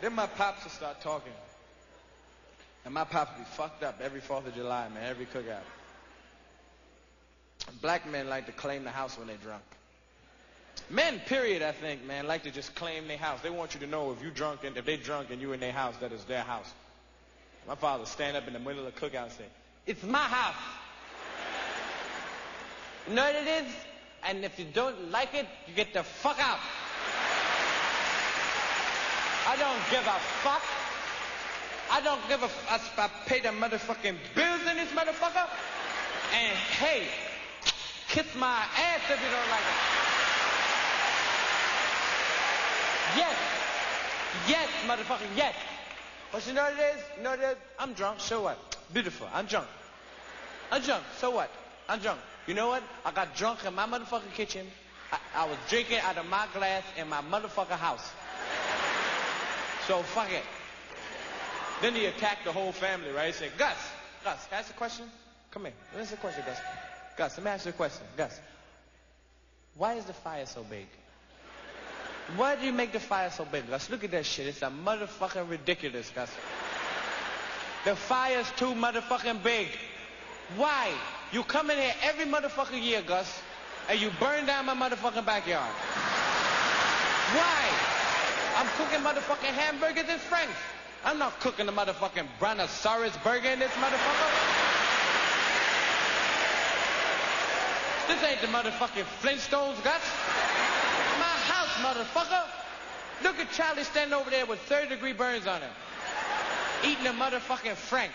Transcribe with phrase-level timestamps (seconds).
[0.00, 1.32] Then my pops would start talking.
[2.84, 5.64] And my pops would be fucked up every 4th of July, man, every cookout.
[7.82, 9.62] Black men like to claim the house when they're drunk.
[10.90, 13.40] Men, period, I think, man, like to just claim their house.
[13.42, 15.60] They want you to know if you drunk and if they drunk and you in
[15.60, 16.72] their house, that is their house.
[17.66, 19.44] My father stand up in the middle of the cookout and say,
[19.86, 20.54] It's my house.
[23.08, 23.72] You know what it is?
[24.26, 26.58] And if you don't like it, you get the fuck out.
[29.48, 30.62] I don't give a fuck.
[31.90, 32.98] I don't give a fuck.
[32.98, 35.48] I pay the motherfucking bills in this motherfucker.
[36.36, 37.04] And hey,
[38.08, 39.78] kiss my ass if you don't like it.
[43.16, 43.36] Yes.
[44.46, 45.54] Yes, motherfucker, yes.
[46.30, 47.02] But you know what it is?
[47.16, 47.56] You know what it is?
[47.78, 48.76] I'm drunk, so what?
[48.92, 49.66] Beautiful, I'm drunk.
[50.70, 51.50] I'm drunk, so what?
[51.88, 52.20] I'm drunk.
[52.46, 52.82] You know what?
[53.02, 54.66] I got drunk in my motherfucking kitchen.
[55.10, 58.12] I, I was drinking out of my glass in my motherfucking house.
[59.88, 60.44] So fuck it.
[61.80, 63.28] Then he attacked the whole family, right?
[63.28, 63.74] He said, Gus,
[64.22, 65.06] Gus, ask a question?
[65.50, 65.72] Come here.
[65.98, 66.58] Ask a question, Gus.
[67.16, 68.02] Gus, let me ask you a question.
[68.14, 68.38] Gus,
[69.76, 70.86] why is the fire so big?
[72.36, 73.66] Why do you make the fire so big?
[73.66, 74.46] Gus, look at that shit.
[74.46, 76.30] It's a motherfucking ridiculous, Gus.
[77.86, 79.68] The fire's too motherfucking big.
[80.56, 80.92] Why?
[81.32, 83.40] You come in here every motherfucking year, Gus,
[83.88, 85.72] and you burn down my motherfucking backyard.
[87.32, 87.97] Why?
[88.58, 90.58] I'm cooking motherfucking hamburgers and franks.
[91.04, 94.30] I'm not cooking the motherfucking brontosaurus burger in this motherfucker.
[98.08, 100.02] This ain't the motherfucking Flintstones, Gus.
[101.20, 102.46] My house, motherfucker.
[103.22, 105.70] Look at Charlie standing over there with third degree burns on him.
[106.84, 108.10] Eating a motherfucking frank.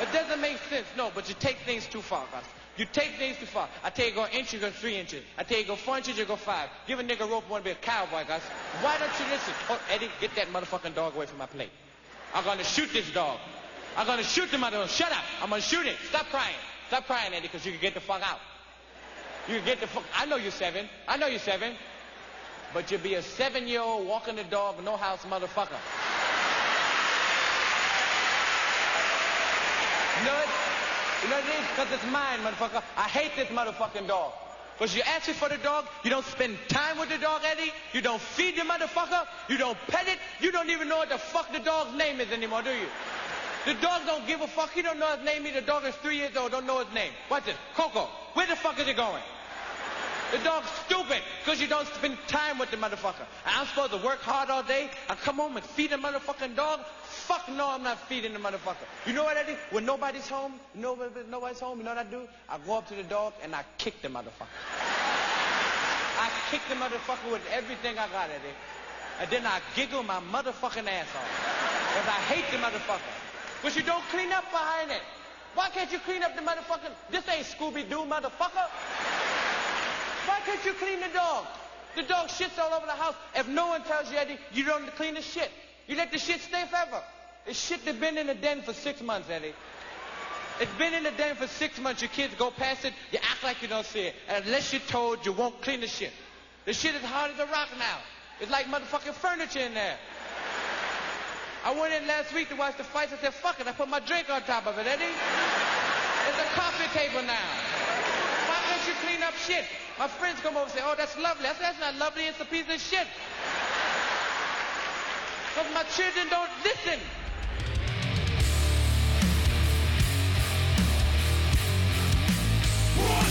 [0.00, 2.44] It doesn't make sense, no, but you take things too far, Gus.
[2.76, 3.68] You take things too far.
[3.84, 5.22] I tell you go inch, you go three inches.
[5.38, 6.68] I tell you go four inches, you go five.
[6.88, 8.42] Give a nigga rope, want to be a cowboy, guys.
[8.80, 9.54] Why don't you listen?
[9.70, 11.70] Oh, Eddie, get that motherfucking dog away from my plate.
[12.34, 13.38] I'm gonna shoot this dog.
[13.96, 14.88] I'm gonna shoot the motherfucker.
[14.88, 15.22] Shut up.
[15.40, 15.96] I'm gonna shoot it.
[16.08, 16.56] Stop crying.
[16.88, 18.40] Stop crying, Eddie, because you can get the fuck out.
[19.48, 20.02] You can get the fuck.
[20.16, 20.88] I know you're seven.
[21.06, 21.74] I know you're seven.
[22.72, 25.78] But you'll be a seven-year-old walking the dog, no house motherfucker.
[30.26, 30.73] It?
[31.24, 31.68] You know what it is?
[31.70, 32.82] Because it's mine, motherfucker.
[32.98, 34.32] I hate this motherfucking dog.
[34.76, 37.72] Because you ask me for the dog, you don't spend time with the dog, Eddie.
[37.94, 39.26] You don't feed the motherfucker.
[39.48, 40.18] You don't pet it.
[40.40, 42.88] You don't even know what the fuck the dog's name is anymore, do you?
[43.64, 44.72] The dog don't give a fuck.
[44.72, 45.44] He don't know his name.
[45.44, 47.12] The dog is three years old, don't know his name.
[47.30, 47.56] Watch this.
[47.74, 49.22] Coco, where the fuck is it going?
[50.32, 53.24] The dog's stupid because you don't spend time with the motherfucker.
[53.46, 54.90] I'm supposed to work hard all day.
[55.08, 56.80] I come home and feed the motherfucking dog.
[57.26, 58.84] Fuck no, I'm not feeding the motherfucker.
[59.06, 59.56] You know what I do?
[59.70, 62.28] When nobody's home, nobody, nobody's home, you know what I do?
[62.50, 64.52] I go up to the dog and I kick the motherfucker.
[66.20, 68.54] I kick the motherfucker with everything I got, Eddie.
[69.20, 71.30] And then I giggle my motherfucking ass off.
[71.88, 73.14] Because I hate the motherfucker.
[73.62, 75.00] Because you don't clean up behind it.
[75.54, 76.92] Why can't you clean up the motherfucking...
[77.10, 78.68] This ain't Scooby-Doo, motherfucker.
[80.26, 81.46] Why can't you clean the dog?
[81.96, 83.14] The dog shits all over the house.
[83.34, 85.50] If no one tells you, Eddie, you don't clean the shit.
[85.86, 87.02] You let the shit stay forever.
[87.46, 89.54] It's shit that's been in the den for six months, Eddie.
[90.60, 92.00] It's been in the den for six months.
[92.00, 94.14] Your kids go past it, you act like you don't see it.
[94.28, 96.12] And unless you're told, you won't clean the shit.
[96.64, 97.98] The shit is hard as a rock now.
[98.40, 99.96] It's like motherfucking furniture in there.
[101.64, 103.12] I went in last week to watch the fights.
[103.12, 103.66] I said, fuck it.
[103.66, 105.04] I put my drink on top of it, Eddie.
[105.04, 107.48] It's a coffee table now.
[108.48, 109.64] Why don't you clean up shit?
[109.98, 111.46] My friends come over and say, oh, that's lovely.
[111.46, 112.24] I said, that's not lovely.
[112.24, 113.06] It's a piece of shit.
[115.52, 117.00] Because my children don't listen.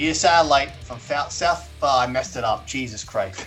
[0.00, 1.76] via satellite from South.
[1.82, 2.66] Oh, I messed it up.
[2.66, 3.46] Jesus Christ.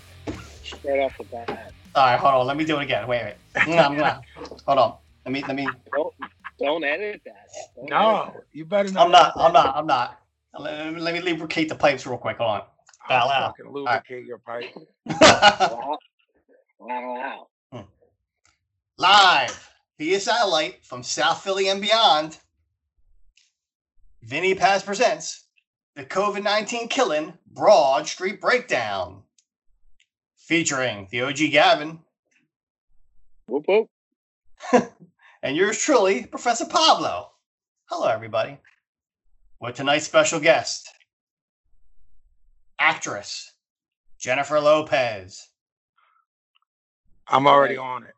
[0.61, 1.73] Straight off the bat.
[1.95, 2.47] All right, hold on.
[2.47, 3.07] Let me do it again.
[3.07, 3.35] Wait, wait.
[3.65, 4.21] Mwah, mwah.
[4.65, 4.97] Hold on.
[5.25, 5.43] Let me.
[5.47, 5.75] Let me.
[5.93, 6.13] Don't
[6.59, 7.47] don't edit that.
[7.75, 9.05] Don't edit No, you better not.
[9.05, 9.33] I'm not.
[9.35, 9.75] I'm not.
[9.75, 10.19] I'm not.
[10.59, 12.37] Let me, let me lubricate the pipes real quick.
[12.37, 12.61] Hold on.
[13.09, 13.47] I'll Wow, wow.
[13.47, 14.65] fucking lubricate your pipe.
[15.05, 15.71] that.
[15.71, 15.97] Wow.
[16.79, 17.47] Wow.
[17.71, 17.87] wow.
[18.97, 22.37] Live via satellite from South Philly and beyond.
[24.21, 25.42] Vinnie Paz presents
[25.95, 29.23] the COVID 19 killing Broad Street Breakdown.
[30.35, 31.99] Featuring the OG Gavin,
[33.47, 33.89] Whoop whoop.
[35.43, 37.31] and yours truly, Professor Pablo.
[37.85, 38.57] Hello, everybody.
[39.61, 40.89] With tonight's special guest,
[42.77, 43.53] actress
[44.19, 45.47] Jennifer Lopez,
[47.27, 48.13] I'm already on it.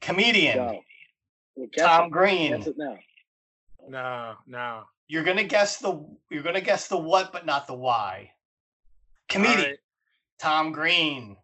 [0.00, 1.68] comedian Go.
[1.78, 2.08] Tom.
[2.10, 2.52] Green.
[2.58, 2.98] Guess it now.
[3.88, 4.82] No, no.
[5.08, 8.32] You're gonna guess the you're gonna guess the what, but not the why.
[9.28, 9.78] Comedian All right.
[10.38, 11.36] Tom Green.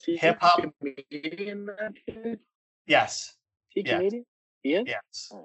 [0.00, 0.60] Is he a Hip-hop.
[0.80, 1.68] comedian.
[2.86, 3.34] Yes, Is
[3.70, 3.96] he a Yes.
[3.98, 4.26] comedian?
[4.62, 4.84] He is?
[4.86, 5.28] yes.
[5.32, 5.36] I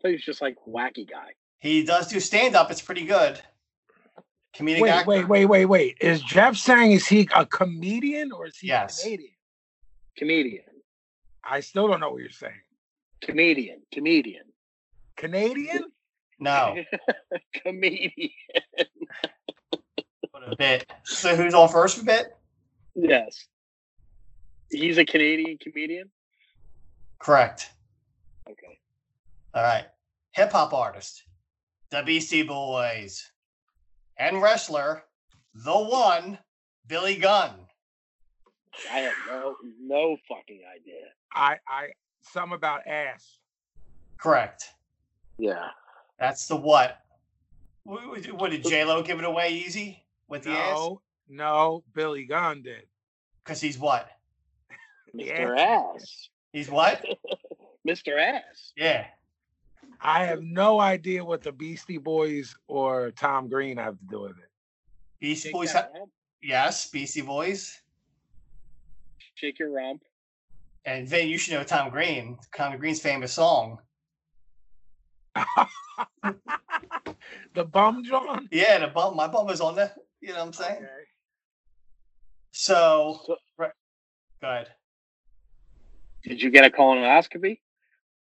[0.00, 1.32] thought he was just like wacky guy.
[1.58, 2.70] He does do stand up.
[2.70, 3.40] It's pretty good.
[4.54, 5.08] Comedic Wait, actor.
[5.08, 5.96] wait, wait, wait, wait.
[6.00, 9.02] Is Jeff saying is he a comedian or is he Yes.
[9.02, 9.34] Canadian?
[10.16, 10.64] Comedian.
[11.44, 12.60] I still don't know what you're saying.
[13.20, 13.82] Comedian.
[13.92, 14.44] Comedian.
[15.16, 15.92] Canadian?
[16.40, 16.76] No,
[17.62, 18.30] comedian.
[20.32, 20.90] but a bit.
[21.04, 22.36] So who's on first for a bit?
[22.94, 23.46] Yes.
[24.70, 26.10] He's a Canadian comedian?
[27.18, 27.70] Correct.
[28.48, 28.78] Okay.
[29.54, 29.86] All right.
[30.32, 31.24] Hip hop artist,
[31.90, 33.32] the Beastie Boys,
[34.18, 35.04] and wrestler,
[35.54, 36.38] the one,
[36.86, 37.54] Billy Gunn.
[38.92, 41.06] I have no no fucking idea.
[41.34, 41.88] I I
[42.22, 43.38] some about ass.
[44.18, 44.64] Correct.
[45.38, 45.68] Yeah.
[46.18, 47.00] That's the what.
[47.84, 50.76] What what- what did J Lo give it away easy with the ass?
[50.76, 52.86] No, no, Billy Gunn did.
[53.44, 54.10] Because he's what?
[55.14, 55.56] Mr.
[55.58, 56.28] Ass.
[56.52, 57.04] He's what?
[57.88, 58.18] Mr.
[58.20, 58.72] Ass.
[58.76, 59.06] Yeah.
[60.00, 64.38] I have no idea what the Beastie Boys or Tom Green have to do with
[64.38, 64.50] it.
[65.18, 65.72] Beastie Shake Boys.
[65.72, 65.88] Ha-
[66.42, 67.80] yes, Beastie Boys.
[69.34, 70.02] Shake your rump.
[70.84, 72.38] And Vin, you should know Tom Green.
[72.54, 73.78] Tom Green's famous song.
[77.54, 78.48] the bum John?
[78.50, 79.16] Yeah, the bum.
[79.16, 79.92] My bum was on there.
[80.20, 80.76] You know what I'm saying?
[80.76, 80.86] Okay.
[82.52, 83.72] So, So- right.
[84.40, 84.68] Go ahead.
[86.24, 87.60] Did you get a colonoscopy?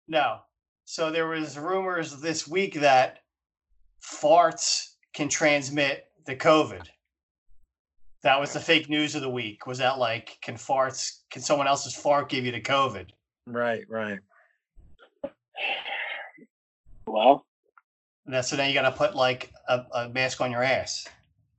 [0.07, 0.40] No.
[0.86, 3.19] So there was rumors this week that
[4.04, 6.88] farts can transmit the COVID.
[8.24, 9.66] That was the fake news of the week.
[9.66, 13.07] Was that like, can farts, can someone else's fart give you the COVID?
[13.45, 14.19] Right, right.
[17.12, 17.46] Well,
[18.26, 21.08] And that's so now you got to put like a, a mask on your ass.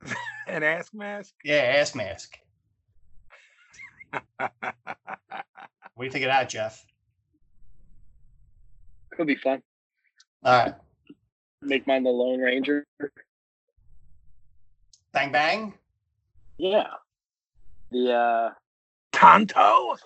[0.49, 1.35] An ass mask?
[1.45, 2.39] Yeah, ass mask.
[5.95, 6.87] What do you think of that, Jeff?
[9.21, 9.61] could be fun.
[10.43, 10.75] All right.
[11.61, 12.87] Make mine the Lone Ranger.
[15.13, 15.75] Bang bang.
[16.57, 16.87] Yeah.
[17.91, 18.51] The uh
[19.13, 19.99] Tonto?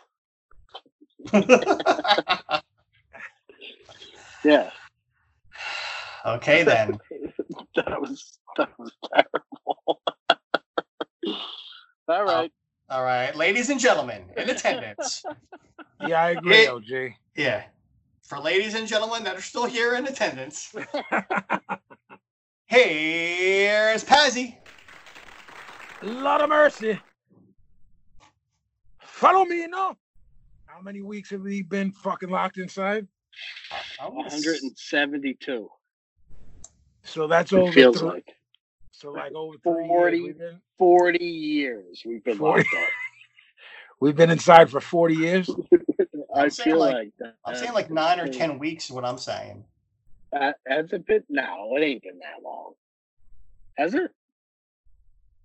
[4.45, 4.71] yeah.
[6.25, 6.99] Okay then.
[7.77, 9.81] that was that was terrible.
[12.07, 12.53] All oh, right.
[12.91, 15.25] All right, ladies and gentlemen in attendance.
[16.07, 16.71] Yeah, I agree, Yeah.
[16.71, 17.15] OG.
[17.35, 17.63] Yeah.
[18.25, 20.75] For ladies and gentlemen that are still here in attendance,
[22.67, 24.57] here's Pazzy.
[26.03, 27.01] Lot of mercy.
[29.01, 29.97] Follow me, you know.
[30.67, 33.07] How many weeks have we been fucking locked inside?
[34.01, 35.71] 172.
[37.05, 38.35] So that's It over feels three, like
[38.91, 40.17] so like over three 40.
[40.19, 40.27] years.
[40.27, 42.59] We've been, 40 years we've been 40.
[42.63, 42.69] locked
[44.01, 45.51] we've been inside for 40 years.
[46.35, 47.35] I I'm saying feel like- like, that.
[47.45, 49.65] I'm saying like nine or ten weeks is what I'm saying.
[50.33, 51.23] Uh, has it been?
[51.29, 52.73] No, it ain't been that long.
[53.79, 54.11] Has it?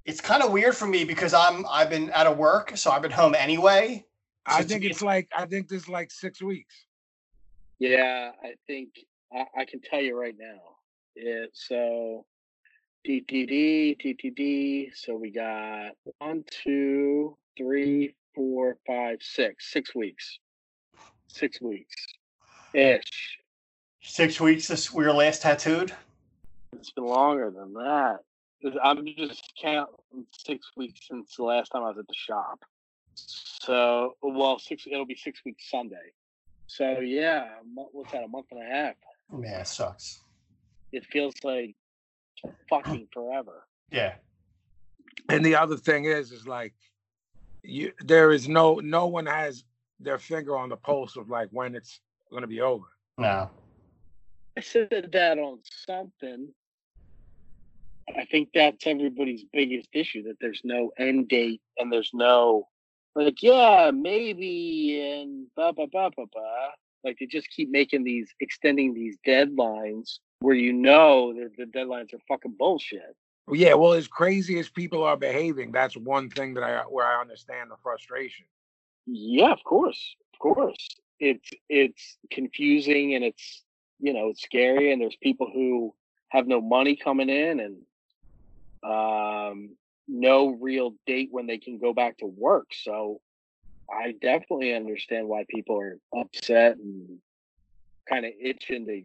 [0.05, 3.03] It's kind of weird for me because I'm I've been out of work, so I've
[3.03, 4.03] been home anyway.
[4.47, 6.73] I So to think me, it's like I think this is like six weeks.
[7.77, 8.89] Yeah, I think
[9.31, 10.57] I, I can tell you right now.
[11.21, 12.25] It so
[13.07, 14.91] DTD, TTD.
[14.95, 20.39] So we got one, two, three, four, five, six, six weeks.
[21.27, 21.95] Six weeks
[22.73, 23.39] ish.
[24.01, 25.93] six weeks since we were last tattooed.
[26.73, 28.19] It's been longer than that.
[28.83, 32.59] I'm just counting six weeks since the last time I was at the shop.
[33.15, 34.85] So, well, six.
[34.89, 36.13] It'll be six weeks Sunday.
[36.67, 38.23] So yeah, what's that?
[38.23, 38.95] A month and a half.
[39.41, 40.19] Yeah, it sucks.
[40.91, 41.75] It feels like
[42.69, 43.65] fucking forever.
[43.91, 44.15] Yeah.
[45.27, 46.74] And the other thing is, is like
[47.63, 49.63] you there is no no one has
[50.00, 52.00] their finger on the pulse of like when it's
[52.31, 52.86] gonna be over.
[53.17, 53.50] No.
[54.58, 56.50] I said that on something.
[58.17, 62.67] I think that's everybody's biggest issue that there's no end date and there's no
[63.15, 66.69] like yeah maybe and blah blah blah blah blah.
[67.03, 72.13] Like they just keep making these extending these deadlines where you know that the deadlines
[72.13, 73.15] are fucking bullshit.
[73.51, 77.19] Yeah, well, as crazy as people are behaving, that's one thing that I where I
[77.19, 78.46] understand the frustration.
[79.08, 80.88] Yeah, of course, of course,
[81.19, 83.63] it's it's confusing and it's
[84.00, 85.93] you know it's scary, and there's people who
[86.29, 87.77] have no money coming in and
[88.84, 89.75] um,
[90.08, 92.67] no real date when they can go back to work.
[92.72, 93.19] So
[93.91, 97.17] I definitely understand why people are upset and
[98.08, 99.01] kind of itching to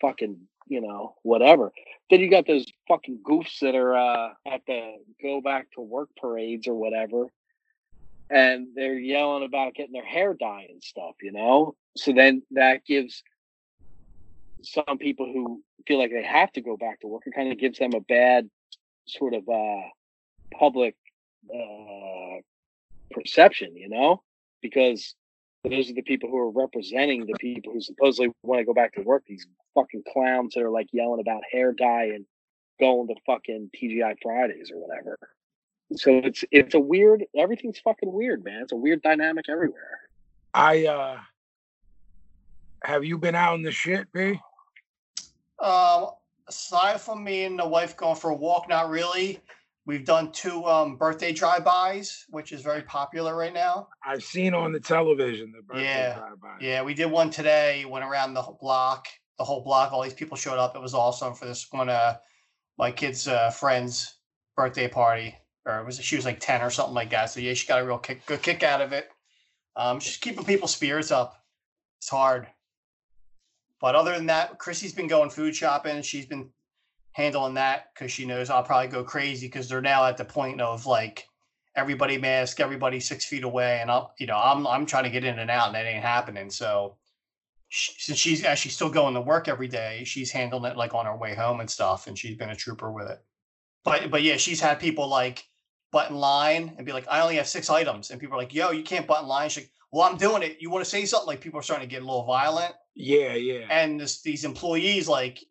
[0.00, 0.38] fucking,
[0.70, 1.72] you know, whatever.
[2.08, 6.08] Then you got those fucking goofs that are uh, at the go back to work
[6.16, 7.26] parades or whatever.
[8.30, 11.74] And they're yelling about getting their hair dyed and stuff, you know?
[11.96, 13.24] So then that gives
[14.62, 17.58] some people who feel like they have to go back to work, it kind of
[17.58, 18.48] gives them a bad
[19.06, 19.88] sort of uh,
[20.56, 20.94] public
[21.52, 22.38] uh,
[23.10, 24.22] perception, you know,
[24.62, 25.16] because
[25.64, 28.94] those are the people who are representing the people who supposedly want to go back
[28.94, 29.24] to work.
[29.26, 32.24] These fucking clowns that are like yelling about hair dye and
[32.80, 35.18] going to fucking TGI Fridays or whatever.
[35.96, 37.24] So it's it's a weird.
[37.36, 38.62] Everything's fucking weird, man.
[38.62, 40.00] It's a weird dynamic everywhere.
[40.54, 41.18] I uh
[42.84, 44.40] have you been out in the shit, B?
[45.58, 46.10] Um,
[46.48, 49.40] aside from me and the wife going for a walk, not really.
[49.86, 53.88] We've done two um, birthday drive-bys, which is very popular right now.
[54.04, 56.56] I've seen on the television the birthday Yeah, drive-by.
[56.60, 57.84] Yeah, we did one today.
[57.84, 59.06] Went around the whole block,
[59.38, 59.92] the whole block.
[59.92, 60.76] All these people showed up.
[60.76, 61.88] It was awesome for this one.
[61.88, 62.16] Uh,
[62.78, 64.16] my kid's uh, friend's
[64.54, 65.34] birthday party,
[65.64, 67.30] or it was she was like ten or something like that.
[67.30, 69.08] So yeah, she got a real kick, good kick out of it.
[69.76, 71.42] Um, just keeping people's spirits up.
[71.98, 72.46] It's hard.
[73.80, 76.02] But other than that, Chrissy's been going food shopping.
[76.02, 76.50] She's been
[77.12, 80.60] handling that because she knows I'll probably go crazy because they're now at the point
[80.60, 81.26] of like
[81.76, 85.24] everybody mask, everybody six feet away, and I'm you know I'm I'm trying to get
[85.24, 86.50] in and out, and that ain't happening.
[86.50, 86.96] So
[87.68, 91.06] she, since she's actually still going to work every day, she's handling it like on
[91.06, 93.22] her way home and stuff, and she's been a trooper with it.
[93.84, 95.44] But but yeah, she's had people like
[95.92, 98.70] button line and be like, I only have six items, and people are like, Yo,
[98.70, 99.48] you can't button line.
[99.48, 100.58] She's like, Well, I'm doing it.
[100.60, 101.26] You want to say something?
[101.26, 103.66] Like people are starting to get a little violent Yeah, yeah.
[103.70, 105.44] and this, these employees like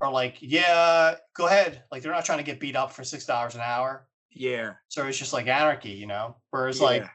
[0.00, 1.82] are like, yeah, go ahead.
[1.90, 4.06] Like they're not trying to get beat up for six dollars an hour.
[4.30, 4.74] Yeah.
[4.88, 6.36] So it's just like anarchy, you know.
[6.50, 7.08] Whereas like yeah.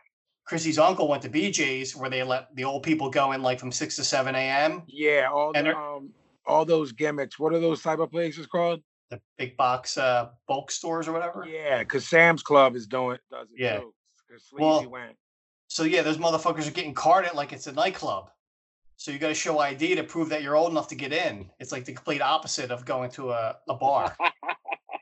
[0.46, 3.72] Chrissy's uncle went to BJ's where they let the old people go in like from
[3.72, 4.84] six to seven a.m.
[4.88, 6.12] Yeah, all And the, um
[6.46, 7.38] all those gimmicks.
[7.38, 8.82] What are those type of places called?
[9.12, 11.46] The big box uh, bulk stores or whatever.
[11.48, 13.80] Yeah, because Sam's Club is doing does it Yeah.
[13.80, 13.94] too.
[14.54, 15.18] Well, went.
[15.68, 18.30] So yeah, those motherfuckers are getting carded like it's a nightclub.
[19.02, 21.50] So you got to show ID to prove that you're old enough to get in.
[21.60, 24.16] It's like the complete opposite of going to a, a bar.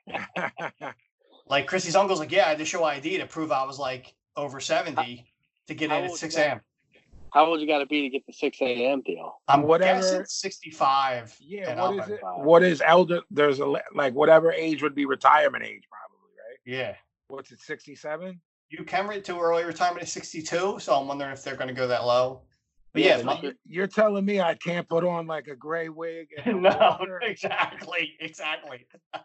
[1.49, 4.15] like Chrissy's uncle's like, yeah, I had to show ID to prove I was like
[4.37, 5.29] over 70
[5.67, 6.61] to get how in at 6 a.m.
[7.33, 9.01] How old you got to be to get the six a.m.
[9.01, 9.33] deal?
[9.49, 11.35] I'm Whatever- guessing 65.
[11.41, 12.19] yeah, and what up, is it?
[12.37, 13.19] What is elder?
[13.29, 16.57] There's a like whatever age would be retirement age, probably, right?
[16.65, 16.95] Yeah.
[17.27, 18.39] What's it, 67?
[18.69, 21.73] You can read to early retirement at 62, so I'm wondering if they're going to
[21.73, 22.43] go that low.
[22.93, 26.29] But Yeah, yeah, You're, you're telling me I can't put on like a gray wig?
[26.45, 28.87] And no, exactly, exactly.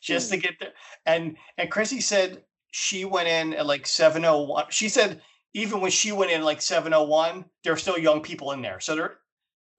[0.00, 0.42] Just to hmm.
[0.42, 0.72] get there,
[1.06, 4.66] and and Chrissy said she went in at like seven oh one.
[4.70, 5.20] She said
[5.54, 8.62] even when she went in like seven oh one, there were still young people in
[8.62, 8.78] there.
[8.78, 9.18] So they're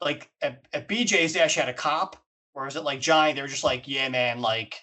[0.02, 2.18] like at, at BJ's they actually had a cop,
[2.54, 3.38] or is it like Giant?
[3.38, 4.82] They were just like, yeah, man, like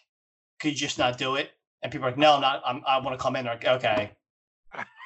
[0.61, 1.51] could you just not do it?
[1.83, 2.63] And people are like, no, not.
[2.65, 3.45] I'm, I want to come in.
[3.45, 4.13] They're like, okay.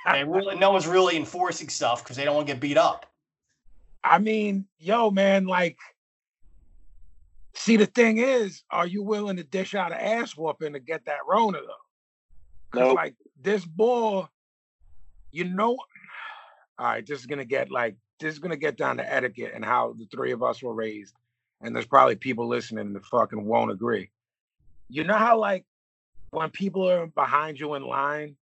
[0.07, 3.07] They really, no one's really enforcing stuff because they don't want to get beat up.
[4.03, 5.77] I mean, yo, man, like,
[7.55, 11.05] see, the thing is, are you willing to dish out an ass whooping to get
[11.05, 11.75] that Rona though?
[12.71, 12.97] Because Nope.
[12.97, 14.25] like this boy,
[15.33, 15.77] you know,
[16.79, 19.65] all right, this is gonna get like this is gonna get down to etiquette and
[19.65, 21.15] how the three of us were raised,
[21.61, 24.11] and there's probably people listening that fucking won't agree.
[24.89, 25.67] You know how like
[26.31, 28.37] when people are behind you in line,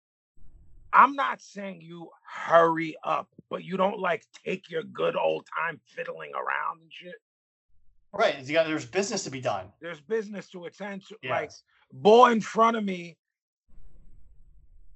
[0.98, 5.80] I'm not saying you hurry up, but you don't like take your good old time
[5.86, 7.14] fiddling around and shit.
[8.12, 8.44] Right.
[8.44, 9.68] You got there's business to be done.
[9.80, 11.18] There's business to attend to.
[11.30, 11.52] Like
[11.94, 13.16] boy in front of me,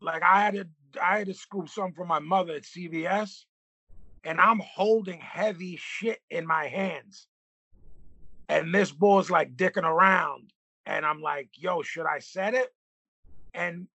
[0.02, 0.68] like I had to
[1.00, 3.44] I had to scoop some for my mother at CVS,
[4.24, 7.28] and I'm holding heavy shit in my hands.
[8.50, 10.52] And this boy's like dicking around,
[10.88, 12.70] and I'm like, yo, should I set it?
[13.54, 13.88] And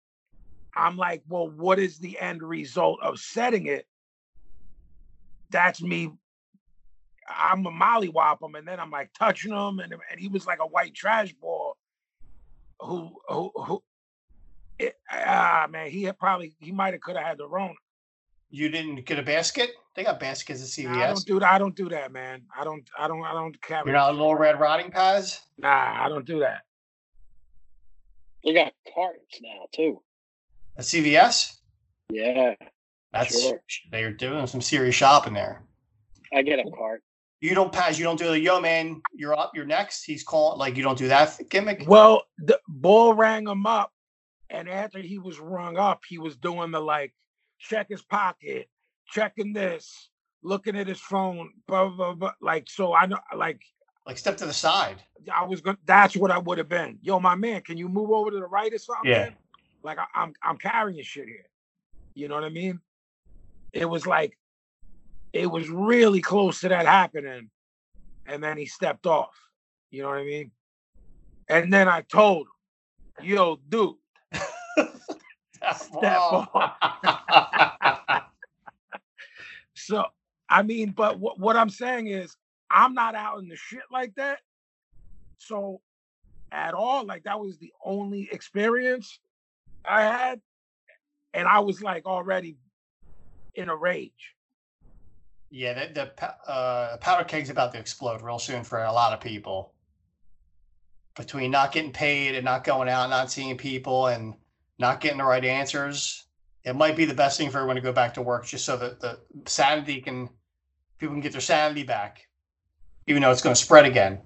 [0.76, 3.86] I'm like, well, what is the end result of setting it?
[5.50, 6.10] That's me.
[7.28, 10.58] I'm a mollywop him, and then I'm like touching him, and, and he was like
[10.60, 11.76] a white trash ball
[12.80, 13.82] who who who
[14.78, 17.74] it, ah man, he had probably he might have could have had the Rona.
[18.50, 19.70] You didn't get a basket?
[19.94, 21.24] They got baskets at Nah, I don't CVS.
[21.24, 21.52] do that.
[21.52, 22.42] I don't do that, man.
[22.56, 22.88] I don't.
[22.98, 23.24] I don't.
[23.24, 23.86] I don't carry.
[23.86, 25.40] You're not little red rotting pads?
[25.58, 26.62] Nah, I don't do that.
[28.44, 30.00] They got carts now too.
[30.78, 31.56] At CVS?
[32.10, 32.54] Yeah,
[33.12, 33.60] That's Sure.
[33.90, 35.62] they're doing some serious shopping there.
[36.34, 37.02] I get a cart.
[37.40, 37.98] You don't pass.
[37.98, 39.00] You don't do the yo man.
[39.14, 39.52] You're up.
[39.54, 40.04] You're next.
[40.04, 40.58] He's calling.
[40.58, 41.84] Like you don't do that gimmick.
[41.86, 43.92] Well, the bull rang him up,
[44.50, 47.12] and after he was rung up, he was doing the like
[47.58, 48.68] check his pocket,
[49.08, 50.10] checking this,
[50.42, 52.14] looking at his phone, blah blah blah.
[52.14, 52.32] blah.
[52.40, 53.60] Like so, I know like
[54.06, 55.02] Like step to the side.
[55.32, 55.76] I was going.
[55.76, 56.98] to That's what I would have been.
[57.02, 59.10] Yo, my man, can you move over to the right or something?
[59.10, 59.24] Yeah.
[59.24, 59.36] man?
[59.86, 61.46] Like I, I'm I'm carrying shit here.
[62.14, 62.80] You know what I mean?
[63.72, 64.36] It was like,
[65.32, 67.50] it was really close to that happening,
[68.26, 69.36] and then he stepped off.
[69.90, 70.50] You know what I mean?
[71.48, 72.48] And then I told
[73.20, 73.94] him, "Yo, dude,
[75.74, 76.48] Step off.
[79.74, 80.04] So
[80.48, 82.36] I mean, but what what I'm saying is
[82.70, 84.38] I'm not out in the shit like that.
[85.38, 85.80] So
[86.50, 89.20] at all, like that was the only experience
[89.88, 90.40] I had.
[91.34, 92.56] And I was like already
[93.54, 94.34] in a rage.
[95.50, 99.20] yeah, the, the uh, powder keg's about to explode real soon for a lot of
[99.20, 99.72] people.
[101.16, 104.34] Between not getting paid and not going out, not seeing people, and
[104.78, 106.26] not getting the right answers,
[106.64, 108.76] it might be the best thing for everyone to go back to work, just so
[108.76, 110.28] that the sanity can
[110.98, 112.26] people can get their sanity back,
[113.06, 114.20] even though it's going to spread again.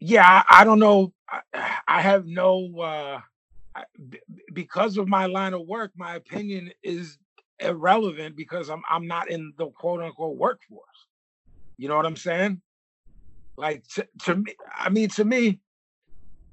[0.00, 1.12] Yeah, I, I don't know.
[1.28, 1.40] I,
[1.88, 3.20] I have no uh
[3.74, 7.18] I- b- b- because of my line of work, my opinion is
[7.60, 11.06] irrelevant because I'm I'm not in the quote unquote workforce.
[11.78, 12.60] You know what I'm saying?
[13.56, 15.60] Like to, to me, I mean to me,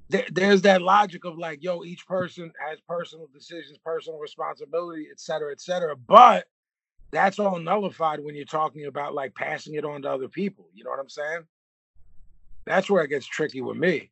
[0.08, 5.20] there, there's that logic of like, yo, each person has personal decisions, personal responsibility, et
[5.20, 5.96] cetera, et cetera.
[5.96, 6.46] But
[7.12, 10.68] that's all nullified when you're talking about like passing it on to other people.
[10.74, 11.42] You know what I'm saying?
[12.66, 14.10] That's where it gets tricky with me.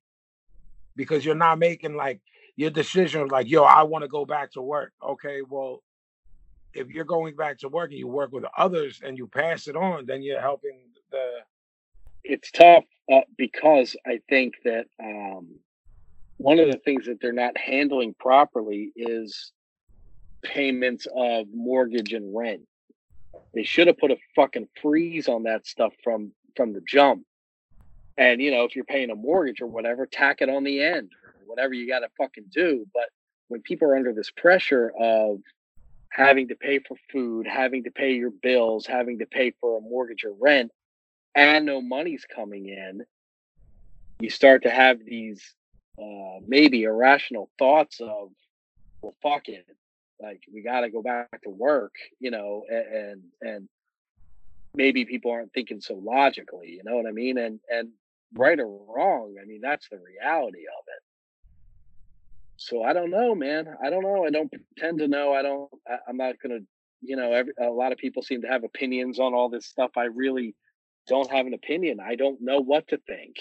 [0.97, 2.21] Because you're not making like
[2.59, 4.93] your decision of like, yo, I want to go back to work.
[5.01, 5.81] Okay, well,
[6.75, 9.77] if you're going back to work and you work with others and you pass it
[9.77, 10.81] on, then you're helping
[11.13, 11.37] the
[12.25, 12.83] it's tough
[13.13, 15.47] uh, because I think that um,
[16.39, 19.53] one of the things that they're not handling properly is
[20.43, 22.63] payments of mortgage and rent.
[23.55, 27.23] They should have put a fucking freeze on that stuff from from the jump.
[28.17, 31.13] And you know, if you're paying a mortgage or whatever, tack it on the end
[31.49, 32.87] whatever you got to fucking do.
[32.95, 33.09] But
[33.49, 35.41] when people are under this pressure of
[36.11, 39.81] having to pay for food, having to pay your bills, having to pay for a
[39.81, 40.71] mortgage or rent,
[41.35, 43.03] and no money's coming in,
[44.21, 45.55] you start to have these
[46.01, 48.31] uh, maybe irrational thoughts of,
[49.03, 49.67] well, fuck it,
[50.21, 53.69] like we got to go back to work, you know, and and
[54.75, 57.39] maybe people aren't thinking so logically, you know what I mean?
[57.39, 57.91] And and
[58.35, 61.03] right or wrong, I mean that's the reality of it.
[62.61, 63.69] So I don't know, man.
[63.83, 64.25] I don't know.
[64.27, 65.33] I don't pretend to know.
[65.33, 65.71] I don't.
[65.89, 66.59] I, I'm not gonna.
[67.01, 69.93] You know, every, a lot of people seem to have opinions on all this stuff.
[69.97, 70.57] I really
[71.07, 71.99] don't have an opinion.
[72.05, 73.37] I don't know what to think.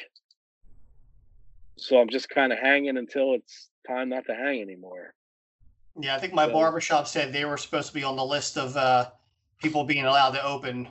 [1.77, 5.13] So I'm just kind of hanging until it's time not to hang anymore.
[5.99, 8.55] Yeah, I think my So- barbershop said they were supposed to be on the list
[8.57, 9.09] of uh,
[9.59, 10.87] people being allowed to open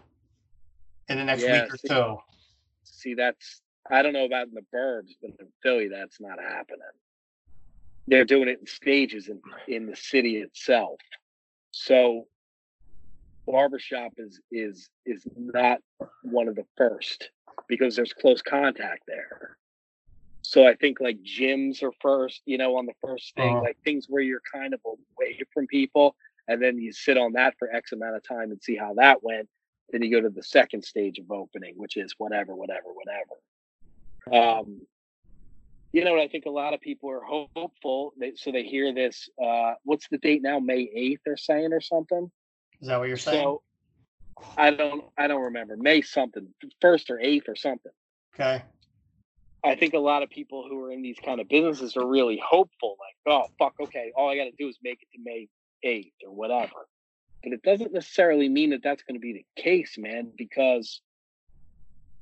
[1.08, 2.22] in the next Yeah, week or see- so.
[2.82, 6.80] See, that's I don't know about in the burbs, but in Philly, that's not happening.
[8.09, 11.01] They're doing it in stages in in the city itself.
[11.73, 12.27] So
[13.47, 15.79] barbershop is is is not
[16.23, 17.31] one of the first
[17.69, 19.57] because there's close contact there.
[20.42, 23.62] So I think like gyms are first, you know, on the first thing, Uh-huh.
[23.62, 26.14] like things where you're kind of away from people,
[26.47, 29.23] and then you sit on that for X amount of time and see how that
[29.25, 29.49] went.
[29.90, 34.61] Then you go to the second stage of opening, which is whatever, whatever, whatever.
[34.61, 34.81] Um,
[35.92, 38.12] you know, what I think a lot of people are hopeful.
[38.18, 39.29] They, so they hear this.
[39.42, 40.59] Uh, what's the date now?
[40.59, 42.31] May eighth, they're saying, or something.
[42.81, 43.42] Is that what you're saying?
[43.42, 43.62] So
[44.57, 46.49] I don't, I don't remember May something,
[46.81, 47.92] first or eighth or something.
[48.35, 48.62] okay.
[49.64, 52.40] I think a lot of people who are in these kind of businesses are really
[52.46, 55.49] hopeful, like, oh fuck, okay, all I got to do is make it to May
[55.83, 56.87] eighth or whatever.
[57.42, 61.01] But it doesn't necessarily mean that that's going to be the case, man, because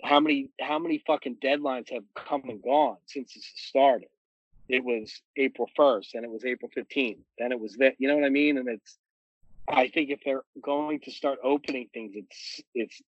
[0.05, 4.09] how many how many fucking deadlines have come and gone since this started?
[4.69, 7.95] It was April first, and it was April fifteenth, then it was that.
[7.99, 8.59] You know what I mean?
[8.59, 8.99] And it's,
[9.69, 13.03] I think if they're going to start opening things, it's it's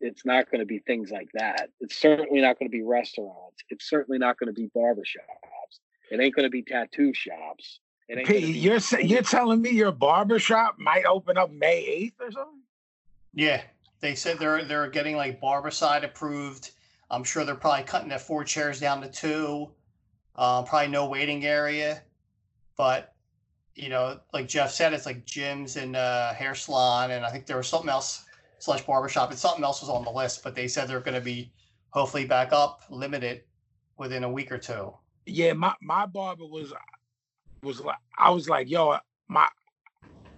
[0.00, 1.70] it's not going to be things like that.
[1.80, 3.62] It's certainly not going to be restaurants.
[3.68, 5.78] It's certainly not going to be barbershops.
[6.10, 7.80] It ain't going to be tattoo shops.
[8.08, 11.84] It ain't P, be you're sa- you're telling me your barbershop might open up May
[11.84, 12.62] eighth or something?
[13.34, 13.62] Yeah,
[14.00, 16.70] they said they're they're getting like Barbicide approved.
[17.10, 19.70] I'm sure they're probably cutting that four chairs down to two.
[20.36, 22.02] Uh, probably no waiting area,
[22.76, 23.14] but
[23.74, 27.46] you know, like Jeff said, it's like gyms and uh, hair salon, and I think
[27.46, 28.24] there was something else
[28.58, 31.20] slash barbershop, and something else was on the list, but they said they're going to
[31.20, 31.52] be
[31.90, 33.42] hopefully back up, limited
[33.98, 34.92] within a week or two.
[35.26, 36.72] Yeah, my my barber was
[37.62, 38.96] was like I was like, yo,
[39.28, 39.48] my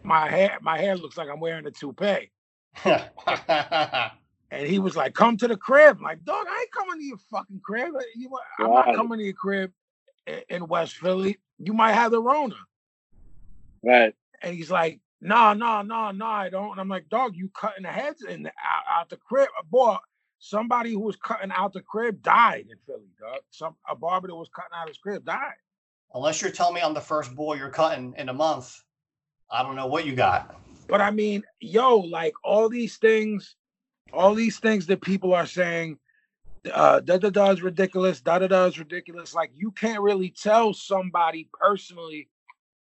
[0.02, 2.30] my hair my hair looks like I'm wearing a toupee.
[4.52, 7.04] And he was like, "Come to the crib." I'm like, dog, I ain't coming to
[7.04, 7.94] your fucking crib.
[8.14, 9.72] You, I'm not coming to your crib
[10.50, 11.38] in West Philly.
[11.58, 12.54] You might have the Rona.
[13.82, 14.14] Right.
[14.42, 17.84] And he's like, "No, no, no, no, I don't." And I'm like, "Dog, you cutting
[17.84, 19.96] the heads in the, out, out the crib, boy."
[20.38, 23.40] Somebody who was cutting out the crib died in Philly, dog.
[23.50, 25.54] Some a barber that was cutting out his crib died.
[26.12, 28.82] Unless you're telling me I'm the first boy you're cutting in a month,
[29.50, 30.60] I don't know what you got.
[30.88, 33.56] But I mean, yo, like all these things,
[34.12, 35.98] all these things that people are saying,
[36.72, 39.34] uh, da da da is ridiculous, da da da is ridiculous.
[39.34, 42.28] Like you can't really tell somebody personally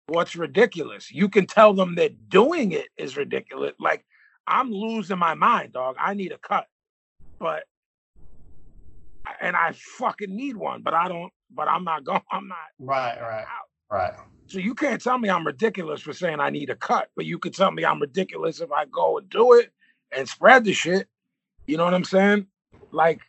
[0.08, 1.12] what's ridiculous.
[1.12, 3.74] You can tell them that doing it is ridiculous.
[3.80, 4.06] Like
[4.48, 5.96] I'm losing my mind, dog.
[6.00, 6.68] I need a cut,
[7.40, 7.64] but
[9.42, 11.34] and I fucking need one, but I don't.
[11.52, 12.22] But I'm not going.
[12.32, 12.58] I'm not.
[12.80, 13.46] Right, right,
[13.92, 14.14] right.
[14.48, 17.40] So you can't tell me I'm ridiculous for saying I need a cut, but you
[17.40, 19.72] could tell me I'm ridiculous if I go and do it
[20.12, 21.08] and spread the shit.
[21.68, 22.48] You know what I'm saying?
[22.92, 23.22] Like,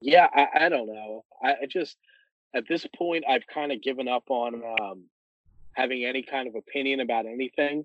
[0.00, 1.24] Yeah, I, I don't know.
[1.42, 1.96] I, I just
[2.54, 5.04] at this point I've kind of given up on um
[5.74, 7.84] having any kind of opinion about anything.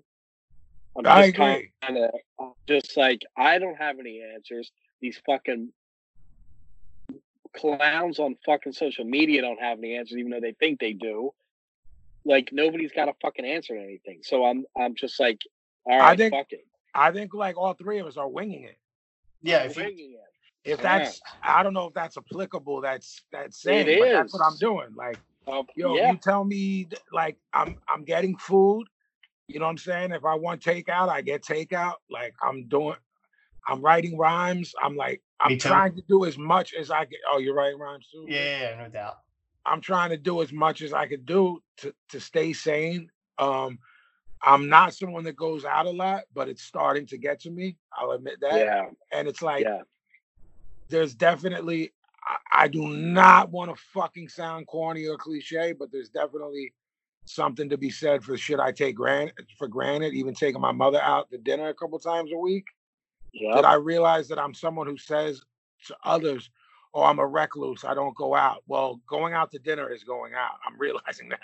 [0.96, 2.10] I'm I just kind agree.
[2.38, 4.70] of just like I don't have any answers.
[5.00, 5.72] These fucking
[7.56, 11.32] clowns on fucking social media don't have any answers, even though they think they do.
[12.24, 14.20] Like nobody's got a fucking answer to anything.
[14.22, 15.40] So I'm I'm just like,
[15.84, 16.66] all right, I think- fuck it.
[16.94, 18.76] I think like all three of us are winging it.
[19.40, 19.94] Yeah, if you, it.
[20.64, 20.98] If Yeah.
[20.98, 22.80] that's, I don't know if that's applicable.
[22.82, 24.94] That's that's saying, It but that's what I'm doing.
[24.94, 28.86] Like, Um, yo, yeah, you tell me like I'm I'm getting food.
[29.48, 30.12] You know what I'm saying?
[30.12, 31.94] If I want takeout, I get takeout.
[32.10, 32.96] Like I'm doing,
[33.66, 34.72] I'm writing rhymes.
[34.80, 37.18] I'm like I'm trying to do as much as I can.
[37.28, 38.26] Oh, you're writing rhymes too.
[38.28, 39.16] yeah, yeah, yeah, no doubt.
[39.64, 43.10] I'm trying to do as much as I could do to to stay sane.
[43.38, 43.78] Um,
[44.42, 47.76] I'm not someone that goes out a lot, but it's starting to get to me.
[47.96, 48.58] I'll admit that.
[48.58, 49.82] yeah, And it's like yeah.
[50.88, 51.92] there's definitely
[52.24, 56.72] I, I do not want to fucking sound corny or cliche, but there's definitely
[57.24, 61.00] something to be said for shit I take granted for granted, even taking my mother
[61.00, 62.66] out to dinner a couple times a week.
[63.32, 63.54] Yeah.
[63.54, 65.42] That I realize that I'm someone who says
[65.86, 66.50] to others,
[66.94, 68.62] Oh, I'm a recluse, I don't go out.
[68.66, 70.58] Well, going out to dinner is going out.
[70.66, 71.40] I'm realizing that.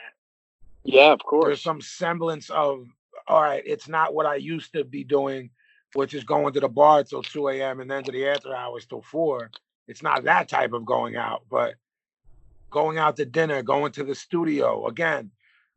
[0.85, 1.47] Yeah, of course.
[1.47, 2.87] There's some semblance of
[3.29, 5.51] all right, it's not what I used to be doing,
[5.95, 7.81] which is going to the bar till 2 a.m.
[7.81, 9.51] and then to the after hours till four.
[9.87, 11.75] It's not that type of going out, but
[12.71, 14.87] going out to dinner, going to the studio.
[14.87, 15.31] Again,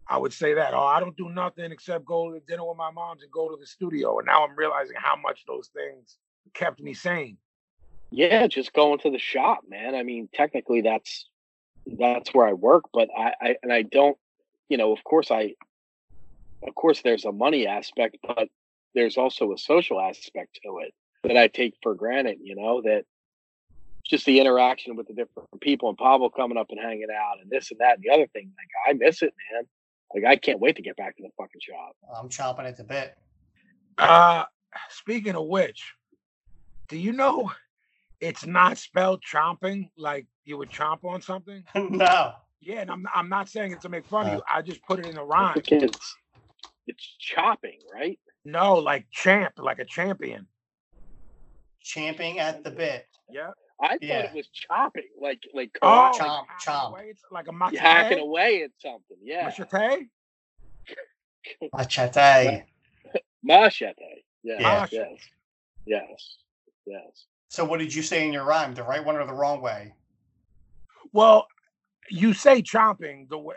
[0.08, 0.74] I would say that.
[0.74, 3.58] Oh, I don't do nothing except go to dinner with my moms and go to
[3.58, 4.20] the studio.
[4.20, 6.18] And now I'm realizing how much those things
[6.54, 7.38] kept me sane.
[8.12, 9.96] Yeah, just going to the shop, man.
[9.96, 11.28] I mean, technically that's
[11.86, 14.18] that's where I work, but I, I and I don't,
[14.70, 15.56] you know, of course I
[16.68, 18.50] of course there's a money aspect, but
[18.94, 20.94] there's also a social aspect to it
[21.24, 23.06] that I take for granted, you know, that
[24.04, 27.50] just the interaction with the different people and Pablo coming up and hanging out and
[27.50, 28.52] this and that and the other thing.
[28.58, 29.64] Like I miss it, man.
[30.14, 31.96] Like I can't wait to get back to the fucking shop.
[32.14, 33.18] I'm chomping at the bit.
[33.98, 34.44] Uh
[34.90, 35.94] speaking of which,
[36.90, 37.52] do you know
[38.22, 41.64] it's not spelled chomping like you would chomp on something?
[41.76, 42.34] no.
[42.62, 44.36] Yeah, and I'm I'm not saying it to make fun of Uh.
[44.38, 44.42] you.
[44.54, 45.62] I just put it in a rhyme.
[45.68, 46.16] It's
[46.88, 48.20] it's chopping, right?
[48.46, 50.48] No, like champ, like a champion.
[51.82, 53.08] Champing at the bit.
[53.30, 53.52] Yeah.
[53.82, 54.20] I thought Yeah.
[54.26, 56.20] it was chopping, like like Oh, karate.
[56.20, 56.90] like chomp, chomp.
[56.92, 57.80] away, It's like a You machete.
[57.80, 59.46] hacking away at something, yeah.
[59.46, 60.08] Machete?
[61.74, 62.64] Machete.
[63.44, 64.24] Machete.
[64.44, 64.88] Yes, Yeah.
[64.92, 65.20] yes,
[65.86, 66.38] yes,
[66.86, 67.26] yes.
[67.52, 68.74] So what did you say in your rhyme?
[68.74, 69.94] The right one or the wrong way?
[71.12, 71.48] Well,
[72.10, 73.56] you say chomping the way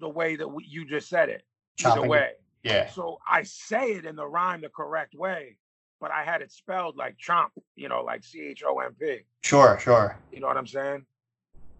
[0.00, 1.42] the way that we, you just said it.
[1.84, 2.08] Either Chomping.
[2.08, 2.30] way.
[2.62, 2.90] Yeah.
[2.90, 5.58] So I say it in the rhyme the correct way,
[6.00, 9.18] but I had it spelled like chomp, you know, like C H O M P.
[9.42, 10.18] Sure, sure.
[10.32, 11.04] You know what I'm saying?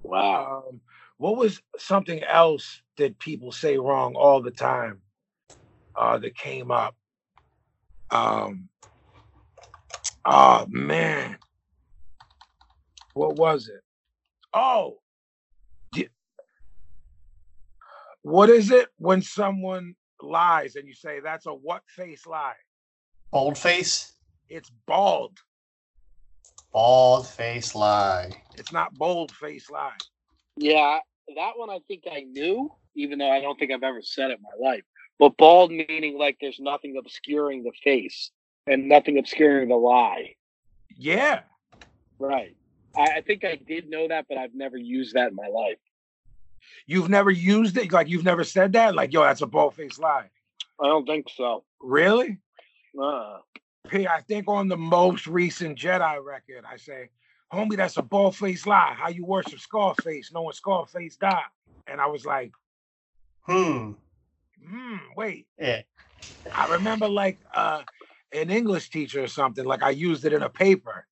[0.02, 0.64] Wow.
[0.68, 0.82] Um,
[1.16, 5.00] what was something else that people say wrong all the time
[5.96, 6.94] uh, that came up?
[8.10, 8.68] Um,
[10.26, 11.38] oh man,
[13.14, 13.80] what was it?
[14.52, 14.98] Oh,
[18.22, 22.54] what is it when someone lies and you say that's a what face lie?
[23.32, 24.12] Bold face,
[24.48, 25.38] It's bald.
[26.72, 28.30] bald face lie.
[28.56, 29.96] It's not bold face lie.
[30.56, 31.00] Yeah,
[31.36, 34.38] that one I think I knew, even though I don't think I've ever said it
[34.38, 34.84] in my life.
[35.18, 38.30] but bald meaning like there's nothing obscuring the face
[38.66, 40.34] and nothing obscuring the lie.
[40.96, 41.40] Yeah.
[42.18, 42.56] Right.
[42.96, 45.78] I, I think I did know that, but I've never used that in my life.
[46.86, 47.92] You've never used it?
[47.92, 48.94] Like you've never said that?
[48.94, 50.30] Like, yo, that's a bald face lie.
[50.80, 51.64] I don't think so.
[51.80, 52.38] Really?
[53.00, 53.38] Uh,
[53.88, 57.10] P, I think on the most recent Jedi record, I say,
[57.52, 58.94] homie, that's a bald face lie.
[58.96, 61.42] How you worship Scarface, knowing Scarface died.
[61.86, 62.52] And I was like,
[63.42, 63.92] Hmm.
[64.66, 65.46] hmm, wait.
[65.58, 65.82] Yeah.
[66.54, 67.82] I remember like uh
[68.32, 71.06] an English teacher or something, like I used it in a paper.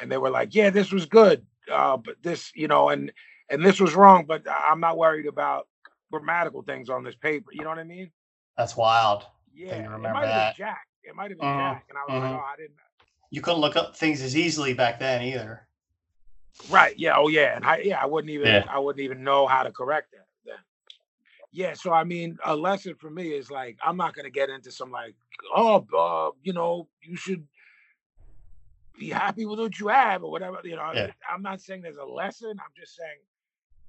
[0.00, 1.44] And they were like, Yeah, this was good.
[1.70, 3.12] Uh, but this, you know, and
[3.50, 5.68] and this was wrong, but I'm not worried about
[6.10, 7.46] grammatical things on this paper.
[7.52, 8.10] You know what I mean?
[8.56, 9.24] That's wild.
[9.54, 9.74] Yeah.
[9.74, 10.86] It remember might have been Jack.
[11.02, 11.86] It might have been Mhm, Jack.
[11.88, 12.38] And I was like, mhm.
[12.38, 12.76] oh, I didn't
[13.30, 15.66] You couldn't look up things as easily back then either.
[16.70, 16.96] Right.
[16.98, 17.16] Yeah.
[17.16, 17.56] Oh, yeah.
[17.56, 18.64] And I, yeah, I wouldn't even, Yeah.
[18.68, 20.26] I wouldn't even know how to correct that.
[20.44, 20.58] Then.
[21.52, 21.74] Yeah.
[21.74, 24.90] So I mean, a lesson for me is like, I'm not gonna get into some
[24.90, 25.14] like,
[25.54, 27.46] oh, uh, you know, you should
[28.98, 30.58] be happy with what you have or whatever.
[30.64, 31.10] You know, Yeah.
[31.28, 32.50] I'm not saying there's a lesson.
[32.50, 33.18] I'm just saying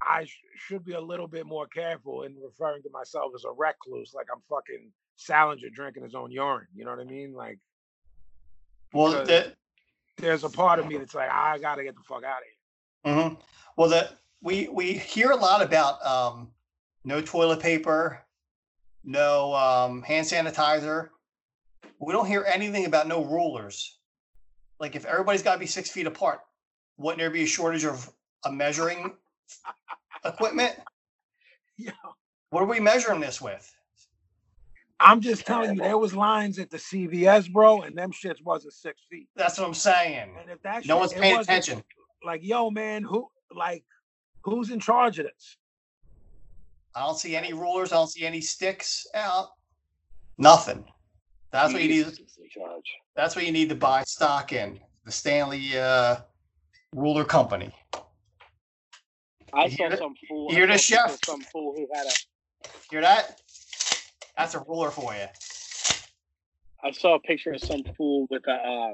[0.01, 3.51] I sh- should be a little bit more careful in referring to myself as a
[3.51, 6.67] recluse, like I'm fucking Salinger drinking his own urine.
[6.75, 7.33] You know what I mean?
[7.33, 7.59] Like,
[8.93, 9.25] Well,
[10.17, 13.13] there's a part of me that's like, I gotta get the fuck out of here.
[13.13, 13.35] Mm-hmm.
[13.77, 14.09] well, the
[14.41, 16.49] we we hear a lot about um,
[17.03, 18.19] no toilet paper,
[19.03, 21.09] no um, hand sanitizer.
[21.99, 23.94] We don't hear anything about no rulers.
[24.79, 26.41] Like if everybody's got to be six feet apart,
[26.97, 28.09] wouldn't there be a shortage of
[28.45, 29.13] a measuring
[30.23, 30.75] equipment?
[31.77, 31.91] Yeah.
[32.51, 33.69] What are we measuring this with?
[34.99, 38.73] I'm just telling you, there was lines at the CVS, bro, and them shits wasn't
[38.73, 39.27] six feet.
[39.35, 40.29] That's what I'm saying.
[40.39, 41.83] And if that No one's paying attention.
[42.23, 43.83] Like, yo, man, who like
[44.43, 45.57] who's in charge of this?
[46.95, 47.91] I don't see any rulers.
[47.91, 49.49] I don't see any sticks out.
[50.37, 50.85] Nothing.
[51.55, 52.05] That's what you need.
[52.05, 52.83] Jesus is in charge.
[53.15, 56.17] That's what you need to buy stock in the Stanley uh,
[56.93, 57.73] Ruler Company.
[59.53, 60.51] I You saw hear some fool.
[60.51, 61.19] You hear I this, saw chef?
[61.25, 62.69] Some fool who had a.
[62.91, 63.39] Hear that?
[64.37, 65.27] That's a ruler for you.
[66.83, 68.93] I saw a picture of some fool with a uh,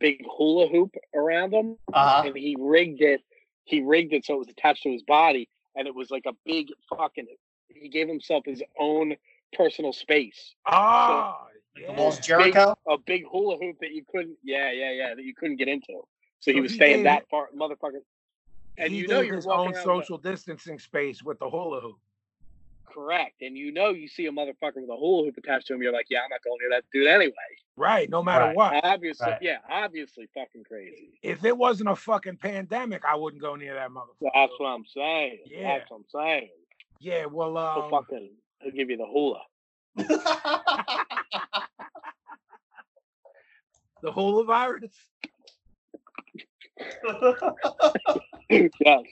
[0.00, 2.22] big hula hoop around him, Uh huh.
[2.26, 3.22] and he rigged it.
[3.64, 6.32] He rigged it so it was attached to his body, and it was like a
[6.44, 7.26] big fucking.
[7.68, 9.14] He gave himself his own
[9.52, 10.54] personal space.
[10.66, 11.47] Oh, The
[11.80, 11.96] yeah.
[11.96, 12.76] Walls Jericho.
[12.88, 14.36] A big hula hoop that you couldn't.
[14.42, 15.14] Yeah, yeah, yeah.
[15.14, 16.02] That you couldn't get into.
[16.40, 18.00] So he was he staying gave that it- far, motherfucker.
[18.76, 21.50] And he you know did you're his own around with social distancing space with the
[21.50, 21.98] hula hoop.
[22.86, 25.82] correct, and you know you see a motherfucker with a hula hoop attached to him.
[25.82, 27.32] You're like, yeah, I'm not going near that dude anyway.
[27.76, 28.56] Right, no matter Right.
[28.56, 28.84] what.
[28.84, 29.42] Obviously, Right.
[29.42, 31.10] yeah, obviously, fucking crazy.
[31.22, 34.30] If it wasn't a fucking pandemic, I wouldn't go near that motherfucker.
[34.34, 35.38] That's what I'm saying.
[35.46, 35.78] Yeah.
[35.78, 36.50] That's what I'm saying.
[37.00, 38.30] Yeah, well, He'll um, fucking,
[38.62, 39.42] he'll give you the hula.
[44.02, 44.92] the hula virus.
[48.80, 49.02] yes.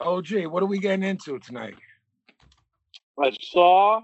[0.00, 1.74] OG, what are we getting into tonight?
[3.20, 4.02] I saw.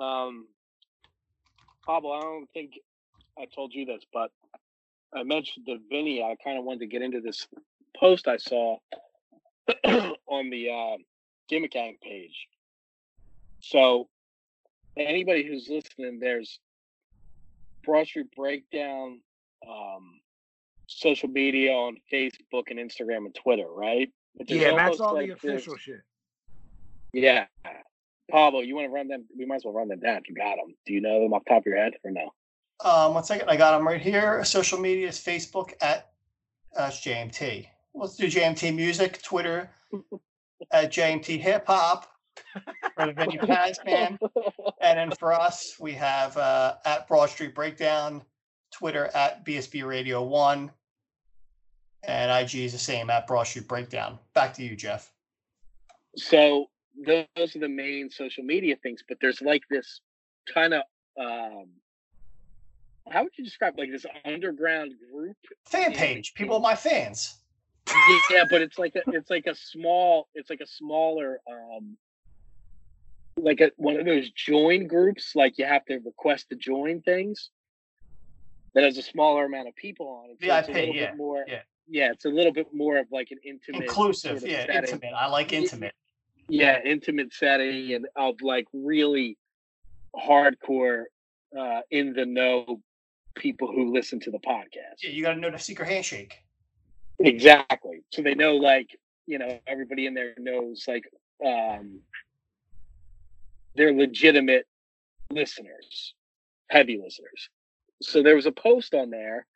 [0.00, 0.46] Um,
[1.84, 2.72] Pablo, I don't think
[3.38, 4.30] I told you this, but
[5.14, 6.22] I mentioned the Vinny.
[6.22, 7.46] I kind of wanted to get into this
[7.96, 8.78] post I saw
[10.26, 10.96] on the uh,
[11.48, 12.48] Gimmick Gang page.
[13.60, 14.08] So,
[14.96, 16.60] anybody who's listening, there's
[17.84, 19.20] Broad Street Breakdown,
[19.68, 20.20] um,
[20.86, 24.10] social media on Facebook and Instagram and Twitter, right?
[24.36, 26.00] But Yeah, that's almost all the like this- official shit.
[27.12, 27.46] yeah.
[28.30, 29.26] Pablo, you want to run them?
[29.36, 30.74] We might as well run them down if you got them.
[30.86, 32.32] Do you know them off the top of your head or no?
[32.84, 33.48] um, one second.
[33.48, 34.44] I got them right here.
[34.44, 36.10] Social media is Facebook at
[36.76, 37.66] uh, JMT.
[37.94, 39.20] Let's do JMT Music.
[39.22, 39.70] Twitter
[40.70, 42.12] at JMT Hip Hop.
[42.94, 44.18] For the venue Paz man.
[44.80, 48.22] And then for us, we have uh, at Broad Street Breakdown,
[48.72, 50.70] Twitter at BSB Radio One,
[52.04, 54.18] and IG is the same at Broad Street Breakdown.
[54.34, 55.12] Back to you, Jeff.
[56.16, 56.66] So
[57.04, 60.00] those are the main social media things, but there's like this
[60.52, 60.82] kind of
[61.20, 61.66] um
[63.10, 65.36] how would you describe like this underground group?
[65.66, 67.38] Fan page, people, my fans.
[68.30, 71.96] Yeah, but it's like a it's like a small it's like a smaller um
[73.36, 77.50] like a one of those join groups, like you have to request to join things
[78.74, 80.38] that has a smaller amount of people on it.
[80.40, 81.62] So it's a little yeah, bit more yeah.
[81.88, 84.90] yeah, it's a little bit more of like an intimate Inclusive, sort of yeah, setting.
[84.90, 85.12] intimate.
[85.16, 85.94] I like intimate.
[86.48, 89.36] yeah intimate setting and of like really
[90.16, 91.04] hardcore
[91.58, 92.80] uh in the know
[93.34, 96.38] people who listen to the podcast Yeah, you got to know the secret handshake.
[97.20, 101.04] Exactly so they know like you know everybody in there knows like
[101.44, 102.00] um,
[103.76, 104.66] they're legitimate
[105.30, 106.14] listeners,
[106.68, 107.48] heavy listeners.
[108.02, 109.46] So there was a post on there,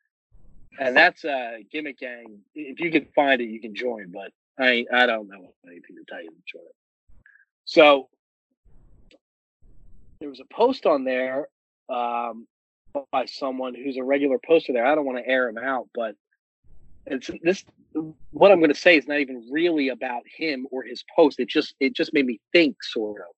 [0.78, 2.38] and that's uh, Gimmick Gang.
[2.54, 4.12] If you can find it, you can join.
[4.12, 6.76] But I I don't know anything to tell you to join it.
[7.64, 8.08] So
[10.20, 11.48] there was a post on there
[11.88, 12.46] um,
[13.10, 14.86] by someone who's a regular poster there.
[14.86, 16.14] I don't want to air him out, but
[17.06, 17.64] it's this.
[18.30, 21.40] What I'm going to say is not even really about him or his post.
[21.40, 23.34] It just it just made me think, sort of,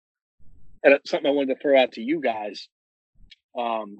[0.82, 2.68] and something I wanted to throw out to you guys.
[3.58, 3.98] Um,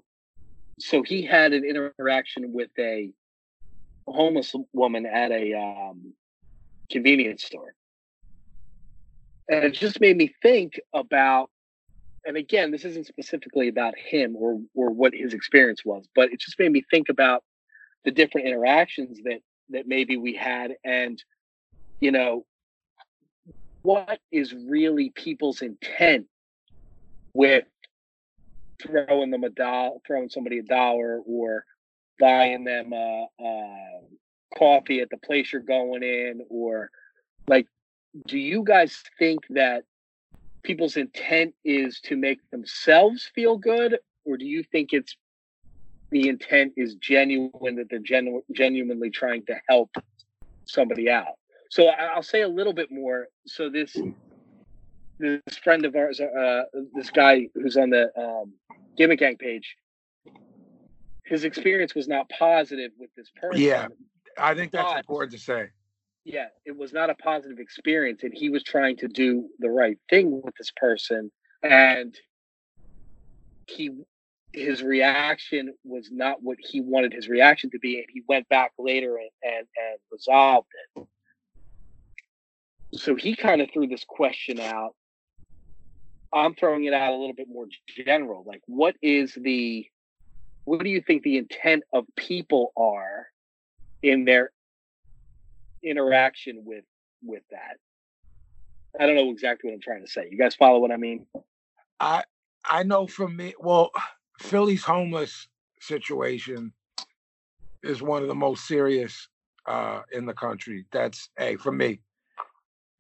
[0.78, 3.10] so he had an interaction with a
[4.06, 6.12] homeless woman at a um,
[6.90, 7.74] convenience store,
[9.48, 11.50] and it just made me think about
[12.26, 16.40] and again, this isn't specifically about him or or what his experience was, but it
[16.40, 17.42] just made me think about
[18.04, 21.22] the different interactions that that maybe we had and
[22.00, 22.44] you know
[23.82, 26.26] what is really people's intent
[27.34, 27.64] with
[28.82, 31.64] throwing them a dollar throwing somebody a dollar or
[32.20, 34.00] buying them a, a
[34.56, 36.90] coffee at the place you're going in or
[37.48, 37.66] like
[38.26, 39.84] do you guys think that
[40.64, 45.16] people's intent is to make themselves feel good, or do you think it's
[46.10, 49.90] the intent is genuine that they're genu- genuinely trying to help
[50.66, 51.34] somebody out?
[51.70, 53.28] So I'll say a little bit more.
[53.46, 53.96] So this
[55.18, 56.62] this friend of ours, uh,
[56.94, 58.52] this guy who's on the um,
[58.96, 59.76] Gimmick Gang page,
[61.24, 63.62] his experience was not positive with this person.
[63.62, 63.88] Yeah,
[64.38, 65.70] I think that's But- important to say.
[66.24, 69.98] yeah, it was not a positive experience, and he was trying to do the right
[70.10, 71.30] thing with this person,
[71.62, 72.18] and
[73.66, 73.90] he
[74.54, 78.72] his reaction was not what he wanted his reaction to be, and he went back
[78.78, 81.06] later and and, and resolved it.
[82.94, 84.94] So he kind of threw this question out.
[86.32, 87.66] I'm throwing it out a little bit more
[88.04, 88.44] general.
[88.46, 89.86] Like, what is the
[90.64, 93.26] what do you think the intent of people are
[94.02, 94.50] in their
[95.82, 96.84] interaction with
[97.22, 97.76] with that.
[98.98, 100.28] I don't know exactly what I'm trying to say.
[100.30, 101.26] You guys follow what I mean?
[102.00, 102.24] I
[102.64, 103.90] I know from me, well,
[104.44, 105.48] Philly's homeless
[105.80, 106.70] situation
[107.82, 109.28] is one of the most serious
[109.66, 110.84] uh in the country.
[110.92, 112.00] That's A for me.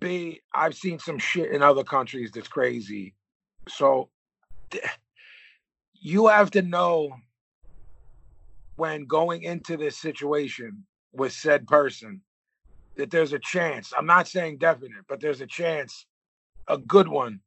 [0.00, 3.14] B, I've seen some shit in other countries that's crazy.
[3.68, 4.08] So
[5.92, 7.10] you have to know
[8.76, 12.22] when going into this situation with said person
[12.96, 13.92] that there's a chance.
[13.96, 16.06] I'm not saying definite, but there's a chance,
[16.68, 17.40] a good one,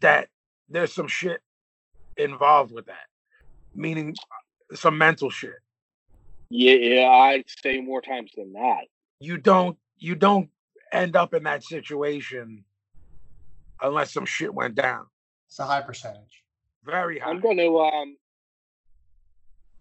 [0.00, 0.28] that
[0.68, 1.40] there's some shit
[2.16, 3.06] involved with that.
[3.76, 4.14] Meaning
[4.74, 5.54] some mental shit.
[6.50, 8.84] Yeah, yeah, I'd say more times than not.
[9.20, 10.48] You don't you don't
[10.92, 12.64] end up in that situation
[13.80, 15.06] unless some shit went down.
[15.48, 16.44] It's a high percentage.
[16.84, 17.30] Very high.
[17.30, 18.16] I'm going to um,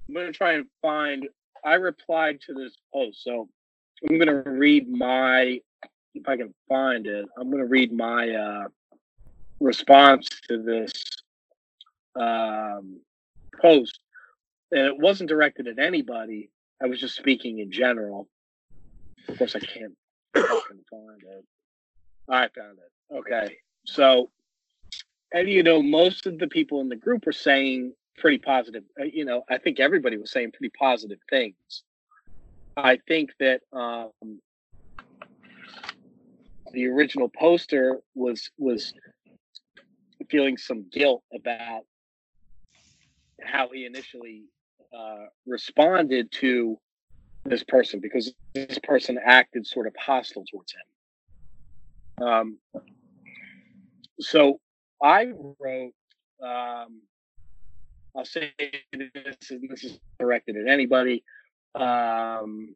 [0.08, 1.28] I'm going to try and find.
[1.64, 3.50] I replied to this post, so
[4.10, 5.60] I'm going to read my.
[6.14, 8.68] If I can find it, I'm going to read my uh,
[9.60, 10.94] response to this
[12.20, 13.02] um,
[13.62, 14.00] post,
[14.72, 16.50] and it wasn't directed at anybody.
[16.82, 18.28] I was just speaking in general.
[19.28, 19.96] Of course, I can't
[20.36, 21.46] fucking find it.
[22.30, 23.16] I found it.
[23.16, 24.30] Okay, so
[25.34, 28.84] and you know, most of the people in the group were saying pretty positive.
[29.00, 31.84] uh, You know, I think everybody was saying pretty positive things.
[32.78, 34.12] I think that um,
[36.72, 38.94] the original poster was was
[40.30, 41.82] feeling some guilt about
[43.44, 44.44] how he initially
[44.98, 46.78] uh, responded to
[47.46, 52.28] this person because this person acted sort of hostile towards him.
[52.28, 52.58] Um,
[54.20, 54.60] so
[55.04, 55.94] I wrote,
[56.42, 57.02] um,
[58.16, 58.54] I'll say
[58.94, 61.24] this, is- this is directed at anybody.
[61.76, 62.76] Um,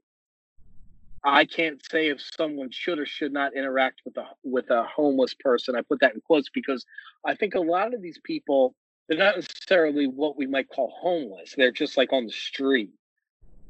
[1.24, 5.34] I can't say if someone should or should not interact with a with a homeless
[5.34, 5.76] person.
[5.76, 6.86] I put that in quotes because
[7.26, 8.74] I think a lot of these people
[9.10, 11.56] they're not necessarily what we might call homeless.
[11.58, 12.92] They're just like on the street.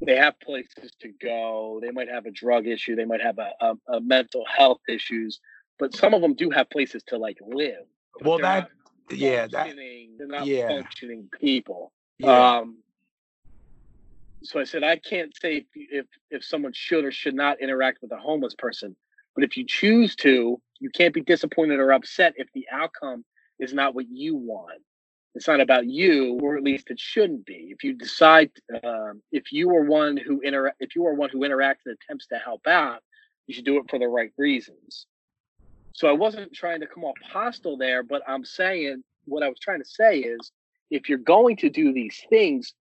[0.02, 1.80] They have places to go.
[1.82, 2.96] They might have a drug issue.
[2.96, 5.40] They might have a, a, a mental health issues.
[5.78, 7.86] But some of them do have places to like live.
[8.22, 8.70] well that
[9.12, 9.76] yeah, that
[10.18, 10.68] they're not yeah.
[10.68, 11.94] functioning people.
[12.18, 12.58] yeah.
[12.58, 12.78] Um,
[14.44, 18.02] so I said I can't say if, if if someone should or should not interact
[18.02, 18.96] with a homeless person,
[19.36, 23.26] but if you choose to, you can't be disappointed or upset if the outcome
[23.58, 24.82] is not what you want.
[25.36, 27.70] It's not about you, or at least it shouldn't be.
[27.72, 28.52] If you decide,
[28.84, 32.28] um, if you are one who inter, if you are one who interacts and attempts
[32.28, 33.02] to help out,
[33.48, 35.06] you should do it for the right reasons.
[35.94, 39.60] So I wasn't trying to come off hostile there, but I'm saying what I was
[39.60, 40.52] trying to say is
[40.90, 42.74] if you're going to do these things,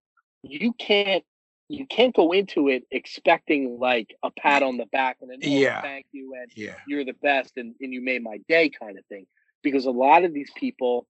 [0.43, 1.23] you can't
[1.71, 5.47] you can't go into it expecting like a pat on the back and then oh,
[5.47, 5.81] Yeah.
[5.81, 6.75] thank you and Yeah.
[6.87, 9.27] you're the best and, and you made my day kind of thing.
[9.61, 11.05] Because a lot of these people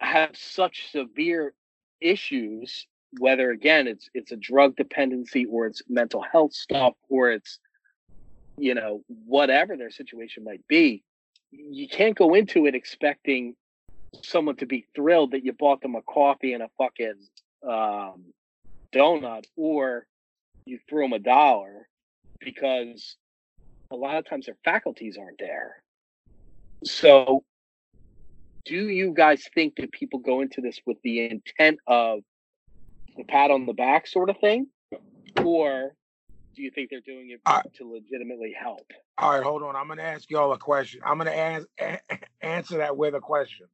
[0.00, 1.54] have such severe
[2.00, 2.86] issues,
[3.18, 7.58] whether again it's it's a drug dependency or it's mental health stuff or it's
[8.58, 11.02] you know, whatever their situation might be,
[11.50, 13.54] you can't go into it expecting
[14.22, 17.14] someone to be thrilled that you bought them a coffee and a fucking
[17.68, 18.24] um,
[18.92, 20.06] donut or
[20.64, 21.88] you threw them a dollar
[22.40, 23.16] because
[23.90, 25.82] a lot of times their faculties aren't there.
[26.84, 27.44] So,
[28.66, 32.20] do you guys think that people go into this with the intent of
[33.16, 34.66] the pat on the back sort of thing?
[35.42, 35.94] Or
[36.54, 38.90] do you think they're doing it I- to legitimately help?
[39.18, 39.76] All right, hold on.
[39.76, 41.00] I'm gonna ask y'all a question.
[41.04, 41.66] I'm gonna ask,
[42.42, 43.66] answer that with a question.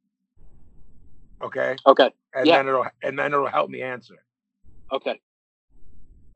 [1.41, 2.11] Okay, Okay.
[2.35, 2.59] and Yeah.
[2.59, 4.25] then it'll and then it'll help me answer.
[4.93, 5.21] Okay.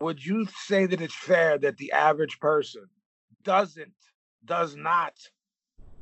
[0.00, 2.86] Would you say that it's fair that the average person
[3.42, 3.92] doesn't
[4.44, 5.14] does not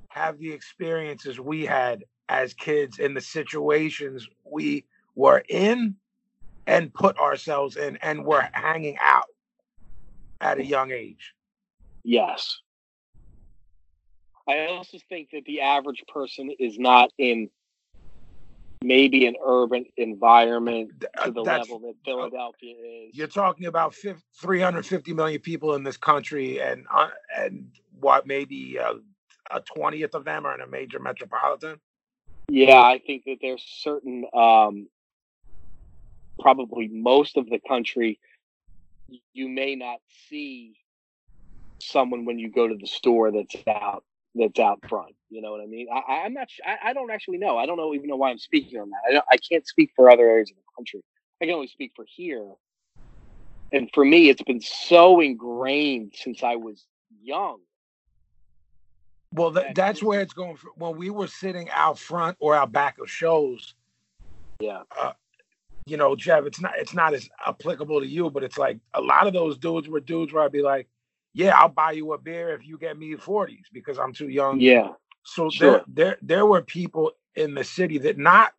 [0.09, 5.97] have the experiences we had as kids in the situations we were in
[6.67, 9.27] and put ourselves in and were hanging out
[10.41, 11.35] at a young age?
[12.03, 12.61] Yes.
[14.49, 17.49] I also think that the average person is not in
[18.83, 22.75] maybe an urban environment to uh, the that's- level that Philadelphia
[23.07, 23.17] is.
[23.17, 27.69] You're talking about fif- 350 million people in this country, and uh, and
[28.01, 28.95] what maybe uh,
[29.51, 31.81] a twentieth of them are in a major metropolitan.
[32.49, 34.89] Yeah, I think that there's certain, um,
[36.41, 38.21] probably most of the country,
[39.33, 39.99] you may not
[40.31, 40.75] see
[41.81, 45.15] someone when you go to the store that's out that's out front.
[45.31, 45.89] You know what I mean?
[45.93, 46.49] I, I'm not.
[46.67, 47.57] I, I don't actually know.
[47.59, 49.01] I don't know even know why I'm speaking on that.
[49.09, 51.03] I, don't, I can't speak for other areas of the country.
[51.43, 52.49] I can only speak for here.
[53.73, 56.85] And for me, it's been so ingrained since I was
[57.23, 57.59] young.
[59.35, 60.57] Well, th- that's where it's going.
[60.57, 63.75] fr- When we were sitting out front or out back of shows,
[64.61, 64.83] Yeah.
[65.87, 69.01] you know, Jeff, it's not it's not as applicable to you, but it's like a
[69.01, 70.89] lot of those dudes were dudes where I'd be like,
[71.35, 74.61] "Yeah, I'll buy you a beer if you get me 40s because I'm too young
[74.61, 74.93] Yeah.
[75.25, 75.71] So Sure.
[75.73, 78.53] there, there, there were people in the city that not,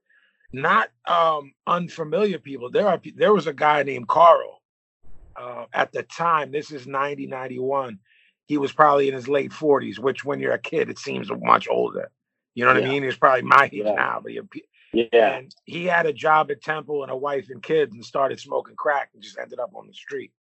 [0.51, 2.69] not um, unfamiliar people.
[2.71, 4.61] There are, there was a guy named Carl.
[5.35, 7.99] Uh, at the time, this is 90, 91.
[8.47, 11.67] He was probably in his late 40s, which when you're a kid, it seems much
[11.67, 12.11] older.
[12.53, 12.89] You know what Yeah.
[12.89, 13.03] I mean?
[13.03, 13.93] He's probably my age Yeah.
[13.95, 14.39] now, but he,
[14.93, 15.37] Yeah.
[15.37, 18.75] and he had a job at Temple and a wife and kids and started smoking
[18.75, 20.31] crack and just ended up on the street.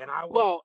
[0.00, 0.64] And I was, Well,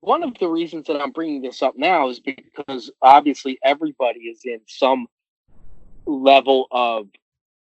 [0.00, 4.40] one of the reasons that I'm bringing this up now is because obviously everybody is
[4.44, 5.06] in some
[6.06, 7.08] level of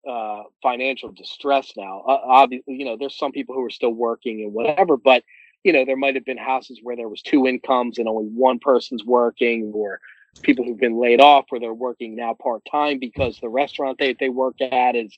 [0.07, 2.01] uh, financial distress now.
[2.07, 5.23] Uh, obviously, you know, there's some people who are still working and whatever, but
[5.63, 8.59] you know, there might have been houses where there was two incomes and only one
[8.59, 9.99] person's working, or
[10.41, 14.13] people who've been laid off where they're working now part time because the restaurant they
[14.19, 15.17] they work at is,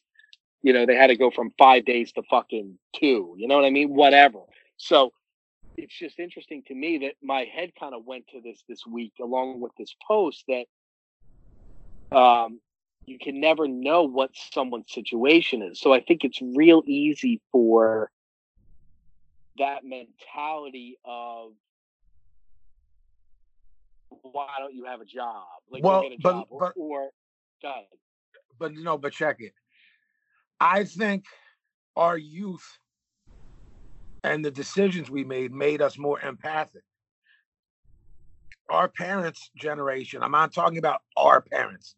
[0.62, 3.36] you know, they had to go from five days to fucking two.
[3.38, 3.94] You know what I mean?
[3.94, 4.40] Whatever.
[4.78, 5.12] So
[5.78, 9.14] it's just interesting to me that my head kind of went to this this week
[9.22, 10.66] along with this post that
[12.16, 12.60] um
[13.06, 18.12] you can never know what someone's situation is so i think it's real easy for
[19.60, 21.52] that mentality of
[24.24, 27.10] why don't you have a job like Well, get a but- job or, but- or
[27.64, 27.86] ahead.
[28.58, 29.54] but no, but check it.
[30.60, 31.26] I think
[31.96, 32.80] our youth
[34.24, 36.84] and the decisions we made made us more empathic.
[38.70, 41.96] Our parents' generation, I'm not talking about our parents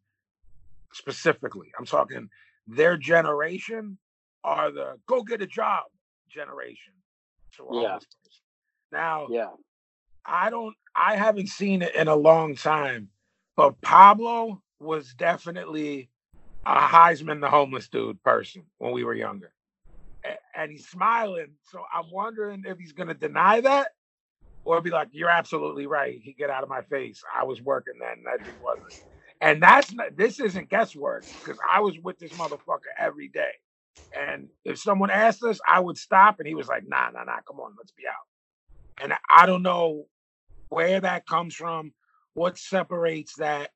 [0.93, 1.71] specifically.
[1.77, 2.29] I'm talking
[2.67, 3.97] their generation
[4.43, 5.83] are the go get a job
[6.29, 6.93] generation.
[7.57, 7.99] To a Yeah.
[8.91, 9.49] Now, yeah
[10.25, 13.09] I don't I haven't seen it in a long time,
[13.55, 16.09] but Pablo was definitely
[16.65, 19.53] a Heisman the homeless dude person when we were younger.
[20.55, 21.53] And he's smiling.
[21.71, 23.89] So I'm wondering if he's gonna deny that
[24.65, 26.19] or be like, You're absolutely right.
[26.21, 27.23] He get out of my face.
[27.35, 28.23] I was working then.
[28.25, 28.93] That just wasn't.
[29.41, 33.51] And that's not this isn't guesswork because I was with this motherfucker every day.
[34.17, 37.41] And if someone asked us, I would stop and he was like, nah, nah, nah,
[37.47, 38.35] come on, let's be out.
[39.03, 40.07] And I don't know
[40.69, 41.93] where that comes from,
[42.33, 43.71] what separates that.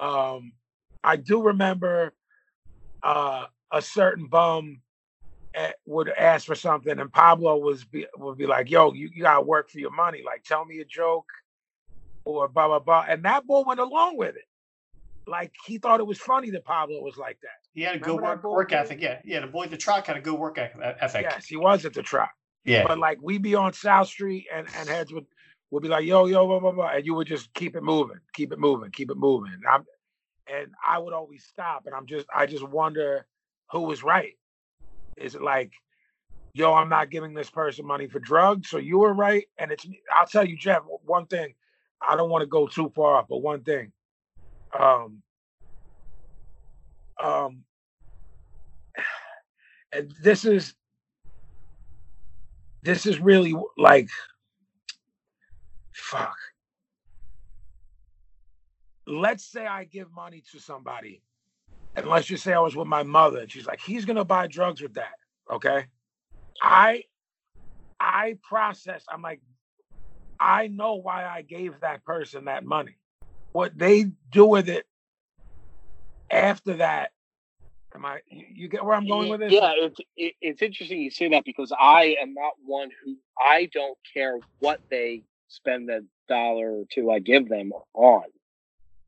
[0.00, 0.52] Um,
[1.04, 2.14] I do remember
[3.02, 4.82] uh, a certain bum
[5.54, 9.22] eh, would ask for something, and Pablo was be, would be like, "Yo, you, you
[9.22, 10.22] gotta work for your money.
[10.24, 11.28] Like, tell me a joke,
[12.24, 14.46] or blah blah blah." And that boy went along with it.
[15.30, 17.48] Like he thought it was funny that Pablo was like that.
[17.72, 19.00] He had a good Remember work, work ethic.
[19.00, 19.40] Yeah, yeah.
[19.40, 21.22] The boy, the truck had a good work ethic.
[21.22, 22.30] Yes, he was at the trap.
[22.64, 25.24] Yeah, But like we be on South Street and and heads would
[25.70, 28.18] would be like yo yo blah blah blah, and you would just keep it moving,
[28.34, 29.52] keep it moving, keep it moving.
[29.52, 29.84] And I'm
[30.52, 33.26] and I would always stop, and I'm just I just wonder
[33.70, 34.34] who was right.
[35.16, 35.72] Is it like,
[36.52, 39.46] yo, I'm not giving this person money for drugs, so you were right?
[39.58, 41.54] And it's I'll tell you, Jeff, one thing.
[42.06, 43.92] I don't want to go too far but one thing.
[44.78, 45.22] Um.
[47.22, 47.64] Um.
[49.92, 50.74] And this is
[52.82, 54.08] this is really like
[55.92, 56.36] fuck
[59.06, 61.22] let's say i give money to somebody
[61.96, 64.46] and let's just say i was with my mother and she's like he's gonna buy
[64.46, 65.14] drugs with that
[65.50, 65.86] okay
[66.62, 67.02] i
[67.98, 69.40] i process i'm like
[70.38, 72.96] i know why i gave that person that money
[73.52, 74.86] what they do with it
[76.30, 77.10] after that
[77.94, 81.10] am i you, get where i'm going with this Yeah, it's it, it's interesting you
[81.10, 86.06] say that because I am not one who I don't care what they spend the
[86.28, 88.22] dollar or two I give them on.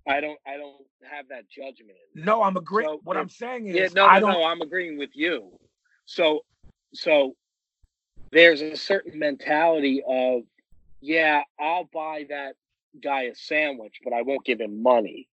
[0.08, 0.76] I don't I don't
[1.08, 1.98] have that judgment.
[2.14, 4.60] no i'm agreeing So what i'm saying is Yeah, no, i no, don't no, I'm
[4.60, 5.52] agreeing with you.
[6.06, 6.40] So,
[6.94, 7.36] so
[8.32, 10.42] there's a certain mentality of,
[11.00, 12.54] yeah, I'll buy that
[13.02, 15.28] guy a sandwich, but I won't give him money.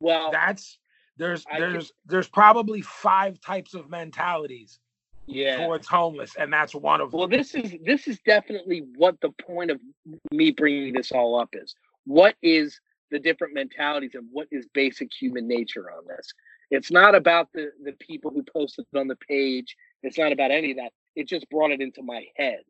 [0.00, 0.78] Well, that's
[1.16, 4.78] there's I can- there's there's probably five types of mentalities
[5.26, 5.58] yeah.
[5.58, 9.30] towards homeless and that's one of them Well, this is this is definitely what the
[9.30, 9.80] point of
[10.32, 11.74] me bringing this all up is.
[12.04, 12.80] What is
[13.10, 16.32] the different mentalities and what is basic human nature on this?
[16.70, 19.76] It's not about the the people who posted it on the page.
[20.02, 20.92] It's not about any of that.
[21.16, 22.62] It just brought it into my head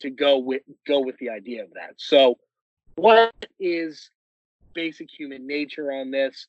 [0.00, 1.94] to go with go with the idea of that.
[1.96, 2.38] So,
[2.96, 4.10] what is
[4.74, 6.46] basic human nature on this?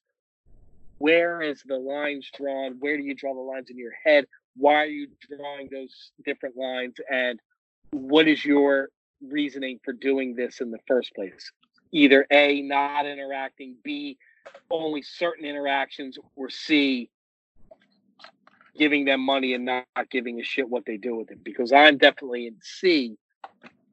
[0.98, 2.78] Where is the lines drawn?
[2.80, 4.26] Where do you draw the lines in your head?
[4.56, 6.96] Why are you drawing those different lines?
[7.12, 7.40] And
[7.92, 8.90] what is your
[9.22, 11.52] reasoning for doing this in the first place?
[11.92, 14.18] Either A, not interacting, B,
[14.70, 17.10] only certain interactions, or C,
[18.78, 21.44] giving them money and not, giving a shit what they do with it.
[21.44, 23.18] Because I'm definitely in C.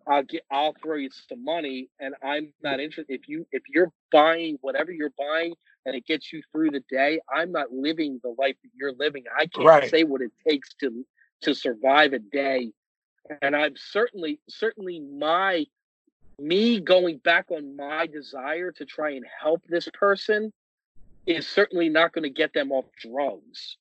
[0.08, 3.92] I'll get I'll throw you some money and I'm not interested if you if you're
[4.10, 5.54] buying whatever you're buying
[5.84, 9.24] and it gets you through the day, I'm not living the life that you're living.
[9.38, 9.90] I can't Right.
[9.90, 11.04] say what it takes to
[11.42, 12.72] to survive a day.
[13.42, 15.66] And I'm certainly certainly my
[16.40, 20.52] me going back on my desire to try and help this person
[21.26, 23.76] is certainly not going to get them off drugs.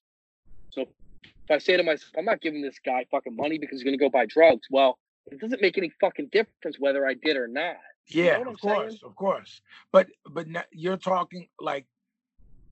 [0.72, 3.84] So if I say to myself, I'm not giving this guy fucking money because he's
[3.84, 4.98] going to go buy drugs, well,
[5.32, 7.78] it doesn't make any fucking difference whether I did or not.
[8.20, 9.00] You know yeah of I'm saying?
[9.00, 9.62] course of course
[9.92, 11.86] but but n- you're talking like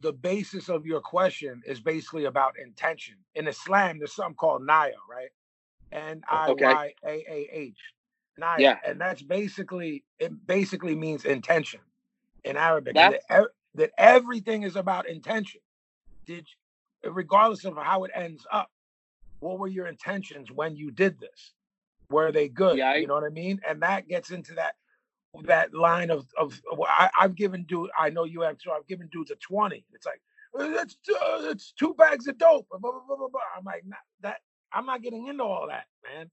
[0.01, 4.93] the basis of your question is basically about intention in islam there's something called naya
[5.09, 5.31] right
[5.93, 7.77] n-i-y-a-a-h
[8.37, 8.77] naya Yeah.
[8.85, 11.81] and that's basically it basically means intention
[12.45, 15.61] in arabic that, ev- that everything is about intention
[16.27, 16.47] did
[17.03, 18.69] you, regardless of how it ends up
[19.41, 21.54] what were your intentions when you did this
[22.09, 24.75] were they good Yeah, I- you know what i mean and that gets into that
[25.43, 28.71] that line of of well, I, I've given dude I know you have too.
[28.71, 29.83] I've given dudes a twenty.
[29.91, 30.21] It's like
[30.57, 32.67] "Uh, that's uh, it's two bags of dope.
[32.69, 33.41] Blah, blah, blah.
[33.57, 34.37] I'm like "Nah, that.
[34.71, 36.31] I'm not getting into all that, man.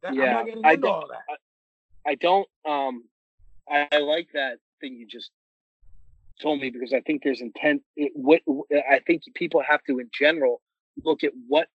[0.00, 1.38] That, I'm Yeah, not getting I into don't- all that.
[2.06, 3.04] I don't um
[3.70, 5.30] I, I like that thing you just
[6.40, 8.40] told me because I think there's intent it, what
[8.90, 10.62] I think people have to in general
[11.04, 11.68] look at what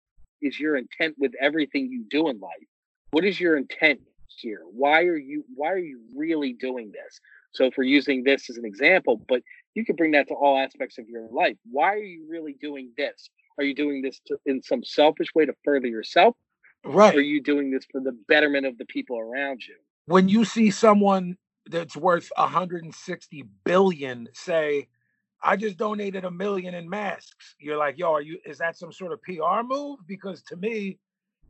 [0.42, 2.68] is your intent with everything you do in life.
[3.12, 4.62] What is your intent here?
[4.72, 7.20] Why are you why are you really doing this?
[7.54, 9.42] So if we're using this as an example, but
[9.74, 11.58] you can bring that to all aspects of your life.
[11.70, 13.30] Why are you really doing this?
[13.58, 16.36] Are you doing this to, in some selfish way to further yourself?
[16.86, 17.14] Right.
[17.14, 19.76] Or are you doing this for the betterment of the people around you?
[20.06, 21.38] when you see someone
[21.68, 24.88] that's worth 160 billion say
[25.44, 28.92] i just donated a million in masks you're like yo are you is that some
[28.94, 29.34] sort of pr
[29.66, 31.00] move because to me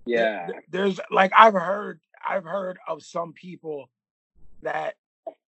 [0.05, 0.47] Yeah.
[0.47, 3.89] th- there's like i've heard i've heard of some people
[4.63, 4.95] that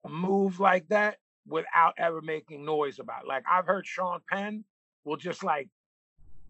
[0.07, 1.17] move like that
[1.47, 3.27] without ever making noise about it.
[3.29, 4.63] like i've heard sean penn
[5.05, 5.69] will just like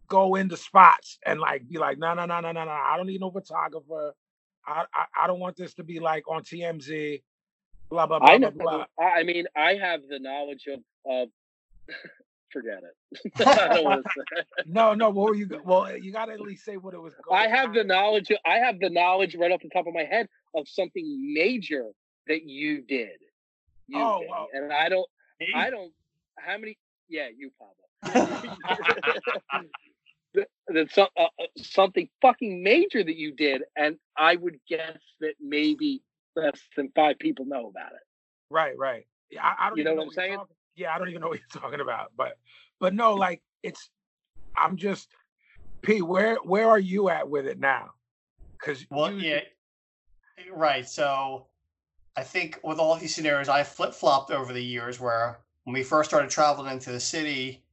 [0.09, 3.07] go into spots and like be like no no no no no no i don't
[3.07, 4.13] need no photographer
[4.67, 7.23] I, I I don't want this to be like on TMZ,
[7.89, 8.51] blah blah blah I blah know.
[8.51, 8.85] blah.
[8.99, 11.29] I I mean, I have the knowledge of of.
[12.51, 13.31] forget it.
[13.47, 14.43] I don't want to say.
[14.65, 15.09] No, no.
[15.09, 15.45] What were you?
[15.45, 17.13] go- Well, you got to at least say what it was.
[17.31, 18.31] I going have the knowledge.
[18.45, 21.85] I have the knowledge right off the top of my head of something major
[22.27, 23.09] that you did.
[23.87, 24.29] You Oh, did.
[24.29, 24.47] well.
[24.53, 25.07] and I don't.
[25.39, 25.47] Me?
[25.55, 25.91] I don't.
[26.39, 26.77] how many?
[27.09, 27.75] Yeah, you, Pablo.
[30.33, 34.97] That- That's some, uh, uh, something fucking major that you did, and I would guess
[35.21, 36.01] that maybe
[36.35, 38.01] less than five people know about it.
[38.49, 39.05] Right, right.
[39.31, 40.39] Yeah, I, I don't You even know know what what I'm saying?
[40.75, 42.11] Yeah, I don't even know what you're talking about.
[42.15, 42.37] But
[42.79, 43.89] but no, like it's
[44.55, 45.09] I'm just
[45.81, 47.91] P, where where are you at with it now?
[48.59, 49.39] Cause Well, you- yeah,
[50.37, 50.87] eh, right.
[50.87, 51.47] So
[52.15, 55.83] I think with all these scenarios, I flip flopped over the years where when we
[55.83, 57.63] first started traveling into the city,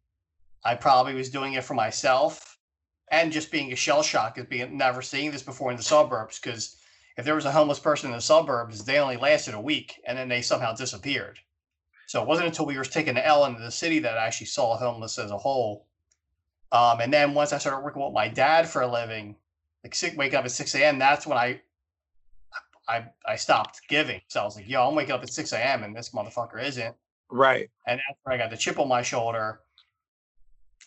[0.65, 2.59] I probably was doing it for myself
[3.11, 6.39] and just being a shell shock as being never seeing this before in the suburbs.
[6.39, 6.77] Because
[7.17, 10.17] if there was a homeless person in the suburbs, they only lasted a week and
[10.17, 11.39] then they somehow disappeared.
[12.13, 14.49] So it wasn't until we were taking the L into the city that I actually
[14.49, 15.87] saw homeless as a whole.
[16.71, 19.35] Um, and then once I started working with my dad for a living,
[19.83, 21.63] like six, waking up at 6 a.m., that's when I
[22.87, 24.21] I I stopped giving.
[24.29, 25.85] So I was like, yo, I'm waking up at 6 a.m.
[25.85, 26.95] and this motherfucker isn't.
[27.31, 27.71] right.
[27.87, 29.61] And that's where I got the chip on my shoulder.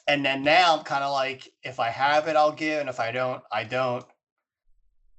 [0.07, 2.99] And then now I'm kind of like, if I have it, I'll give, and if
[2.99, 4.05] I don't, I don't.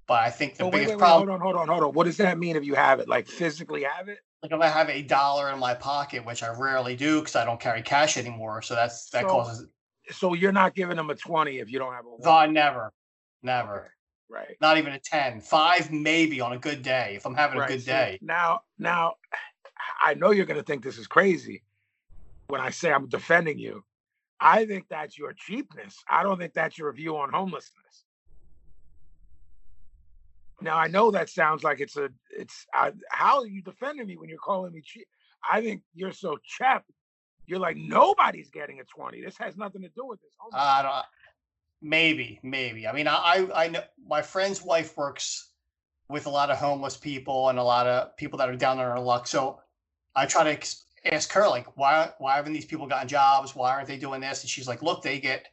[0.06, 1.82] But I think the Oh, wait, biggest wait, wait, problem, hold on, hold on, hold
[1.82, 1.94] on.
[1.94, 3.08] What does that mean if you have it?
[3.08, 4.20] Like physically have it?
[4.42, 7.44] Like if I have a dollar in my pocket, which I rarely do because I
[7.44, 9.68] don't carry cash anymore, so that's that So- causes.
[10.10, 12.92] So you're not giving them a 20 if you don't have a No, never,
[13.42, 13.88] never, Okay,
[14.28, 14.56] Right.
[14.60, 17.80] not even a 10, five maybe on a good day if I'm having a good
[17.80, 18.18] see, day.
[18.22, 19.14] Now now
[20.00, 21.64] I know you're gonna think this is crazy
[22.46, 23.84] when I say I'm defending you.
[24.38, 25.96] I think that's your cheapness.
[26.08, 28.05] I don't think that's your view on homelessness.
[30.66, 34.16] Now I know that sounds like it's a it's uh, how are you defending me
[34.16, 35.06] when you're calling me cheap?
[35.48, 36.90] I think you're so chapped.
[37.46, 39.22] You're like nobody's getting a 20.
[39.22, 40.32] This has nothing to do with this.
[40.36, 41.04] homeless I don't.
[41.82, 42.88] Maybe, maybe.
[42.88, 45.52] I mean, I, I, I know my friend's wife works
[46.08, 48.86] with a lot of homeless people and a lot of people that are down on
[48.86, 49.28] their luck.
[49.28, 49.60] So
[50.16, 53.54] I try to ex- ask her, like, why, why haven't these people gotten jobs?
[53.54, 54.42] Why aren't they doing this?
[54.42, 55.46] And she's like, look, they get,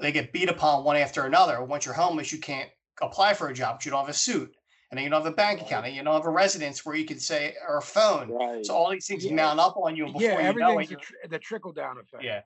[0.00, 1.64] they get beat upon one after another.
[1.64, 2.70] Once you're homeless, you can't
[3.02, 4.54] apply for a job because you don't have a suit,
[4.90, 6.94] and then you don't have a bank account, and you don't have a residence where
[6.94, 8.30] you can say or a phone.
[8.30, 8.64] Right.
[8.64, 9.34] So all these things Yeah.
[9.34, 11.98] mount up on you, and before yeah, you know it, a tr- the trickle down
[11.98, 12.22] effect.
[12.22, 12.42] yeah.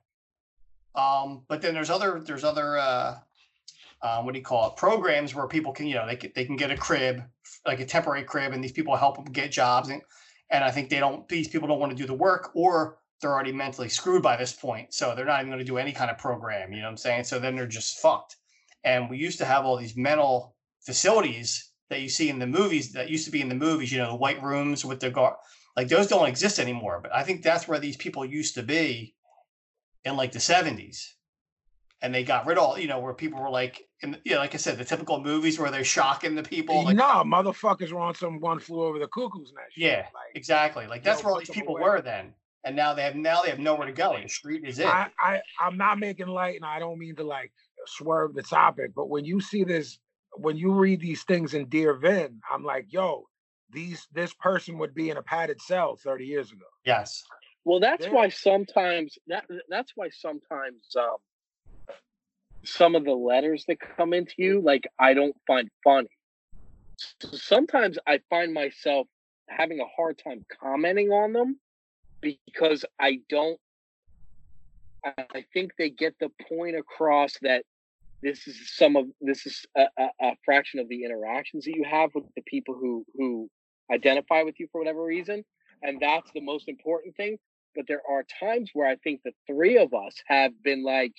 [0.95, 3.19] Um, but then there's other there's other uh,
[4.01, 6.45] um, what do you call it programs where people can you know they can, they
[6.45, 7.21] can get a crib
[7.65, 10.01] like a temporary crib and these people help them get jobs and
[10.49, 13.31] and I think they don't these people don't want to do the work or they're
[13.31, 16.09] already mentally screwed by this point so they're not even going to do any kind
[16.09, 18.37] of program you know what I'm saying so then they're just fucked
[18.83, 22.93] and we used to have all these mental facilities that you see in the movies
[22.93, 25.35] that used to be in the movies you know the white rooms with the guard
[25.75, 29.15] like those don't exist anymore but I think that's where these people used to be
[30.05, 31.13] in like the 70s
[32.01, 34.53] and they got rid of all you know where people were like in yeah like
[34.53, 38.15] i said the typical movies where they're shocking the people like no, motherfuckers were on
[38.15, 39.77] some one flew over the cuckoo's nest.
[39.77, 41.89] Yeah, like, exactly like that's where all these people away.
[41.89, 44.79] were then and now they have now they have nowhere to go the street is
[44.79, 47.51] it I, I I'm not making light, and I don't mean to like
[47.85, 49.99] swerve the topic, but when you see this,
[50.35, 53.27] when you read these things in Dear Vin, I'm like, yo,
[53.71, 56.65] these this person would be in a padded cell 30 years ago.
[56.85, 57.23] yes
[57.65, 58.11] Well, that's Yeah.
[58.11, 61.17] why sometimes that that's why sometimes um
[62.65, 66.09] some of the letters that come into you, like I don't find funny.
[66.97, 69.07] So sometimes I find myself
[69.47, 71.59] having a hard time commenting on them
[72.21, 73.59] because I don't.
[75.03, 77.65] I- think they get the point across that
[78.21, 79.87] this is some of this is a,
[80.21, 83.49] a, fraction of the interactions that you have with the people who who
[83.91, 85.43] identify with you for whatever reason,
[85.83, 87.37] and that's the most important thing.
[87.75, 91.13] But there are times where I think the three of us have been like,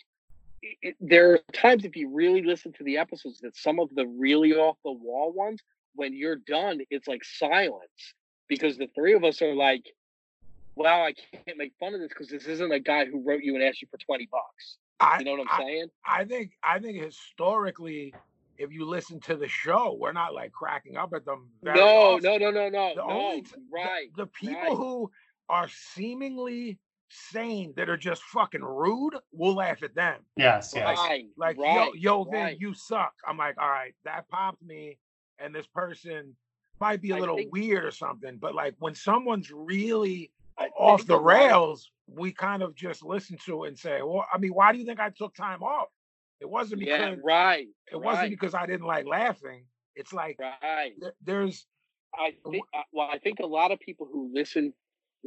[0.63, 4.07] it- there are times if you really listen to the episodes that some of the
[4.07, 5.63] really off the wall ones,
[5.95, 8.15] when you're done, it's like silence
[8.49, 9.85] because the three of us are like,
[10.77, 13.55] wow, I can't make fun of this because this isn't a guy who wrote you
[13.55, 14.79] and asked you for 20 bucks.
[15.01, 15.87] I You know what I'm I, saying?
[16.07, 18.15] I think I think historically,
[18.59, 21.49] if you listen to the show, we're not like cracking up at them.
[21.63, 23.11] Very No, no, no, no, no, The no.
[23.11, 24.09] only t- the- right.
[24.17, 24.77] The, people right.
[24.77, 25.11] who
[25.49, 30.21] are seemingly sane that are just fucking rude, we'll laugh at them.
[30.37, 31.25] yes yes Right.
[31.37, 32.61] Like, right, yo, yo, Vin, right.
[32.61, 33.15] you suck.
[33.27, 34.99] I'm like, all right, that popped me.
[35.39, 36.37] And this person
[36.79, 38.37] might be a I little think- weird or something.
[38.37, 40.40] But like when someone's really I
[40.79, 44.03] off the a lot of- rails, we kind of just listen to it and say,
[44.03, 45.89] well, I mean, why do you think I took time off?
[46.41, 47.69] It wasn't because Yeah, right.
[47.93, 49.67] it wasn't because I didn't like laughing.
[49.95, 50.93] It's like Right.
[51.01, 51.67] th- there's
[52.19, 54.75] I think well, I think a lot of people who listen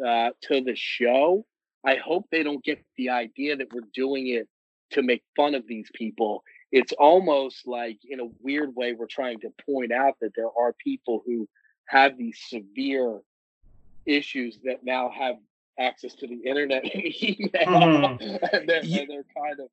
[0.05, 1.45] uh, to the show,
[1.85, 4.49] I hope they don't get the idea that we're doing it
[4.91, 6.43] to make fun of these people.
[6.71, 10.73] It's almost like, in a weird way, we're trying to point out that there are
[10.83, 11.47] people who
[11.87, 13.21] have these severe
[14.05, 15.35] issues that now have
[15.79, 16.93] access to the internet and
[17.23, 18.39] email, Mhm.
[18.53, 19.67] and, they're, Ye- and they're kind of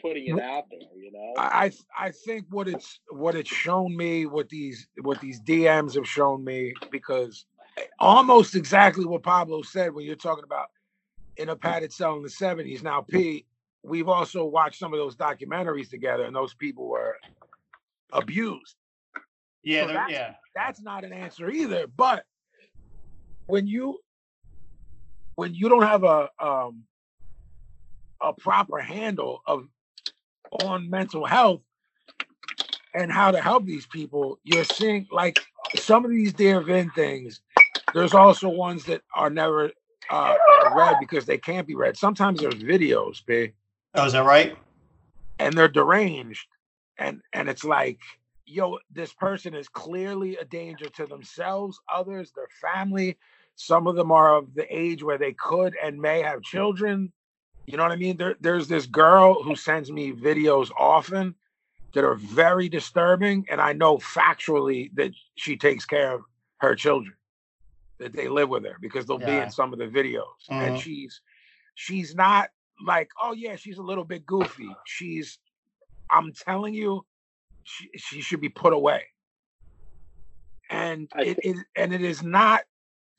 [0.00, 0.80] putting it out there.
[0.96, 5.40] You know, I I think what it's what it's shown me, what these what these
[5.40, 7.44] DMs have shown me, because
[7.98, 10.68] almost exactly what Pablo said when you're talking about
[11.36, 12.82] in a padded cell in the 70s.
[12.82, 13.46] Now, P,
[13.82, 17.16] we've also watched some of those documentaries together, and those people were
[18.12, 18.76] abused.
[19.62, 20.34] Yeah, So that's- yeah.
[20.54, 21.86] That's not an answer either.
[21.86, 22.24] But
[23.50, 23.98] when you
[25.36, 26.84] when you don't have a um
[28.22, 29.68] a proper handle of
[30.64, 31.62] on mental health
[32.94, 35.38] and how to help these people, you're seeing like
[35.76, 37.40] some of these Dear Vin things.
[37.94, 39.70] There's also ones that are never
[40.10, 40.34] uh,
[40.76, 41.96] read because they can't be read.
[41.96, 43.54] Sometimes there's videos, big,
[43.94, 44.56] Oh, is that right?
[45.38, 46.46] and they're deranged,
[46.98, 47.98] and and it's like,
[48.46, 53.18] yo, this person is clearly a danger to themselves, others, their family.
[53.56, 57.12] Some of them are of the age where they could and may have children.
[57.66, 58.16] You know what I mean?
[58.16, 61.34] There, there's this girl who sends me videos often
[61.94, 66.22] that are very disturbing, and I know factually that she takes care of
[66.58, 67.14] her children,
[67.98, 70.80] that they live with her because they'll be in some of the videos, and Mhm.
[70.80, 71.20] she's
[71.74, 72.50] she's not
[72.84, 74.74] like, oh yeah, she's a little bit goofy.
[74.86, 75.38] She's,
[76.10, 77.04] I'm telling you,
[77.64, 79.04] she she should be put away,
[80.70, 82.62] and it is and it is not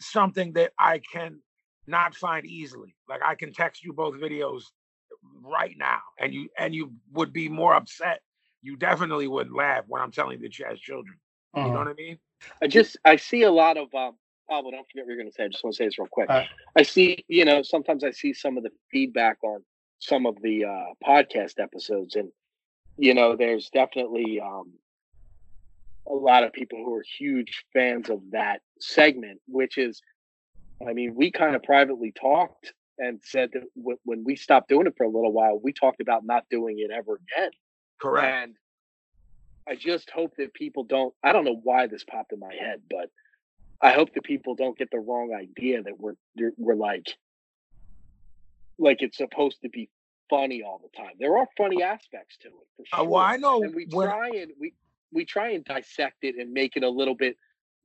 [0.01, 1.39] something that I can
[1.87, 2.95] not find easily.
[3.09, 4.63] Like I can text you both videos
[5.43, 8.21] right now, and you and you would be more upset.
[8.61, 11.17] You definitely would laugh when I'm telling you that she has children.
[11.55, 11.85] You know Mhm.
[11.85, 12.19] what I mean?
[12.61, 14.17] I just I see a lot of um.
[14.49, 15.45] Pablo, don't forget what you're going to say.
[15.45, 16.29] I just want to say this real quick.
[16.29, 16.49] Alright.
[16.75, 19.63] I see, you know, sometimes I see some of the feedback on
[19.99, 22.29] some of the uh, podcast episodes, and
[22.97, 24.73] you know, there's definitely um,
[26.11, 30.01] a lot of people who are huge fans of that segment, which is,
[30.87, 34.87] I mean, we kind of privately talked and said that w- when we stopped doing
[34.87, 37.51] it for a little while, we talked about not doing it ever again.
[38.01, 38.27] Correct.
[38.27, 38.55] And
[39.69, 41.13] I just hope that people don't.
[41.23, 43.09] I don't know why this popped in my head, but
[43.81, 47.07] I hope that people don't get the wrong idea that we're we're- we're like
[48.77, 49.89] like it's supposed to be
[50.29, 51.13] funny all the time.
[51.19, 54.07] There are funny aspects to it for Uh, sure, well, I know and we when
[54.07, 54.73] try and we
[55.13, 57.37] we try and dissect it and make it a little bit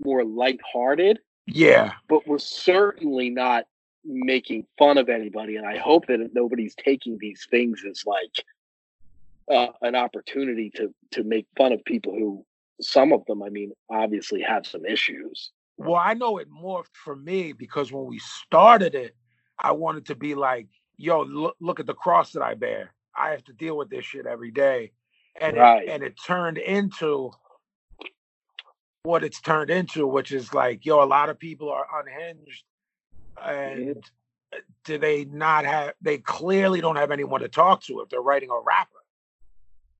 [0.04, 1.18] more lighthearted
[1.48, 3.66] yeah, but we're certainly not
[4.04, 8.44] making fun of anybody and i hope that nobody's taking these things as like
[9.50, 12.44] uh, an opportunity to to make fun of people who
[12.80, 17.14] some of them i mean obviously have some issues Well, I know it morphed for
[17.16, 19.14] me because when we started it,
[19.58, 22.94] I wanted to be like, yo, look, look at the cross that I bear.
[23.14, 24.92] I have to deal with this shit every day.
[25.40, 25.86] And Right.
[25.86, 27.32] it, and it turned into
[29.02, 32.64] what it's turned into, which is like, yo, a lot of people are unhinged
[33.44, 33.98] and
[34.52, 38.20] uh, do they not have they clearly don't have anyone to talk to if they're
[38.22, 38.90] writing a rapper.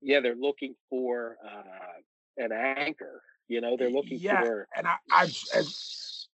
[0.01, 4.97] yeah they're looking for uh, an anchor you know they're looking Yeah, for And I
[5.11, 6.29] I as,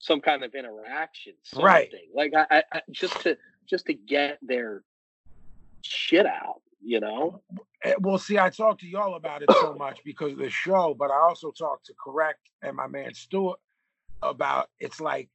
[0.00, 1.92] some kind of interaction something Right.
[2.14, 3.36] like I, I just to
[3.68, 4.82] just to get their
[5.82, 7.42] shit out you know
[7.84, 10.94] Eh, Well, see, I talked to y'all about it so much because of the show,
[10.98, 13.58] but I also talked to Correct and my man Stuart
[14.22, 15.28] about it's like,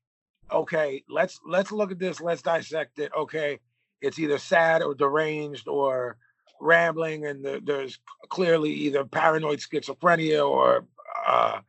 [0.52, 3.12] okay, let's let's look at this, let's dissect it.
[3.18, 3.60] Okay,
[4.02, 6.18] it's either sad or deranged or
[6.62, 10.86] rambling, and the, there's clearly either paranoid schizophrenia or
[11.28, 11.60] uh,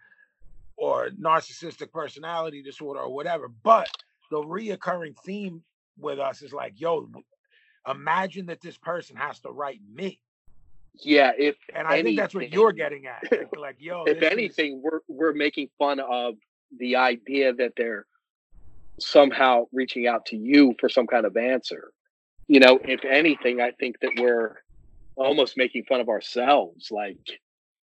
[0.76, 3.48] or narcissistic personality disorder or whatever.
[3.48, 3.88] But
[4.30, 5.62] the reoccurring theme
[5.98, 7.10] with us is like, yo,
[7.90, 10.20] imagine that this person has to write me.
[10.94, 13.22] yeah if And I think that's what you're getting at.
[13.58, 16.34] Like, yo, if this is- anything, we're we're making fun of
[16.78, 18.06] the idea that they're
[19.00, 21.92] somehow reaching out to you for some kind of answer.
[22.48, 24.56] You know, if anything, I think that we're
[25.16, 26.90] almost making fun of ourselves.
[26.90, 27.18] Like,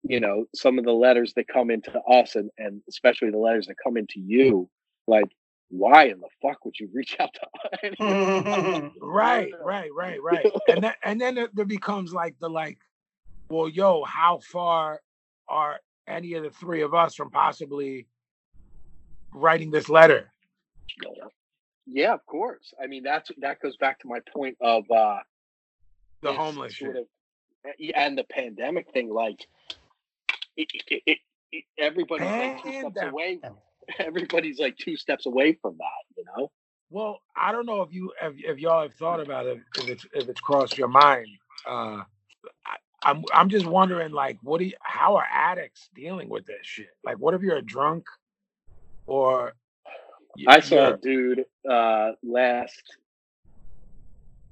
[0.04, 3.68] you know, some of the letters that come into us, and and especially the letters
[3.68, 4.70] that come into you,
[5.08, 5.30] like.
[5.76, 7.42] Why in the fuck would you reach out to
[8.86, 8.92] us?
[9.02, 10.46] right, right, right, right.
[10.68, 12.78] And then and then it, there becomes like the like,
[13.50, 15.02] well, yo, how far
[15.50, 18.06] are any of the three of us from possibly
[19.34, 20.32] writing this letter?
[21.88, 22.72] Yeah, of course.
[22.82, 25.18] I mean, that's that goes back to my point of uh
[26.22, 27.02] The homeless sort shit.
[27.02, 29.12] of and the pandemic thing.
[29.12, 29.40] Like,
[30.56, 31.02] it, it,
[31.52, 31.66] it,
[32.20, 33.40] like two steps away.
[34.00, 36.18] Everybody's like two steps away from that.
[36.18, 36.52] You know.
[36.90, 40.06] Well, I don't know if you if, if y'all have thought about it, if it's
[40.14, 41.28] if it's crossed your mind.
[41.68, 42.04] Uh,
[42.66, 46.58] I, I'm I'm just wondering, like, what do you, how are addicts dealing with this
[46.62, 46.90] shit?
[47.04, 48.06] Like, what if you're a drunk,
[49.06, 49.54] or
[50.48, 52.84] I saw a dude uh last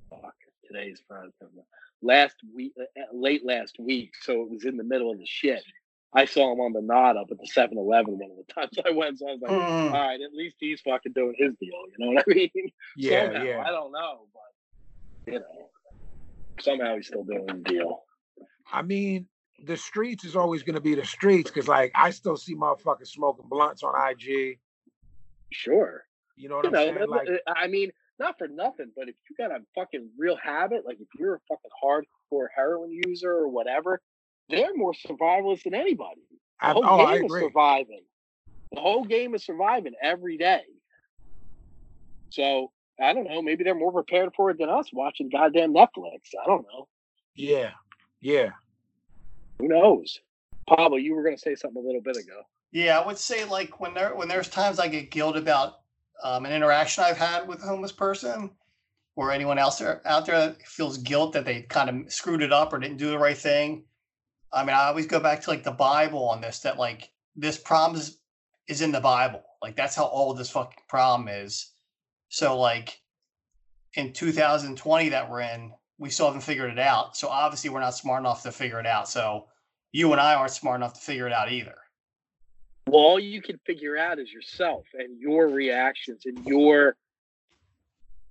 [0.09, 0.35] fuck
[0.67, 1.31] today's Friday.
[2.01, 5.63] Last week uh, late last week, so it was in the middle of the shit.
[6.13, 8.91] I saw him on the nod up at the 7-Eleven one of the times I
[8.91, 9.91] went, so I was like, Mm.
[9.93, 11.69] all right, at least he's fucking doing his deal.
[11.97, 12.71] You know what I mean?
[12.97, 13.63] Yeah, somehow, yeah.
[13.65, 15.69] I don't know, but you know,
[16.59, 18.03] somehow he's still doing his deal.
[18.71, 19.27] I mean,
[19.63, 23.07] the streets is always going to be the streets because, like, I still see motherfuckers
[23.07, 24.59] smoking blunts on IG.
[25.51, 26.03] Sure.
[26.35, 27.09] You know what You I'm know, saying?
[27.09, 30.85] Like, uh, I mean, not for nothing, but if you got a fucking real habit,
[30.85, 34.01] like if you're a fucking hardcore heroin user or whatever,
[34.51, 36.21] they're more survivalists than anybody.
[36.61, 37.41] The I, whole oh, I game is agree.
[37.41, 38.03] surviving.
[38.73, 40.61] The whole game is surviving every day.
[42.29, 42.71] So
[43.01, 43.41] I don't know.
[43.41, 46.19] Maybe they're more prepared for it than us watching goddamn Netflix.
[46.41, 46.87] I don't know.
[47.35, 47.71] Yeah,
[48.21, 48.49] yeah.
[49.59, 50.19] Who knows?
[50.67, 52.41] Pablo, you were going to say something a little bit ago.
[52.71, 55.79] Yeah, I would say like when there when there's times I get guilt about
[56.23, 58.51] um, an interaction I've had with a homeless person
[59.15, 62.71] or anyone else out there that feels guilt that they kind of screwed it up
[62.71, 63.83] or didn't do the right thing.
[64.53, 67.57] I mean, I always go back to like the Bible on this that like this
[67.57, 68.17] problem is,
[68.67, 69.43] is in the Bible.
[69.61, 71.71] Like that's how old this fucking problem is.
[72.29, 72.99] So like
[73.93, 77.15] in 2020 that we're in, we still haven't figured it out.
[77.15, 79.07] So obviously we're not smart enough to figure it out.
[79.07, 79.47] So
[79.91, 81.75] you and I aren't smart enough to figure it out either.
[82.87, 86.95] Well, all you can figure out is yourself and your reactions and your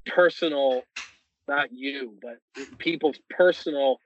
[0.06, 0.82] personal,
[1.48, 2.38] not you, but
[2.78, 4.00] people's personal.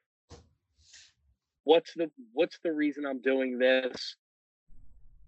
[1.64, 4.16] What's the what's the reason I'm doing this?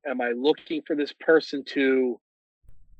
[0.06, 2.20] Am I looking for this person to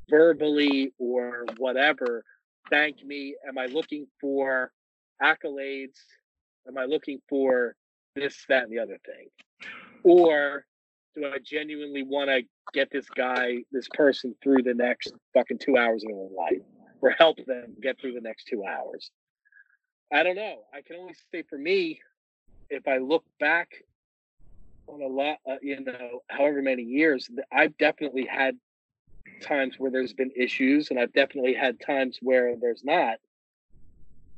[0.08, 2.24] verbally or whatever
[2.70, 3.36] thank me?
[3.46, 4.72] Am I looking for
[5.22, 5.98] accolades?
[6.66, 7.74] Am I looking for
[8.14, 9.28] this, that, and the other thing?
[10.02, 10.66] Or
[11.14, 15.76] do I genuinely want to get this guy, this person through the next fucking two
[15.76, 16.62] hours of their life
[17.00, 19.10] or help them get through the next two hours?
[20.12, 20.62] I don't know.
[20.72, 22.00] I can only say for me,
[22.70, 23.68] if I look back
[24.86, 28.56] on a lot, uh, you know, however many years, I've definitely had
[29.42, 33.18] times where there's been issues and I've definitely had times where there's not.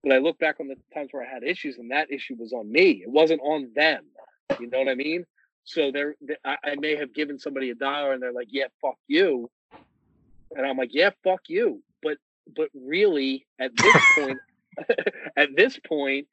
[0.03, 2.53] But I look back on the times where I had issues and that issue was
[2.53, 3.03] on me.
[3.03, 4.05] It wasn't on them.
[4.61, 5.25] You know what I mean?
[5.69, 6.15] So there,
[6.47, 9.51] I, I may have given somebody a dollar, and they're like, "Yeah, fuck you,"
[10.57, 12.17] and I'm like, "Yeah, fuck you." But
[12.57, 14.39] but really, at this point,
[15.37, 16.27] at this point,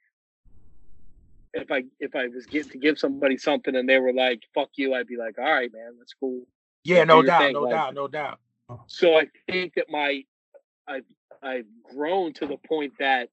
[1.55, 4.69] if I if I was get to give somebody something and they were like, "Fuck
[4.75, 6.45] you," I'd be like, "All right, man, that's cool."
[6.83, 8.39] Yeah, no doubt, thing, no like- doubt, no doubt.
[8.87, 10.23] So I think that my
[10.87, 11.05] I've
[11.41, 13.29] I've grown to the point that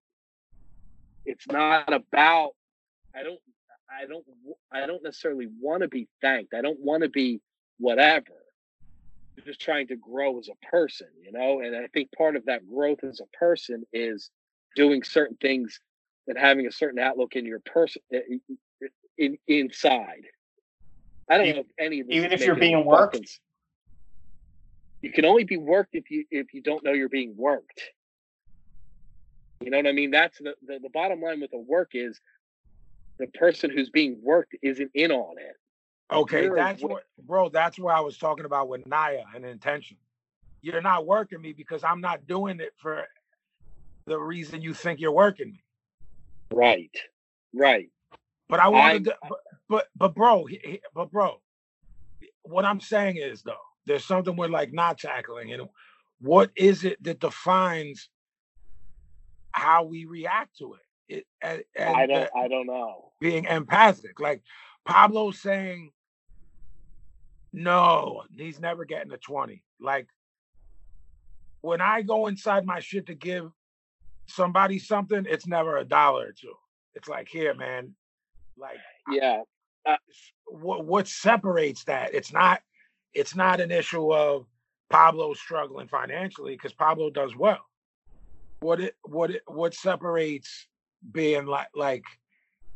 [1.25, 2.53] it's not about
[3.14, 3.41] I don't
[3.91, 4.25] I don't
[4.70, 6.55] I don't necessarily want to be thanked.
[6.55, 7.41] I don't want to be
[7.79, 8.25] whatever.
[9.39, 11.61] I'm just trying to grow as a person, you know?
[11.61, 14.31] And I think part of that growth as a person is
[14.77, 15.81] doing certain things
[16.27, 18.18] and having a certain outlook in your person uh,
[19.18, 20.25] in inside.
[21.29, 23.41] I don't Even- know if any of even if you're being worked?
[25.03, 27.81] You can only be worked if you if you don't know you're being worked.
[29.61, 30.11] You know what I mean?
[30.11, 32.20] That's the, the, the bottom line with the work is
[33.18, 35.57] the person who's being worked isn't in on it.
[36.12, 37.49] Okay, You're that's what, bro.
[37.49, 39.97] That's what I was talking about with Naya and intention.
[40.61, 43.05] You're not working me because I'm not doing it for
[44.07, 45.62] the reason you think you're working me.
[46.53, 46.91] Right.
[47.55, 47.89] Right.
[48.49, 49.39] But I wanted I'm- to, but,
[49.69, 50.47] but but bro,
[50.95, 51.41] but bro,
[52.43, 53.55] what I'm saying is though,
[53.87, 55.69] there's something we're like not tackling, and
[56.21, 58.09] what is it that defines
[59.53, 60.81] how we react to it?
[61.17, 63.13] It and, and I don't I don't know.
[63.21, 64.43] being empathic, like
[64.85, 65.91] Pablo saying,
[67.53, 70.09] "No, he's never getting a 20." Like
[71.63, 73.51] when I go inside my shit to give
[74.33, 76.55] somebody something, it's never a dollar or two.
[76.95, 77.95] It's like, here, man.
[78.57, 78.78] Like
[79.11, 79.43] Yeah.
[80.47, 82.14] what what separates that?
[82.14, 82.62] It's not
[83.14, 84.47] it's not an issue of
[84.91, 87.64] Pablo struggling financially because Pablo does well.
[88.61, 90.68] What it what it what separates
[91.11, 92.05] being like like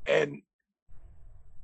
[0.06, 0.42] and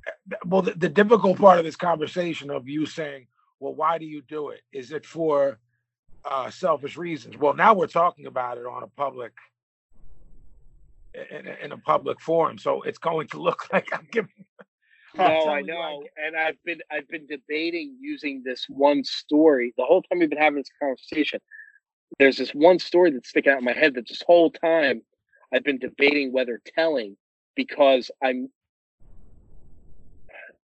[0.07, 3.27] uh, well the, the difficult part of this conversation of you saying,
[3.59, 4.61] well, why do you do it?
[4.71, 5.59] Is it for
[6.25, 7.37] uh selfish reasons?
[7.37, 9.33] Well, now we're talking about it on a public
[11.13, 12.57] in, a- in a public forum.
[12.57, 14.45] So it's going to look like I'm giving
[15.15, 16.03] No, I I know.
[16.17, 20.39] And I've been I've been debating using this one story the whole time we've been
[20.39, 21.39] having this conversation.
[22.19, 25.01] There's this one story that's sticking out in my head that this whole time
[25.53, 27.15] I've been debating whether telling
[27.55, 28.49] because I'm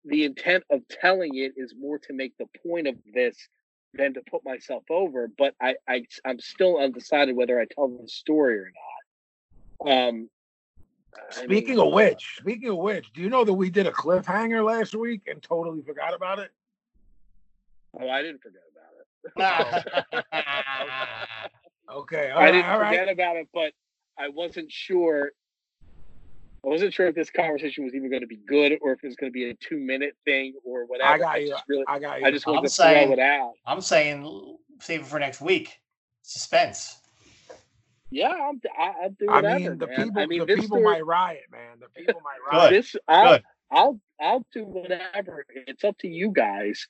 [0.05, 3.37] the intent of telling it is more to make the point of this
[3.95, 5.29] than to put myself over.
[5.37, 8.71] But I, I I'm still undecided whether I tell the story or
[9.85, 9.93] not.
[9.93, 10.31] Um, I mean,
[11.31, 14.95] Speaking of which, speaking of which, do you know that we did a cliffhanger last
[14.95, 16.51] week and totally forgot about it?
[18.01, 20.25] oh, I didn't forget about it.
[21.91, 21.95] Oh.
[22.01, 22.91] Okay, all I right, didn't all right.
[22.99, 23.73] forget about it, but
[24.19, 25.33] I wasn't sure.
[26.63, 29.07] I wasn't sure if this conversation was even going to be good or if it
[29.07, 31.11] was going to be a two minute thing or whatever.
[31.15, 31.49] I got you.
[31.49, 32.27] just really, I got you.
[32.27, 33.53] I just wanted I'm to saying- throw it out.
[33.65, 35.81] I'm saying save it for next week.
[36.23, 37.01] Suspense.
[38.11, 39.59] Yeah, I'm, I, I'll do I whatever.
[39.61, 39.97] mean, the man.
[40.07, 41.79] people, I mean, the people story- might riot, man.
[41.81, 42.71] The people might riot.
[42.71, 43.43] This, I'll, Good.
[43.71, 45.45] I'll, I'll do whatever.
[45.67, 46.89] It's up to you guys.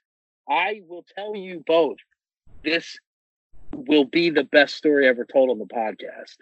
[0.48, 1.96] I will tell you both.
[2.64, 2.96] This
[3.74, 6.36] will be the best story ever told on the podcast.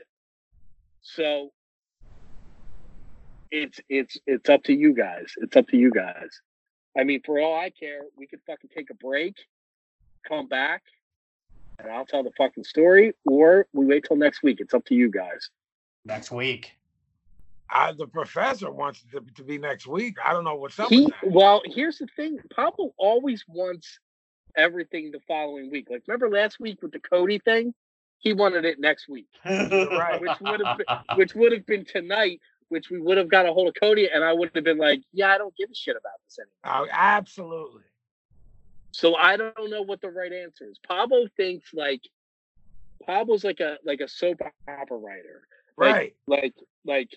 [1.03, 1.51] So
[3.51, 5.33] it's it's it's up to you guys.
[5.39, 6.41] It's up to you guys.
[6.99, 9.35] I mean, for all I care, we could fucking take a break,
[10.27, 10.83] come back,
[11.79, 14.61] and I'll tell the fucking story, or we wait till next week.
[14.61, 15.51] It's up to you guys.
[16.05, 16.73] Next week.
[17.69, 20.17] I, the professor wants it to, to be next week.
[20.25, 21.31] I don't know what's up He with that.
[21.33, 22.39] well, here's the thing.
[22.55, 23.99] Pablo always wants
[24.57, 25.89] everything the following week.
[25.91, 27.75] Like remember last week with the Cody thing?
[28.19, 30.19] He wanted it next week, Right.
[30.21, 33.53] which would have been, which would have been tonight, which we would have got a
[33.53, 35.97] hold of Cody, and I would have been like, "Yeah, I don't give a shit
[35.97, 37.83] about this anymore." Uh, absolutely.
[38.97, 40.79] So I don't know what the right answer is.
[40.89, 42.01] Pablo thinks like
[43.05, 45.43] Pablo's like a like a soap opera writer.
[45.77, 46.17] Like- Right.
[46.27, 46.55] Like
[46.87, 47.11] like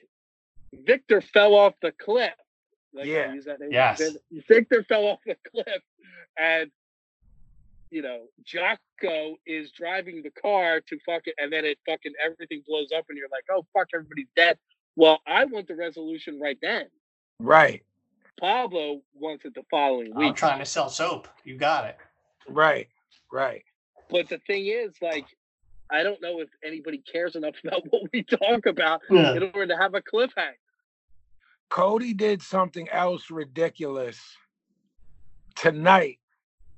[0.74, 2.34] Victor fell off the cliff.
[2.94, 3.34] Like, can I Yeah.
[3.34, 3.60] use that?
[3.72, 4.02] Yes.
[4.50, 5.82] Victor fell off the cliff,
[6.38, 6.70] and
[7.92, 12.90] you know Jocko is driving the car to fucking, and then it fucking everything blows
[12.92, 14.58] up, and you're like, oh fuck, everybody's dead.
[14.98, 16.88] Well, I want the resolution right then.
[17.40, 17.86] Right.
[18.40, 20.30] Pablo wants it the following week.
[20.30, 21.28] I'm trying to sell soap.
[21.44, 21.98] You got it.
[22.48, 22.88] Right.
[23.32, 23.64] Right.
[24.10, 25.26] But the thing is, like,
[25.92, 29.36] I don't know if anybody cares enough about what we talk about Yeah.
[29.36, 30.54] in order to have a cliffhanger.
[31.70, 34.20] Cody did something else ridiculous
[35.56, 36.18] tonight.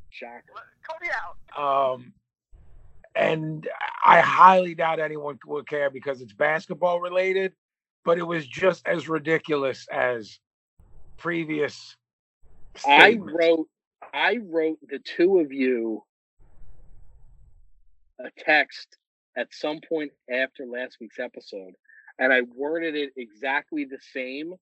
[0.09, 0.41] Shocker.
[0.89, 1.09] Cody
[1.57, 1.93] out.
[1.93, 2.13] Um,
[3.15, 3.67] and
[4.03, 7.53] I highly doubt anyone will care because it's basketball related,
[8.03, 10.39] but it was just as ridiculous as
[11.21, 11.95] previous.
[12.87, 13.67] I wrote,
[14.13, 16.03] I wrote the two of you
[18.19, 18.97] a text
[19.37, 21.73] at some point after last week's episode,
[22.19, 24.53] and I worded it exactly the same.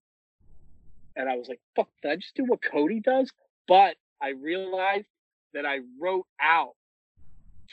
[1.15, 3.31] And I was like, "Fuck, did I just do what Cody does?"
[3.67, 5.07] But I realized
[5.53, 6.75] that I wrote out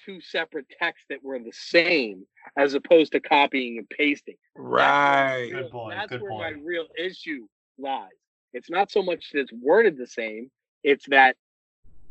[0.04, 2.26] two separate texts that were the same,
[2.56, 4.36] as opposed to copying and pasting.
[4.54, 5.50] right.
[5.52, 7.46] Good boy, That's good where my real issue
[7.78, 8.10] lies.
[8.56, 10.50] It's not so much that it's worded the same;
[10.82, 11.36] it's that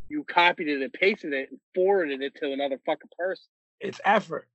[0.10, 3.48] you copied it and pasted it and forwarded it to another fucking person.
[3.80, 4.48] It's effort.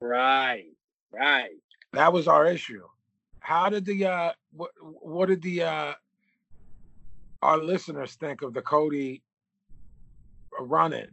[0.00, 0.70] Right,
[1.12, 1.50] right.
[1.92, 2.84] That was our issue.
[3.40, 5.94] How did the uh what what did the uh
[7.42, 9.22] our listeners think of the Cody
[10.60, 11.08] run in?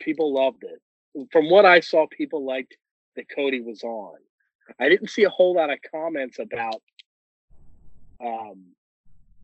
[0.00, 1.28] People loved it.
[1.30, 2.76] From what I saw, people liked
[3.14, 4.16] that Cody was on.
[4.80, 6.82] I didn't see a whole lot of comments about
[8.20, 8.64] um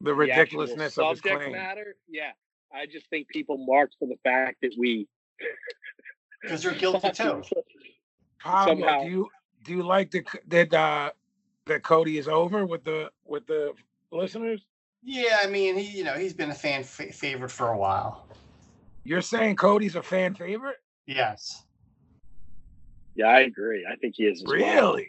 [0.00, 1.52] the actual ridiculousness of his subject claim.
[1.52, 1.96] matter.
[2.08, 2.32] Yeah,
[2.74, 5.06] I just think people marked for the fact that we
[6.42, 7.42] Because you're guilty too.
[8.40, 9.30] Pablo, somehow- do you
[9.64, 11.10] do you like the that uh
[11.66, 13.72] that Cody is over with the with the
[14.10, 14.64] listeners?
[15.04, 18.26] Yeah, I mean, he, you know, he's been a fan fa- favorite for a while.
[19.04, 20.76] You're saying Cody's a fan favorite?
[21.06, 21.64] Yes.
[23.16, 23.84] Yeah, I agree.
[23.90, 24.42] I think he is.
[24.42, 24.54] As well.
[24.94, 25.08] Really?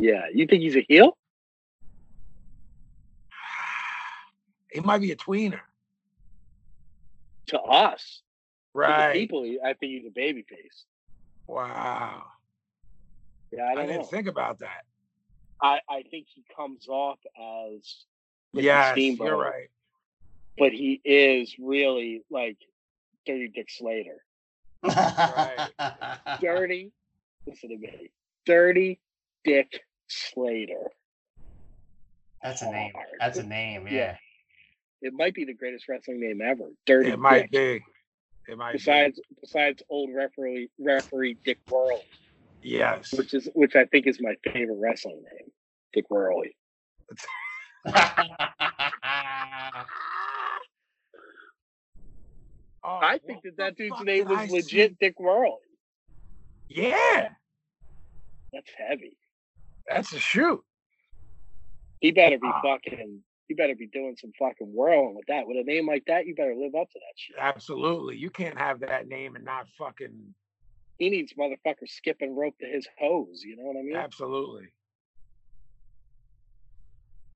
[0.00, 0.22] Yeah.
[0.34, 1.16] You think he's a heel?
[4.72, 5.60] He might be a tweener.
[7.48, 9.12] To us, to the Right.
[9.14, 10.84] people, I think he's a baby face.
[11.46, 12.22] Wow.
[13.50, 14.06] Yeah, I I, don't didn't know.
[14.06, 14.84] think about that.
[15.60, 18.04] I, I think he comes off as
[18.54, 19.68] Ricky yes, Steamboat, you're right.
[20.56, 22.56] but he is really like
[23.26, 24.24] Dirty Dick Slater.
[26.40, 26.92] Dirty,
[27.46, 28.10] listen to me.
[28.46, 29.00] Dirty
[29.44, 30.90] Dick Slater.
[32.42, 32.92] That's a name.
[33.18, 33.86] That's a name.
[33.86, 33.92] Yeah.
[33.92, 34.16] Yeah.
[35.02, 36.64] It might be the greatest wrestling name ever.
[36.86, 37.82] Dirty It might Dick.
[38.46, 38.52] be.
[38.52, 42.00] It might Besides, besides old referee referee Dick Woehrle,
[42.62, 42.70] be.
[42.70, 43.12] Yes.
[43.12, 45.50] which is which I think is my favorite wrestling name,
[45.92, 46.42] Dick Woehrle.
[52.82, 54.96] Oh, I think that that dude's name was I legit see?
[55.00, 55.56] Dick Woehrle.
[56.68, 57.28] Yeah,
[58.52, 59.16] That's heavy.
[59.88, 60.62] that's a shoot.
[62.00, 62.62] He better be Ah.
[62.62, 63.22] fucking.
[63.50, 65.46] You better be doing some fucking whirling with that.
[65.46, 67.36] With a name like that, you better live up to that shit.
[67.38, 68.16] Absolutely.
[68.16, 70.34] You can't have that name and not fucking
[70.98, 73.42] He needs motherfucker skipping rope to his hose.
[73.44, 73.96] You know what I mean?
[73.96, 74.68] absolutely.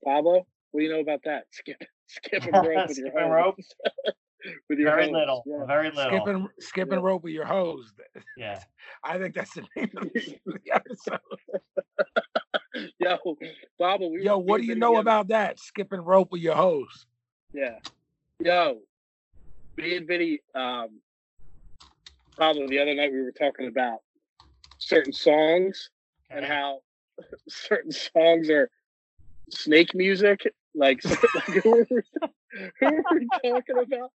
[0.04, 1.44] Pablo, what do you know about that?
[1.50, 3.32] Skip, skipping rope with your Skipping hose.
[3.32, 3.56] rope?
[4.68, 5.42] with your Very hose, little.
[5.46, 5.64] yeah.
[5.66, 6.10] Very little.
[6.18, 7.92] Skipping skipping rope with your hose.
[8.36, 8.60] Yeah.
[9.04, 10.38] I think that's the name of the
[10.72, 11.18] episode.
[12.98, 13.16] Yo,
[13.80, 15.60] Pablo, we Yo, what do you know together- about that?
[15.60, 17.06] Skipping rope with your hose.
[17.52, 17.78] Yeah.
[18.40, 18.78] Yo,
[19.76, 21.00] me and Vinnie, um,
[22.36, 23.98] Pablo, the other night we were talking about
[24.78, 25.90] certain songs
[26.30, 26.80] and how
[27.48, 28.68] certain songs are
[29.50, 30.40] snake music.
[30.74, 32.02] Like, like who, were we,
[32.80, 34.10] who were we talking about?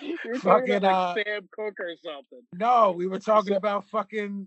[0.00, 2.42] Talking Fucking, about like uh, Sam Cooke or something.
[2.54, 4.46] No, we were talking So- about fucking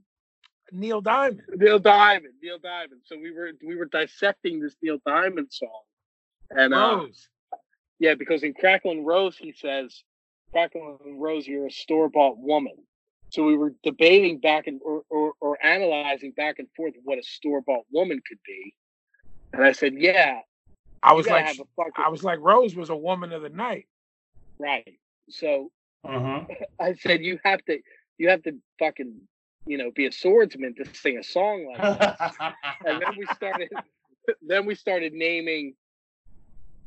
[0.71, 1.41] Neil Diamond.
[1.55, 3.01] Neil Diamond, Neil Diamond.
[3.05, 5.81] So we were we were dissecting this Neil Diamond song,
[6.49, 7.27] and uh, Rose.
[7.99, 10.03] Yeah, because in Crackling Rose, he says,
[10.51, 12.73] Crackling Rose, you're a store bought woman.
[13.29, 17.23] So we were debating back and or, or, or analyzing back and forth what a
[17.23, 18.73] store bought woman could be.
[19.53, 20.39] And I said, Yeah,
[21.01, 23.87] I was like fucking I was like Rose was a woman of the night.
[24.59, 24.97] Right.
[25.29, 25.71] So
[26.05, 26.47] Mhm.
[26.79, 27.79] I said you have to
[28.17, 29.21] you have to fucking
[29.65, 32.55] you know be a swordsman to sing a song like that.
[32.85, 33.69] and then we started
[34.41, 35.75] then we started naming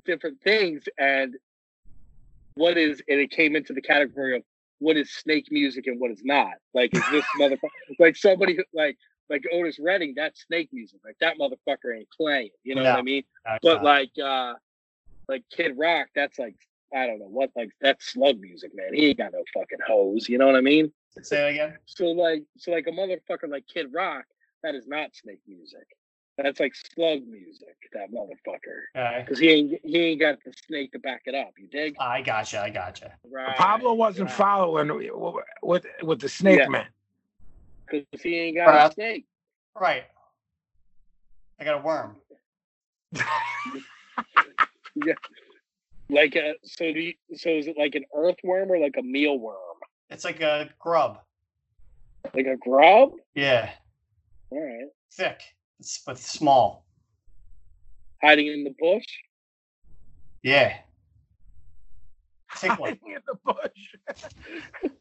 [0.05, 1.37] different things and
[2.55, 4.43] what is and it came into the category of
[4.81, 8.97] what is snake music and what is not like is this motherfucker like somebody like
[9.29, 13.03] like Otis Redding that's snake music like that motherfucker ain't playing you know what I
[13.03, 14.55] mean That's but not- like uh
[15.29, 16.57] like Kid Rock that's like
[16.95, 20.29] I don't know what like that's slug music man he ain't got no fucking hose
[20.29, 20.91] you know what I mean
[21.23, 21.79] say it again.
[21.87, 24.25] so like, so like a motherfucker like Kid Rock,
[24.63, 25.85] that is not snake music.
[26.37, 27.75] That's like slug music.
[27.93, 29.25] That motherfucker, Okay.
[29.25, 31.51] because he ain't he ain't got the snake to back it up.
[31.59, 31.97] You dig?
[31.99, 32.61] I gotcha.
[32.61, 33.15] I gotcha.
[33.29, 33.57] Right.
[33.57, 34.37] Pablo wasn't right.
[34.37, 35.13] following
[35.63, 36.69] with with the snake Yeah.
[36.69, 36.87] man.
[37.91, 38.89] because he ain't got Right.
[38.91, 39.27] a snake.
[39.75, 40.05] Right.
[41.59, 42.17] I got a worm.
[46.11, 49.55] Like a so do you, so is it like an earthworm or like a mealworm?
[50.11, 51.19] It's like a grub.
[52.35, 53.13] Like a grub?
[53.35, 53.71] Yeah.
[54.51, 55.41] All right, Thick.
[56.07, 56.87] But small.
[58.23, 59.05] hiding in the bush.
[60.43, 60.77] Yeah.
[62.57, 62.99] Thick one.
[63.07, 64.93] Hiding in the bush.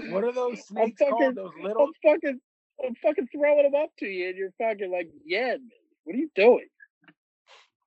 [0.10, 1.34] what are those snakes fucking- called?
[1.36, 2.40] Those little I'm fucking,
[2.84, 5.70] I'm fucking throwing them up to you, and you're fucking like, yeah, man.
[6.04, 6.66] What are you doing?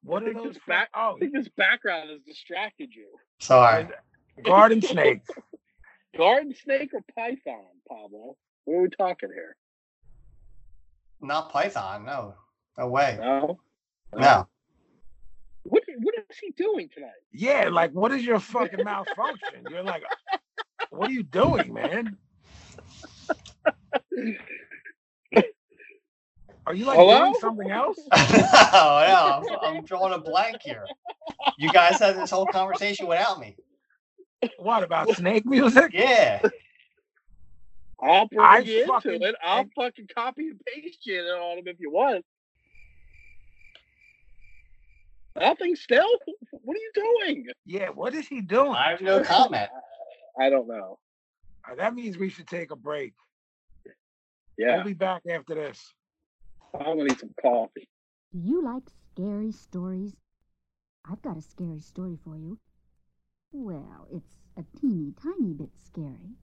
[0.10, 3.07] What are those this back- Oh, I think this background has distracted you.
[3.39, 3.88] Sorry.
[4.43, 5.22] garden snake.
[6.18, 8.36] Garden snake or python, Pablo?
[8.66, 9.55] What are we talking here?
[11.22, 12.05] Not Python.
[12.05, 12.34] No.
[12.78, 13.18] No way.
[13.22, 13.60] No.
[14.16, 14.47] No.
[15.64, 17.12] What What is he doing tonight?
[17.32, 19.66] Yeah, like what is your fucking malfunction?
[19.70, 20.01] You're like,
[20.89, 22.18] what are you doing, man?
[26.70, 27.20] Are you like Hello?
[27.22, 27.98] doing something else?
[28.12, 29.42] oh, yeah.
[29.64, 30.86] I'm, I'm drawing a blank here.
[31.58, 33.56] You guys had this whole conversation without me.
[34.60, 35.90] What about snake music?
[35.94, 36.42] Yeah.
[38.00, 39.36] I'll bring I you into fucking- it.
[39.44, 42.24] I'll fucking copy and paste you on them if you want.
[45.40, 46.08] Nothing still?
[46.52, 47.48] What are you doing?
[47.66, 48.74] Yeah, what is he doing?
[48.74, 49.70] I have no comment.
[50.40, 51.00] I don't know.
[51.70, 53.14] Uh, That means we should take a break.
[54.58, 55.94] Yeah, We'll be back after this.
[56.74, 57.88] I'm gonna need some coffee.
[58.32, 60.16] Do you like scary stories?
[61.10, 62.60] I've got a scary story for you.
[63.52, 66.36] Well, it's a teeny tiny bit scary.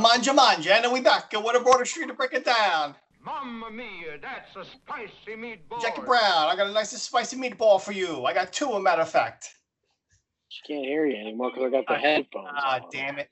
[0.00, 2.94] Manja Manja, and then we back at Waterborder Street to break it down.
[3.24, 5.82] Mamma mia, that's a spicy meatball.
[5.82, 8.24] Jackie Brown, I got a nice spicy meatball for you.
[8.24, 9.50] I got two, a matter of fact.
[10.48, 12.48] She can't hear you anymore because I got the headphones.
[12.50, 12.88] Ah, on.
[12.90, 13.28] damn it.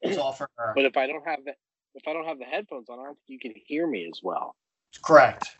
[0.00, 0.72] It's all for her.
[0.74, 1.52] But if I don't have the
[1.94, 4.20] if I don't have the headphones on, I don't think you can hear me as
[4.22, 4.56] well.
[5.02, 5.56] Correct.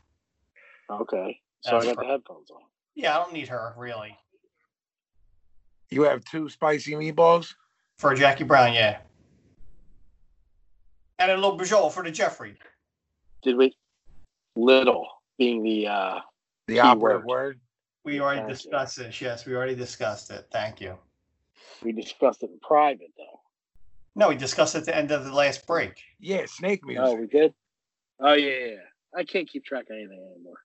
[0.91, 2.07] Okay, so That's I got right.
[2.07, 2.63] the headphones on.
[2.95, 4.17] Yeah, I don't need her, really.
[5.91, 7.55] You have two spicy meatballs.
[7.99, 8.99] For Jackie Brown, yeah.
[11.23, 12.57] And a little Bajol for the Jeffrey.
[13.45, 13.77] Did we?
[14.57, 15.07] Little
[15.39, 16.19] being the uh
[16.67, 17.27] The Key operative word.
[17.27, 17.61] word.
[18.05, 18.55] We already Thank you.
[18.57, 19.21] discussed this.
[19.21, 20.47] Yes, we already discussed it.
[20.51, 20.99] Thank you.
[21.85, 23.41] we discussed it in private though.
[24.17, 25.95] No, we discussed it at the end of the last break.
[26.19, 27.05] Yeah, snake music.
[27.07, 27.55] Oh, we did.
[28.19, 28.77] Oh yeah, yeah, yeah.
[29.17, 30.57] I can't keep track of anything anymore.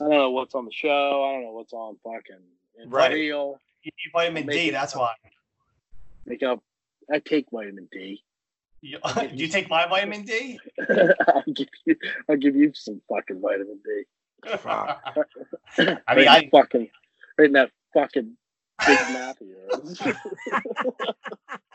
[0.00, 1.24] I don't know what's on the show.
[1.28, 2.42] I don't know what's on fucking
[2.76, 3.12] it's Right.
[3.12, 3.60] real.
[3.82, 5.00] You need vitamin D, that's up.
[5.02, 5.12] why.
[6.24, 6.62] Make up.
[7.12, 8.24] I take vitamin D.
[8.82, 8.98] You,
[9.34, 10.58] you take my vitamin D?
[10.88, 11.96] I'll give you.
[12.30, 14.04] I'll give you some fucking vitamin D.
[14.56, 15.02] Fuck.
[15.78, 16.88] I Right mean, in I, that fucking
[17.36, 18.32] right in that fucking
[18.86, 20.02] big mouth of yours.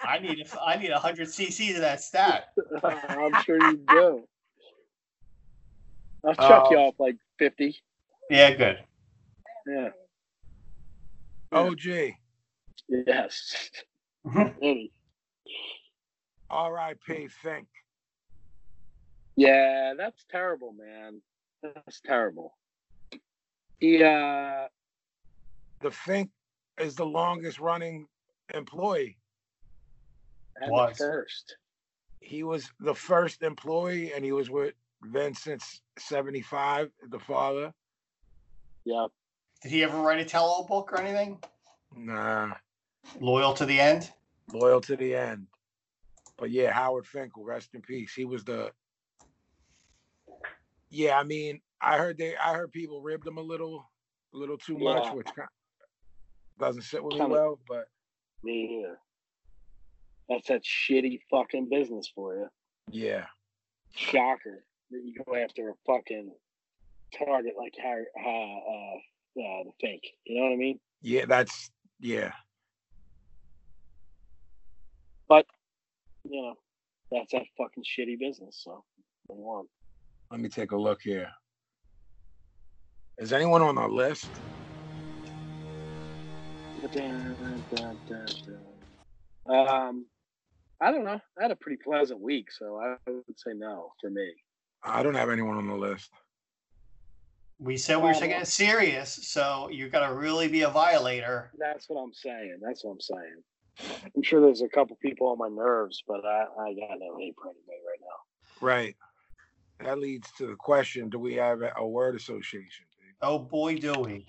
[0.03, 2.45] I need a- I need 100 cc's of that stat.
[2.83, 4.23] I'm sure you do.
[6.27, 6.87] I'll chuck you Oh.
[6.87, 7.77] off like fifty.
[8.31, 8.79] Yeah, good.
[9.67, 9.89] Yeah.
[11.51, 12.15] OG.
[12.89, 13.69] Yes.
[14.25, 14.89] Mhm.
[16.55, 16.63] Any.
[16.63, 17.27] R.I.P.
[17.27, 17.67] Fink.
[19.35, 21.21] Yeah, that's terrible, man.
[21.61, 22.55] That's terrible.
[23.79, 24.67] He uh
[25.81, 26.29] The Fink
[26.79, 28.07] is the longest running
[28.53, 29.17] employee.
[30.61, 30.97] had Was.
[30.97, 31.57] the first.
[32.21, 34.73] He was the first employee, and he was with
[35.03, 36.89] Vince since '75.
[37.09, 37.73] The father.
[38.85, 39.07] Yeah.
[39.61, 41.39] Did he ever write a tell-all book or anything?
[41.95, 42.53] Nah,
[43.19, 44.11] Loyal to the end?
[44.53, 45.47] loyal to the end.
[46.37, 48.13] But yeah, Howard Finkel, rest in peace.
[48.13, 48.71] He was the.
[50.89, 53.89] Yeah, I mean, I heard they, I heard people ribbed him a little,
[54.33, 55.47] a little too much, which kind
[56.59, 57.59] doesn't sit with me well.
[57.67, 57.87] But
[58.43, 58.97] Me either.
[60.29, 62.47] That's that shitty fucking business for you.
[62.91, 63.25] yeah,
[63.93, 66.31] Shocker that you go after a fucking
[67.17, 70.07] target like Harry, uh, uh, uh, the fake.
[70.25, 70.79] You know what I mean?
[71.01, 72.31] yeah, that's yeah.
[76.29, 76.53] You know,
[77.11, 78.61] that's that fucking shitty business.
[78.63, 78.83] So,
[79.29, 79.67] move on.
[80.31, 81.29] Let me take a look here.
[83.17, 84.27] Is anyone on the list?
[89.47, 90.05] Um,
[90.81, 91.19] I don't know.
[91.39, 94.33] I had a pretty pleasant week, so I would say no for me.
[94.83, 96.11] I don't have anyone on the list.
[97.59, 101.51] We said we were taking it serious, so you got to really be a violator.
[101.57, 102.59] That's what I'm saying.
[102.61, 103.41] That's what I'm saying.
[104.15, 107.35] I'm sure there's a couple people on my nerves, but I, I got no hate
[107.41, 108.65] for anybody right now.
[108.65, 108.95] Right.
[109.79, 112.85] That leads to the question: Do we have a, a word association?
[113.21, 114.25] Oh boy, do we.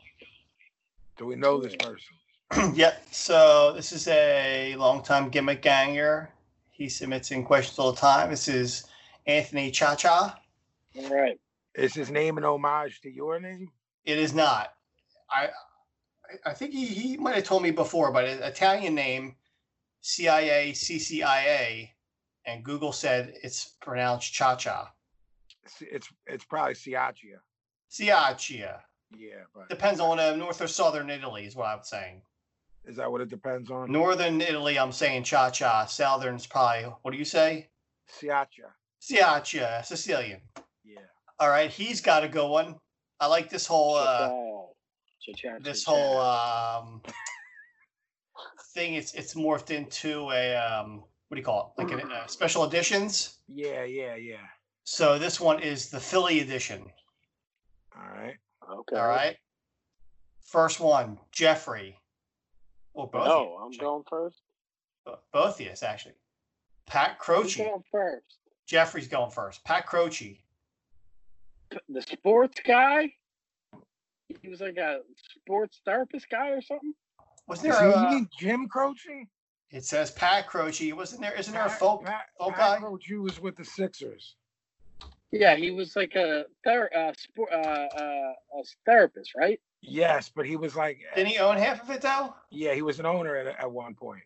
[1.17, 2.75] Do we know this person?
[2.77, 3.03] yep.
[3.11, 6.31] So this is a longtime gimmick ganger.
[6.71, 8.31] He submits in questions all the time.
[8.31, 8.85] This is
[9.27, 10.39] Anthony Cha Cha.
[10.97, 11.39] All right.
[11.75, 13.71] Is his name an homage to your name?
[14.05, 14.73] It is not.
[15.31, 15.49] I
[16.45, 19.37] I think he, he might have told me before, but an Italian name,
[20.01, 21.91] CIA CCIA,
[22.47, 24.93] and Google said it's pronounced Cha Cha.
[25.65, 27.39] It's it's, it's probably Siaccia.
[27.91, 28.81] Ciaccia.
[29.17, 32.23] Yeah, but Depends on uh, north or southern Italy, is what I'm saying.
[32.85, 33.91] is that what it depends on?
[33.91, 35.87] Northern Italy, I'm saying Cha Cha.
[35.87, 37.69] Southern's probably, what do you say?
[38.21, 38.71] Siaccia.
[39.01, 40.41] Ciaccia, Sicilian.
[40.85, 41.01] Yeah.
[41.39, 42.77] All right, he's got a good one.
[43.21, 44.31] I like this whole uh,
[45.23, 45.97] Cha-cha, this cha-cha.
[45.97, 47.03] whole um,
[48.75, 48.95] thing.
[48.95, 51.83] It's it's morphed into a um, what do you call it?
[51.83, 53.39] Like a, uh special editions.
[53.49, 54.37] Yeah, yeah, yeah.
[54.85, 56.85] So this one is the Philly edition.
[57.97, 58.37] All right.
[58.71, 58.97] Okay.
[58.97, 59.37] All right.
[60.45, 61.99] First one, Jeffrey.
[62.95, 63.23] Well, both.
[63.23, 63.85] of No, I'm actually.
[63.85, 64.41] going first.
[65.33, 66.15] Both of us actually.
[66.87, 67.57] Pat I'm Croce.
[67.65, 68.39] going first.
[68.67, 69.65] Jeffrey's going first.
[69.65, 70.41] Pat Croce.
[71.89, 73.13] The sports guy.
[74.43, 75.01] He was like a
[75.41, 76.95] sports therapist guy or something.
[77.49, 78.11] Wasn't there?
[78.11, 79.27] he A, Jim Croce?
[79.71, 80.93] it says Pat Croce.
[80.93, 81.35] Wasn't there?
[81.39, 82.79] Isn't there a folk Pat, folk Pat guy?
[82.79, 84.37] Croce was with the Sixers.
[85.33, 89.61] Yeah, he was like a ther- uh, sport, uh, uh, a therapist, right?
[89.83, 92.35] Yes, but he was like, Didn't he own half of it though?
[92.51, 94.23] yeah, he was an owner at, at one point.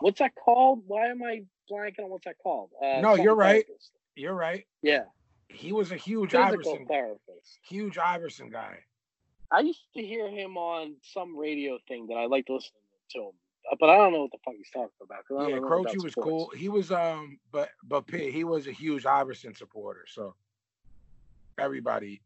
[0.00, 0.82] What's that called?
[0.86, 2.70] Why am I blanking on what's that called?
[2.82, 3.64] Uh, No, you're right.
[3.66, 3.90] therapist.
[4.14, 4.64] You're right.
[4.82, 5.04] Yeah,
[5.48, 7.58] He was a huge physical Iverson, therapist.
[7.62, 8.78] huge Iverson guy.
[9.50, 13.32] I used to hear him on some radio thing that I liked listening to him
[13.80, 15.26] but I don't know what the fuck he's talking about.
[15.26, 16.24] 'cause I don't Yeah, know Croce was sports.
[16.24, 16.48] cool.
[16.56, 20.06] He was um, but but P, he was a huge Iverson supporter.
[20.06, 20.34] So
[21.58, 22.22] everybody,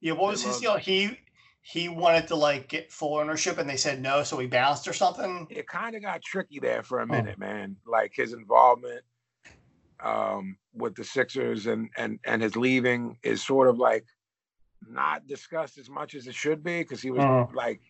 [0.00, 0.76] Yeah, what was They his deal?
[0.76, 1.18] He
[1.62, 4.92] he wanted to like get full ownership, and they said no, so he bounced or
[4.92, 5.46] something.
[5.50, 7.06] it kind of got tricky there for a Oh.
[7.06, 7.76] minute, man.
[7.84, 9.04] Like his involvement
[10.00, 14.04] um with the Sixers and and and his leaving is sort of like
[14.86, 17.54] not discussed as much as it should be because he was Mhm.
[17.54, 17.80] like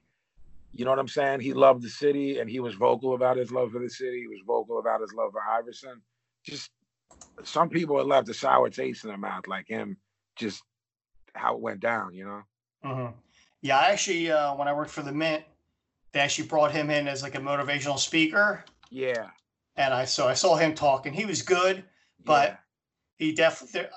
[0.72, 1.40] you know what I'm saying?
[1.40, 4.20] He loved the city and he was vocal about his love for the city.
[4.20, 6.02] He was vocal about his love for Iverson.
[6.44, 6.70] Just
[7.44, 9.96] some people had left a sour taste in their mouth, like him,
[10.36, 10.62] just
[11.34, 12.42] how it went down, you know?
[12.82, 13.06] hmm
[13.62, 15.44] Yeah, I actually uh, when I worked for the Mint,
[16.12, 19.30] they actually brought him in as like a motivational speaker, Yeah.
[19.76, 21.84] and I so I saw him talk, and he was good.
[22.24, 22.58] But-.
[23.18, 23.88] He definitely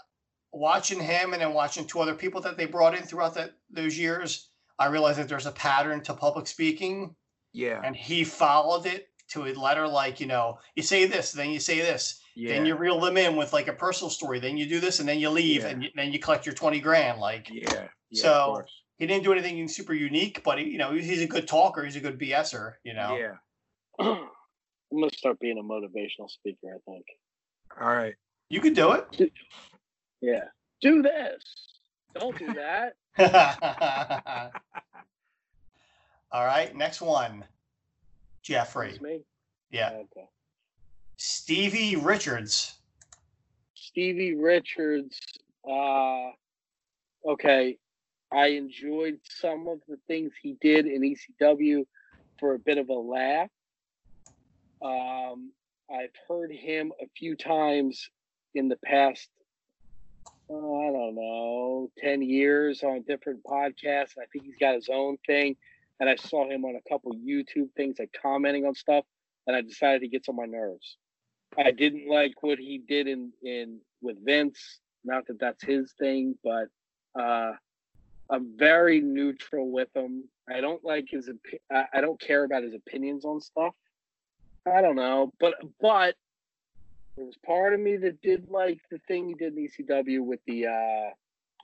[0.52, 3.98] watching him and then watching two other people that they brought in throughout that those
[3.98, 4.50] years.
[4.78, 7.14] I realized that there's a pattern to public speaking,
[7.52, 7.82] yeah.
[7.84, 9.88] and he followed it to a letter.
[9.88, 12.54] Like you know, you say this, then you say this, yeah.
[12.54, 15.08] then you reel them in with like a personal story, then you do this, and
[15.08, 15.88] then you leave, and Yeah.
[15.88, 17.20] you, then you collect your twenty grand.
[17.20, 17.88] Like yeah.
[18.10, 18.64] yeah, So,
[18.98, 21.84] he didn't do anything super unique, but he, you know, he's a good talker.
[21.86, 22.74] He's a good BSer.
[22.84, 23.18] You know.
[23.18, 23.36] Yeah.
[24.00, 26.68] I'm gonna start being a motivational speaker.
[26.68, 27.06] I think.
[27.80, 28.16] All right.
[28.50, 29.32] You could do it.
[30.22, 30.46] Yeah.
[30.82, 31.44] Do this.
[32.16, 32.96] Don't do that.
[36.32, 37.46] All right, next one.
[38.42, 38.92] Jeffrey.
[38.92, 39.22] It's me.
[39.72, 39.90] Yeah.
[39.90, 40.28] Okay.
[41.18, 42.76] Stevie Richards.
[43.76, 45.20] Stevie Richards.
[45.68, 46.30] Uh,
[47.26, 47.78] okay.
[48.32, 51.86] I enjoyed some of the things he did in ECW
[52.40, 53.50] for a bit of a laugh.
[54.82, 55.52] Um,
[55.92, 58.10] I've heard him a few times
[58.56, 59.30] in the past,
[60.50, 64.18] oh, I don't know, 10 years on different podcasts.
[64.18, 65.56] I think he's got his own thing.
[66.00, 69.04] And I saw him on a couple YouTube things, like commenting on stuff,
[69.48, 70.98] and I decided he gets on my nerves.
[71.58, 74.80] I didn't like what he did in in with Vince.
[75.04, 76.68] Not that that's his thing, but
[77.20, 77.54] uh,
[78.30, 80.26] I'm very neutral with him.
[80.50, 81.30] I don't like his.
[81.72, 83.74] I I don't care about his opinions on stuff.
[84.66, 86.16] I don't know, but but
[87.20, 90.40] there was part of me that did like the thing he did in ECW with
[90.48, 91.10] the uh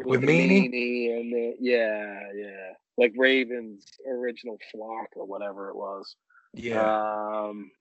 [0.04, 0.70] With the Meanie?
[0.70, 6.18] Meanie and the yeah yeah like Raven's original flock or whatever it was.
[6.54, 7.46] Yeah.
[7.48, 7.72] Um,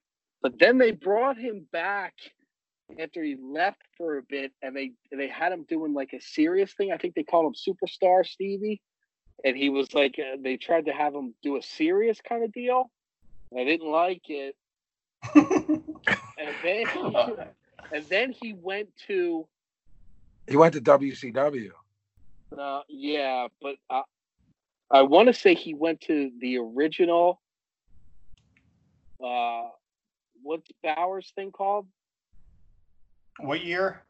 [0.41, 2.13] but then they brought him back
[2.97, 6.71] after he left for a bit, and they they had him doing like a serious
[6.73, 6.93] thing.
[6.93, 8.81] I think they called him Superstar Stevie,
[9.43, 12.53] and he was like uh, they tried to have him do a serious kind of
[12.53, 12.89] deal.
[13.57, 14.55] I didn't like it,
[15.35, 16.85] and then
[17.91, 19.47] and then he went to
[20.47, 21.71] he went to WCW.
[22.57, 24.03] uh, yeah, but I,
[24.91, 27.41] I want to say he went to the original.
[29.23, 29.69] Uh,
[30.43, 31.87] what's Bauer's thing called?
[33.39, 34.01] what year?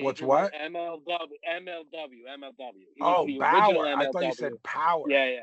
[0.00, 0.52] What's what?
[0.54, 2.72] MLW, MLW, MLW.
[2.94, 3.94] He Oh, the original Bauer.
[3.96, 5.04] I thought you said Power.
[5.06, 5.40] Yeah, yeah,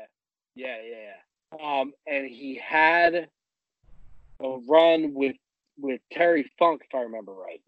[0.54, 1.80] yeah, yeah, yeah.
[1.80, 3.28] Um, and he had
[4.42, 5.36] a run with
[5.80, 7.62] with Terry Funk, if I remember right,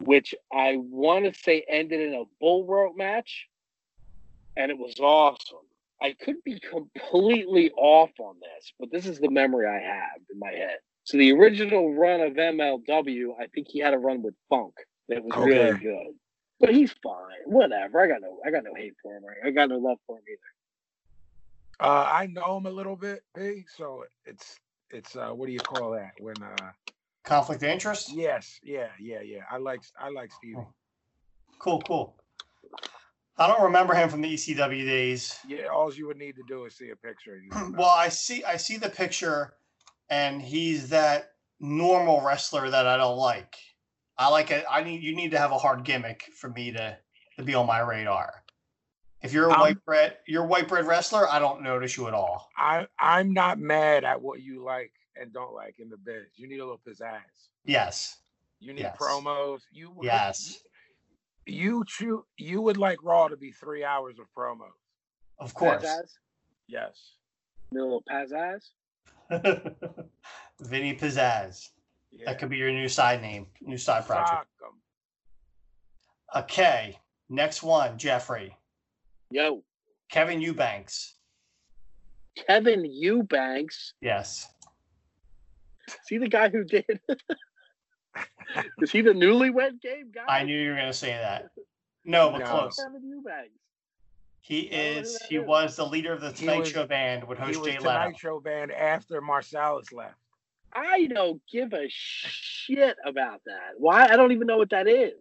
[0.00, 3.48] which I want to say ended in a bull rope match,
[4.56, 5.58] and it was awesome.
[6.02, 10.38] I could be completely off on this, but this is the memory I have in
[10.38, 10.78] my head.
[11.04, 14.74] So the original run of MLW, I think he had a run with Funk
[15.08, 16.14] that was really good.
[16.60, 17.44] But he's fine.
[17.46, 18.00] Whatever.
[18.00, 19.24] I got no I got no hate for him.
[19.44, 21.88] I got no love for him either.
[21.88, 23.64] Uh, I know him a little bit, P.
[23.76, 24.60] So it's
[24.90, 26.12] it's uh, what do you call that?
[26.18, 26.70] When uh,
[27.24, 28.12] Conflict of interest?
[28.12, 29.40] yes, yeah, yeah, yeah.
[29.50, 30.58] I like I like Stevie.
[31.58, 32.16] Cool, cool.
[33.36, 35.38] I don't remember him from the ECW days.
[35.48, 37.42] Yeah, all you would need to do is see a picture.
[37.76, 39.54] Well, I see I see the picture
[40.10, 43.56] and he's that normal wrestler that I don't like.
[44.18, 44.64] I like it.
[44.70, 46.96] I need you need to have a hard gimmick for me to
[47.38, 48.44] to be on my radar.
[49.22, 52.06] If you're a Um, white bread, you're a white bread wrestler, I don't notice you
[52.06, 52.50] at all.
[52.58, 56.26] I I'm not mad at what you like and don't like in the biz.
[56.36, 57.48] You need a little pizzazz.
[57.64, 58.18] Yes.
[58.60, 58.96] You need Yes.
[58.98, 59.60] promos.
[59.70, 60.62] You would- Yes.
[61.46, 64.72] You choo- You would like Raw to be three hours of promos.
[65.38, 65.82] Of course.
[65.84, 66.18] Pazaz?
[66.66, 67.16] Yes.
[67.70, 68.70] Little pizzazz.
[70.60, 71.70] Vinny Pizzazz.
[72.10, 72.26] Yeah.
[72.26, 74.30] That could be your new side name, new side project.
[74.60, 74.68] Fuck
[76.34, 76.42] 'em.
[76.42, 76.98] Okay.
[77.28, 78.56] Next one, Jeffrey.
[79.30, 79.64] Yo.
[80.08, 81.14] Kevin Eubanks.
[82.36, 83.94] Kevin Eubanks.
[84.00, 84.52] Yes.
[85.88, 86.84] Is he the guy who did?
[88.80, 90.24] Is he the newlywed game guy?
[90.28, 91.46] I knew you were gonna say that.
[92.04, 92.44] No, but No.
[92.46, 92.76] close.
[92.76, 93.28] He I don't know who
[95.00, 95.18] is.
[95.18, 95.46] that He is.
[95.46, 97.90] was the leader of the Tonight was- Show band with He host was Jay Leno.
[97.90, 100.14] Tonight Show band after Marsalis left.
[100.72, 103.72] I don't give a shit about that.
[103.78, 104.04] Why?
[104.08, 105.14] I don't even know what that is.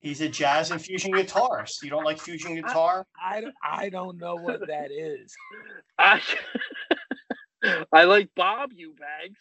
[0.00, 1.82] He's a jazz and fusion guitarist.
[1.82, 3.04] You don't like fusion guitar?
[3.20, 5.34] I, don't- I don't know what that is.
[5.98, 6.22] I
[7.92, 9.40] I like Bob Eubanks.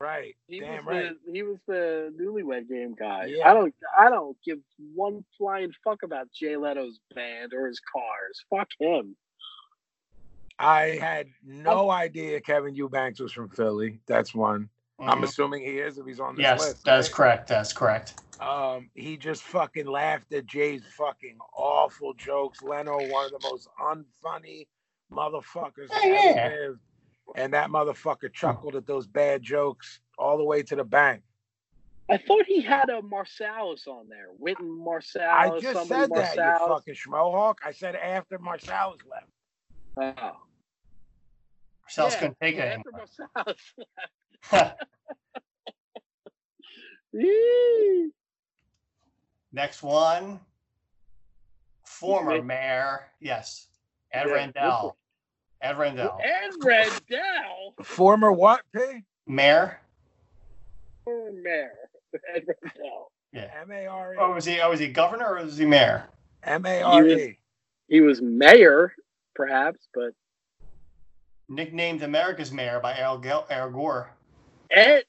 [0.00, 0.36] Right.
[0.46, 1.10] He Damn was right.
[1.26, 3.26] the he was the newlywed game guy.
[3.26, 3.50] Yeah.
[3.50, 4.58] I don't I don't give
[4.94, 8.44] one flying fuck about Jay Leno's band or his cars.
[8.48, 9.16] Fuck him.
[10.58, 14.00] I had no idea Kevin Eubanks was from Philly.
[14.06, 14.68] That's one.
[15.00, 15.24] I'm Mhm.
[15.24, 16.84] assuming he is if he's on this Yes, list.
[16.84, 17.14] that's right?
[17.14, 17.48] correct.
[17.48, 18.14] That's correct.
[18.40, 22.62] Um, he just fucking laughed at Jay's fucking awful jokes.
[22.62, 24.66] Leno, one of the most unfunny
[25.12, 26.72] motherfuckers that Yeah, yeah.
[27.34, 27.44] Ever lived.
[27.44, 31.22] And that motherfucker chuckled at those bad jokes all the way to the bank.
[32.10, 34.28] I thought he had a Marsalis on there.
[34.38, 35.28] Wynton Marsalis.
[35.28, 37.56] I just somebody said that, you fucking schmohawk.
[37.64, 39.26] I said after Marsalis left.
[40.22, 40.36] Oh.
[41.86, 43.06] Marsalis Yeah, couldn't take it after anymore.
[43.36, 43.56] Marsalis
[44.52, 44.80] left.
[49.52, 50.40] Next one.
[51.84, 53.06] Former mayor.
[53.20, 53.68] Yes.
[54.12, 54.96] Ed Yeah, Rendell.
[55.60, 56.18] Ed Rendell.
[56.22, 57.74] And Rendell.
[57.82, 58.80] Former what, P?
[59.26, 59.80] Mayor.
[61.04, 61.72] Former mayor.
[62.34, 63.10] Ed Rendell.
[63.32, 63.50] Yeah.
[63.60, 64.34] M A R Oh, E.
[64.34, 64.60] was he?
[64.60, 66.08] Oh, was he governor or was he mayor?
[66.44, 67.38] M A R E.
[67.88, 68.94] He was mayor,
[69.34, 70.12] perhaps, but
[71.48, 74.10] Nicknamed America's mayor by Al, Gil- Al Gore.
[74.70, 75.04] Ed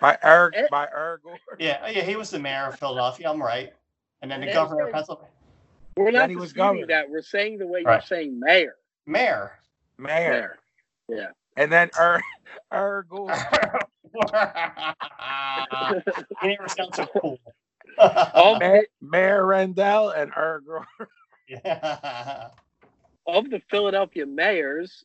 [0.00, 0.66] By Eric Eh.
[0.70, 1.38] by Eric Gore.
[1.58, 3.30] Yeah, oh, yeah, he was the mayor of Philadelphia.
[3.30, 3.72] I'm right.
[4.22, 5.30] And then the Ed governor of Pennsylvania.
[5.96, 7.08] we're not Then he was disputing that.
[7.08, 7.94] We're saying the way Right.
[7.94, 8.76] you're saying mayor.
[9.06, 9.58] Mayor.
[9.98, 10.58] Mayor.
[11.08, 11.28] Yeah.
[11.56, 12.20] And then Er
[12.72, 13.34] Eric Gore.
[16.42, 17.38] he never sounds so cool.
[17.98, 20.86] Of, Mayor, Mayor Rendell and Eric Gore.
[21.48, 22.48] yeah.
[23.26, 25.04] of the Philadelphia mayors,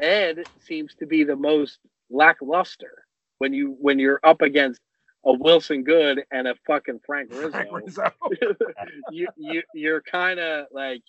[0.00, 1.78] Ed seems to be the most
[2.10, 3.04] lackluster
[3.38, 4.80] when you when you're up against
[5.24, 7.50] a Wilson Goode and a fucking Frank Rizzo.
[7.50, 8.10] Frank Rizzo.
[9.10, 11.02] you you you're kind of like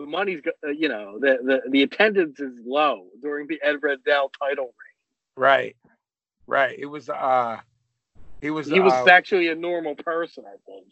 [0.00, 3.76] the money's go- uh, you know the, the the attendance is low during the Ed
[3.82, 4.74] Rendell title
[5.36, 5.76] Right.
[6.46, 6.76] Right.
[6.78, 7.58] It was uh
[8.40, 8.68] he was.
[8.68, 10.86] He was uh, actually a normal person, I think.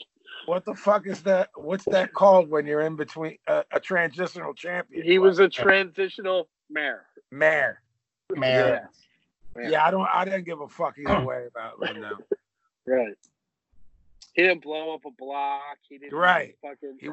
[0.46, 4.52] what the fuck is that what's that called when you're in between uh, a transitional
[4.54, 5.04] champion?
[5.04, 7.06] He was a transitional mayor.
[7.30, 7.80] mayor.
[8.34, 8.88] Mayor.
[9.56, 9.68] Yeah.
[9.70, 12.18] Yeah, I don't I didn't give a fuck either way about Rendell.
[12.88, 13.14] Right.
[14.34, 15.78] He didn't blow up a block.
[15.88, 16.56] He didn't Right.
[16.62, 16.98] fucking.
[17.00, 17.08] He-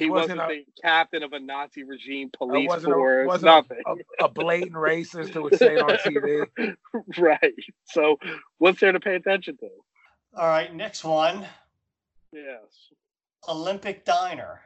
[0.00, 3.26] He, he wasn't, wasn't the captain of a Nazi regime police wasn't a- force.
[3.28, 3.82] wasn't nothing.
[4.18, 6.74] a, a blatant racist who would say it on TV.
[7.18, 7.54] right.
[7.84, 8.18] So,
[8.58, 9.68] what's there to pay attention to?
[10.36, 11.46] All right, next one.
[12.32, 12.62] Yes.
[13.48, 14.60] Olympic Diner.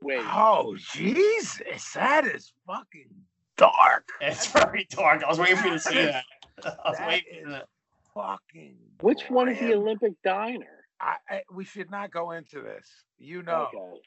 [0.00, 0.20] Wait.
[0.22, 3.08] Oh Jesus, that is fucking
[3.56, 4.08] dark.
[4.20, 5.24] It's very dark.
[5.24, 6.24] I was waiting for you to say that.
[6.84, 7.66] I was That waiting is for that.
[8.14, 8.76] fucking.
[9.00, 9.74] Which one is the.
[9.74, 10.77] Olympic diner?
[11.00, 12.88] I, I, we should not go into this.
[13.18, 14.00] You know, Okay.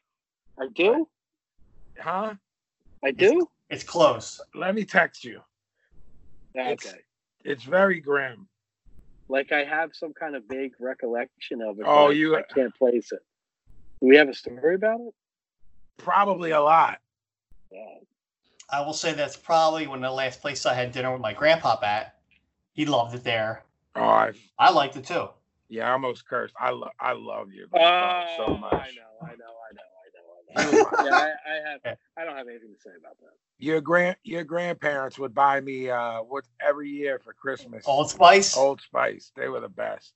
[0.59, 1.07] I do.
[1.99, 2.33] huh?
[3.03, 3.47] I do.
[3.69, 4.41] It's close.
[4.53, 5.41] Let me text you.
[6.57, 6.99] Okay.
[7.43, 8.47] It's very grim.
[9.29, 11.85] Like I have some kind of vague recollection of it.
[11.87, 13.21] Oh, you- I can't place it.
[14.01, 15.13] Do we have a story about it?
[15.97, 16.99] Probably a lot.
[17.71, 17.99] Yeah.
[18.69, 21.33] I will say that's probably one of the last places I had dinner with my
[21.33, 22.15] grandpa at.
[22.73, 23.63] He loved it there.
[23.95, 25.29] Oh, I, I liked it too.
[25.71, 26.53] Yeah, I almost cursed.
[26.59, 28.73] I love, I love you Oh, so much.
[28.73, 29.87] I know, I know, I know,
[30.59, 31.05] I know, I know.
[31.05, 31.97] yeah, I, I have.
[32.17, 33.31] I don't have anything to say about that.
[33.57, 37.85] Your grand, your grandparents would buy me uh, what every year for Christmas.
[37.87, 38.57] Old Spice.
[38.57, 39.31] Old Spice.
[39.37, 40.13] They were the best.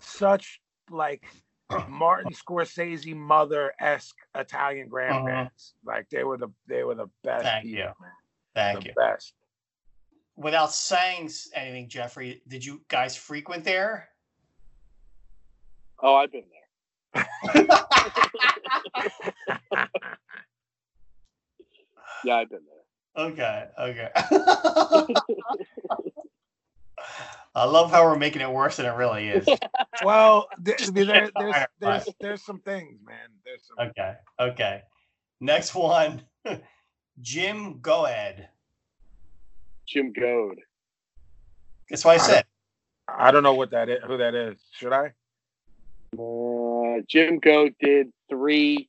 [0.00, 0.60] Such
[0.90, 1.22] like
[1.88, 5.74] Martin Scorsese mother esque Italian grandparents.
[5.84, 7.44] Like they were the they were the best.
[7.44, 7.84] Thank people, you.
[8.00, 8.10] man.
[8.56, 8.94] Thank the you.
[8.96, 9.34] best.
[10.34, 14.08] Without saying anything, Jeffrey, did you guys frequent there?
[16.02, 16.44] Oh, I've been
[17.14, 17.64] there.
[22.24, 22.60] Yeah, I've been
[23.16, 23.24] there.
[23.26, 23.64] okay.
[23.78, 24.08] Okay.
[27.54, 29.48] I love how we're making it worse than it really is.
[30.04, 33.28] Well, there, there- there's, there's, there's some things, man.
[33.44, 33.78] There's some.
[33.88, 34.14] Okay.
[34.40, 34.82] Okay.
[35.40, 36.22] Next one.
[37.20, 38.48] Jim Goad.
[39.86, 40.58] Jim Goad.
[41.90, 42.44] That's what I said.
[43.06, 44.00] I don't know what that is.
[44.06, 44.58] Who that is?
[44.72, 45.12] Should I?
[46.18, 48.88] Uh, Jim Goad did three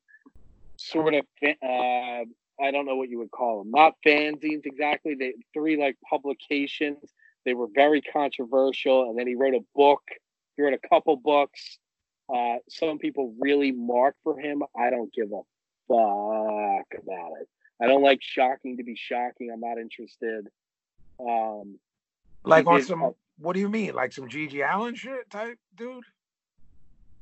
[0.77, 1.25] sort of.
[1.43, 2.25] Uh,
[2.61, 3.71] I don't know what you would call them.
[3.71, 5.15] Not fanzines exactly.
[5.15, 6.99] They three like publications.
[7.45, 10.01] They were very controversial, and then he wrote a book.
[10.55, 11.77] He wrote a couple books.
[12.33, 14.63] Uh, some people really mark for him.
[14.77, 15.41] I don't give a
[15.87, 17.49] fuck about it.
[17.81, 19.49] I don't like shocking to be shocking.
[19.51, 20.47] I'm not interested.
[21.19, 21.79] Um,
[22.45, 23.93] Like on did- some What do you mean?
[23.93, 26.03] Like some GG Allin shit type dude?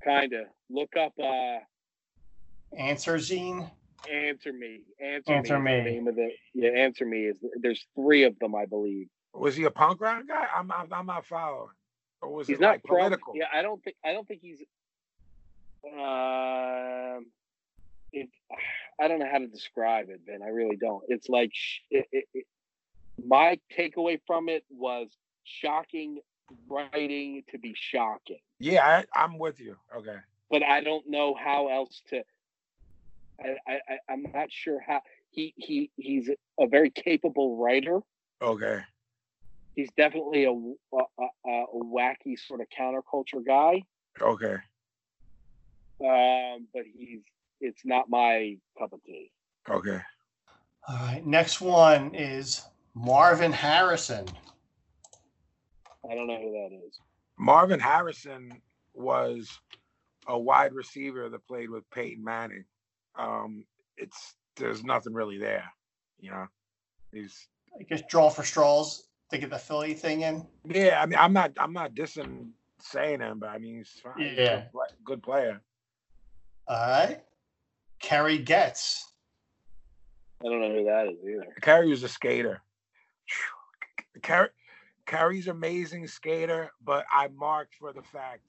[0.04, 0.46] Kinda.
[0.70, 1.60] Look up uh
[2.78, 3.70] Answer Zine.
[4.12, 4.82] Answer Me.
[5.00, 5.72] Answer, Answer Me.
[5.72, 5.92] is the Me.
[5.96, 9.08] name of the yeah, Answer Me is there's three of them, I believe.
[9.34, 10.48] Was he a punk rock guy?
[10.56, 11.70] I'm I'm, I'm not following.
[12.22, 13.34] Or was He's it not like pro- political?
[13.36, 14.60] Yeah, I don't think I don't think he's
[15.86, 17.26] um
[18.14, 18.30] it,
[19.00, 20.42] I don't know how to describe it, Ben.
[20.44, 21.04] I really don't.
[21.08, 22.46] It's like sh- it, it, it,
[23.26, 25.08] my takeaway from it was
[25.44, 26.20] shocking
[26.70, 28.40] writing to be shocking.
[28.60, 29.76] Yeah, I, I'm with you.
[29.96, 30.18] Okay.
[30.50, 32.24] but I don't know how else to.
[33.40, 35.02] I, I I- I'm not sure how
[35.32, 36.30] he he he's
[36.60, 38.00] a very capable writer.
[38.42, 38.82] Okay.
[39.76, 41.04] He's definitely a a,
[41.48, 43.84] a, a wacky sort of counterculture guy.
[44.22, 44.58] Okay.
[46.04, 47.22] Um, but he's
[47.62, 49.32] it's not my cup of tea.
[49.70, 50.00] Okay.
[50.88, 51.26] All right.
[51.26, 52.64] Next one is
[52.96, 54.26] Marvin Harrison.
[56.10, 57.00] I don't know who that is.
[57.38, 58.62] Marvin Harrison
[58.94, 59.50] was
[60.28, 62.66] a wide receiver that played with Peyton Manning.
[63.16, 63.66] Um,
[63.98, 65.66] it's there's nothing really there,
[66.20, 66.48] you know.
[67.12, 67.48] He's
[67.80, 70.46] I guess draw for straws to get the Philly thing in.
[70.68, 71.02] yeah.
[71.02, 72.50] I mean, I'm not I'm not dissing
[72.80, 74.14] saying him, but I mean, he's fine.
[74.18, 74.64] He's a Yeah.
[74.74, 75.62] good, good player.
[76.68, 77.22] All right.
[78.00, 79.08] Kerry Getz.
[80.42, 81.54] I don't know who that is either.
[81.62, 82.62] Kerry was a skater.
[84.24, 84.50] Kerry,
[85.06, 88.42] Kerry's amazing skater, but I marked for the fact,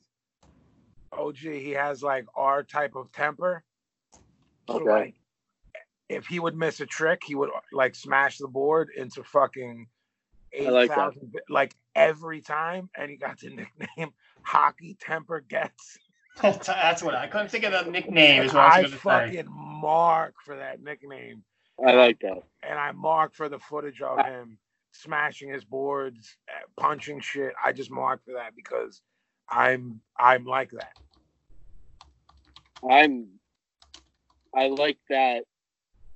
[1.12, 3.64] oh gee, he has like our type of temper.
[4.68, 4.90] So Okay.
[4.90, 5.14] like,
[6.08, 9.86] if he would miss a trick, he would like smash the board into fucking
[10.60, 14.12] I eight like thousand, like every time, and he got the nickname
[14.42, 15.98] Hockey Temper Getz.
[16.40, 18.42] That's what I couldn't think of the nickname.
[18.42, 19.36] Is what I I was going to say.
[19.36, 21.44] fucking mark for that nickname.
[21.84, 22.42] I like that.
[22.62, 24.58] and I marked for the footage of him
[24.92, 27.52] smashing his boards, uh, punching shit.
[27.62, 29.02] I just mark for that because
[29.48, 30.92] I'm I'm like that.
[32.88, 33.28] I'm
[34.54, 35.44] I like that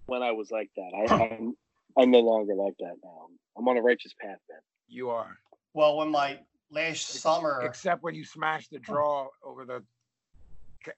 [0.07, 0.91] when I was like that.
[0.95, 1.55] I, I'm
[1.99, 3.27] I'm no longer like that now.
[3.57, 4.61] I'm on a righteous path, man.
[4.89, 5.37] You are,
[5.75, 6.39] Well, when my
[6.71, 9.83] last summer, except when you smash the draw over the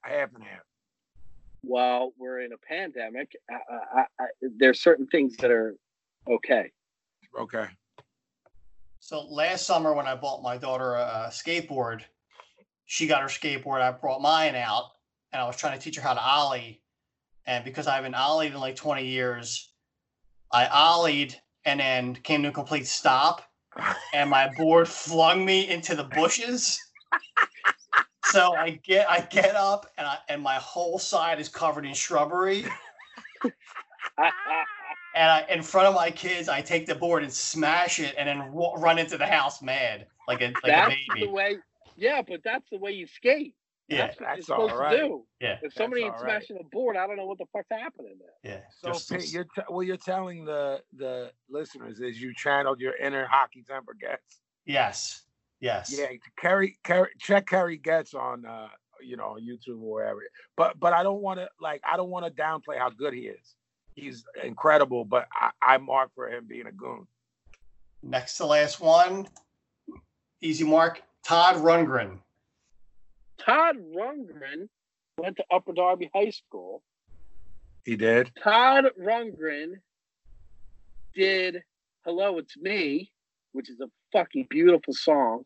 [0.03, 0.63] half and half.
[1.63, 4.27] while we're in a pandemic, I, I, I,
[4.59, 5.77] there's certain things that are
[6.29, 6.73] okay.
[7.39, 7.67] Okay.
[8.99, 12.03] so last summer when I bought my daughter a, a skateboard,
[12.87, 13.81] she got her skateboard.
[13.81, 14.91] I brought mine out,
[15.33, 16.83] and I was trying to teach her how to ollie.
[17.47, 19.73] And because I haven't ollied in like 20 years,
[20.53, 23.43] I ollied and then came to a complete stop,
[24.13, 26.81] and my board flung me into the bushes.
[28.25, 31.95] so I get I get up and I and my whole side is covered in
[31.95, 32.65] shrubbery.
[35.19, 38.29] And I, in front of my kids, I take the board and smash it, and
[38.29, 41.33] then ru- run into the house mad, like a like that's a the baby.
[41.33, 41.57] way.
[41.97, 43.55] Yeah, but that's the way you skate.
[43.89, 44.91] Yeah, that's what That's you're supposed right.
[44.93, 45.25] to do.
[45.41, 46.43] yeah, If somebody That's ain't all right.
[46.45, 48.53] smashing a board, I don't know what the fuck's happening there.
[48.53, 48.61] yeah.
[48.81, 52.95] So Just- Pete, you're t- well, you're telling the the listeners is you channeled your
[52.97, 54.41] inner hockey temper Getz.
[54.67, 55.23] yes,
[55.61, 55.93] yes.
[55.99, 56.09] Yeah,
[56.39, 58.69] Kerry, Kerry, check Kerry Getz on, uh,
[59.03, 60.21] you know, on YouTube or wherever.
[60.57, 63.23] But but I don't want to like I don't want to downplay how good he
[63.23, 63.57] is.
[63.99, 67.07] He's incredible, but I, I mark for him being a goon.
[68.03, 69.27] Next to last one,
[70.41, 71.03] easy mark.
[71.25, 72.19] Todd Rundgren.
[73.39, 74.69] Todd Rundgren
[75.19, 76.83] went to Upper Darby High School.
[77.85, 78.31] He did.
[78.43, 79.81] Todd Rundgren
[81.15, 81.63] did
[82.05, 83.11] "Hello, It's Me,"
[83.53, 85.45] which is a fucking beautiful song.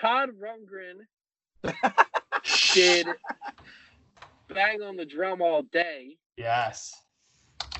[0.00, 1.06] Todd Rundgren
[2.74, 3.06] did
[4.48, 6.92] "Bang on the Drum All Day." Yes.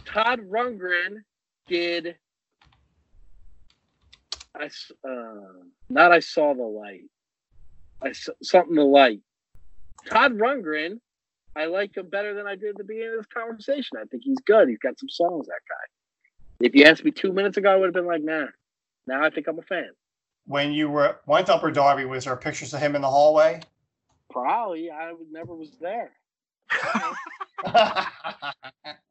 [0.04, 1.22] Todd Rundgren
[1.66, 2.16] did
[4.54, 4.66] I
[5.08, 7.04] uh, not I saw the light.
[8.02, 8.12] I
[8.42, 9.20] something the light.
[10.06, 11.00] Todd Rundgren,
[11.54, 13.98] I like him better than I did at the beginning of this conversation.
[13.98, 14.68] I think he's good.
[14.68, 15.46] He's got some songs.
[15.46, 16.66] That guy.
[16.66, 18.46] If you asked me two minutes ago, I would have been like, nah.
[19.06, 19.90] Now I think I'm a fan.
[20.46, 23.60] When you were went to Upper Darby, was there pictures of him in the hallway?
[24.30, 26.12] Probably I never was there.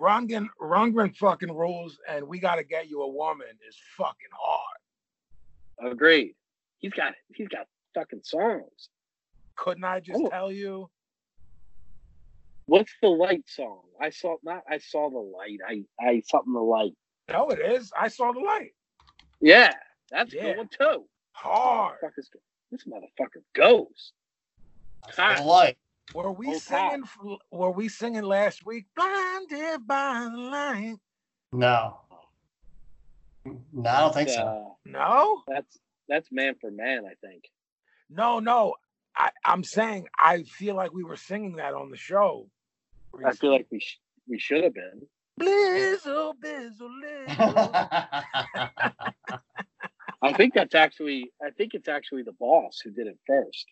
[0.00, 5.92] Rundgren, Rundgren fucking rules, and we got to get you a woman is fucking hard.
[5.92, 6.34] Agreed.
[6.78, 8.88] He's got he's got fucking songs.
[9.56, 10.28] Couldn't I just Oh.
[10.28, 10.90] tell you?
[12.66, 13.82] What's the light song?
[14.00, 15.58] I saw not I saw the light.
[15.66, 16.92] I I something the light.
[17.30, 17.92] No, it is.
[17.98, 18.72] I saw the light.
[19.40, 19.74] Yeah,
[20.10, 20.42] that's a Yeah.
[20.42, 21.08] good one too.
[21.32, 21.98] Hard.
[22.02, 22.30] Motherfucker's-
[22.70, 24.12] This motherfucker goes.
[25.16, 25.78] The light.
[26.14, 27.02] Were we Oh, singing?
[27.04, 27.18] f-
[27.50, 28.86] Were we singing last week?
[28.96, 30.96] Blinded by the light.
[31.52, 32.00] No.
[33.44, 34.42] No, I don't think so.
[34.42, 35.78] Uh, No, that's
[36.08, 37.44] that's Manfred Mann, I think.
[38.08, 38.74] no, no.
[39.16, 42.48] I, I'm saying I feel like we were singing that on the show.
[43.24, 45.02] I feel like we sh- we should have been.
[45.36, 47.72] Blizzle, bizzle, lizzle.
[50.22, 53.66] I think that's actually I think it's actually the boss who did it first,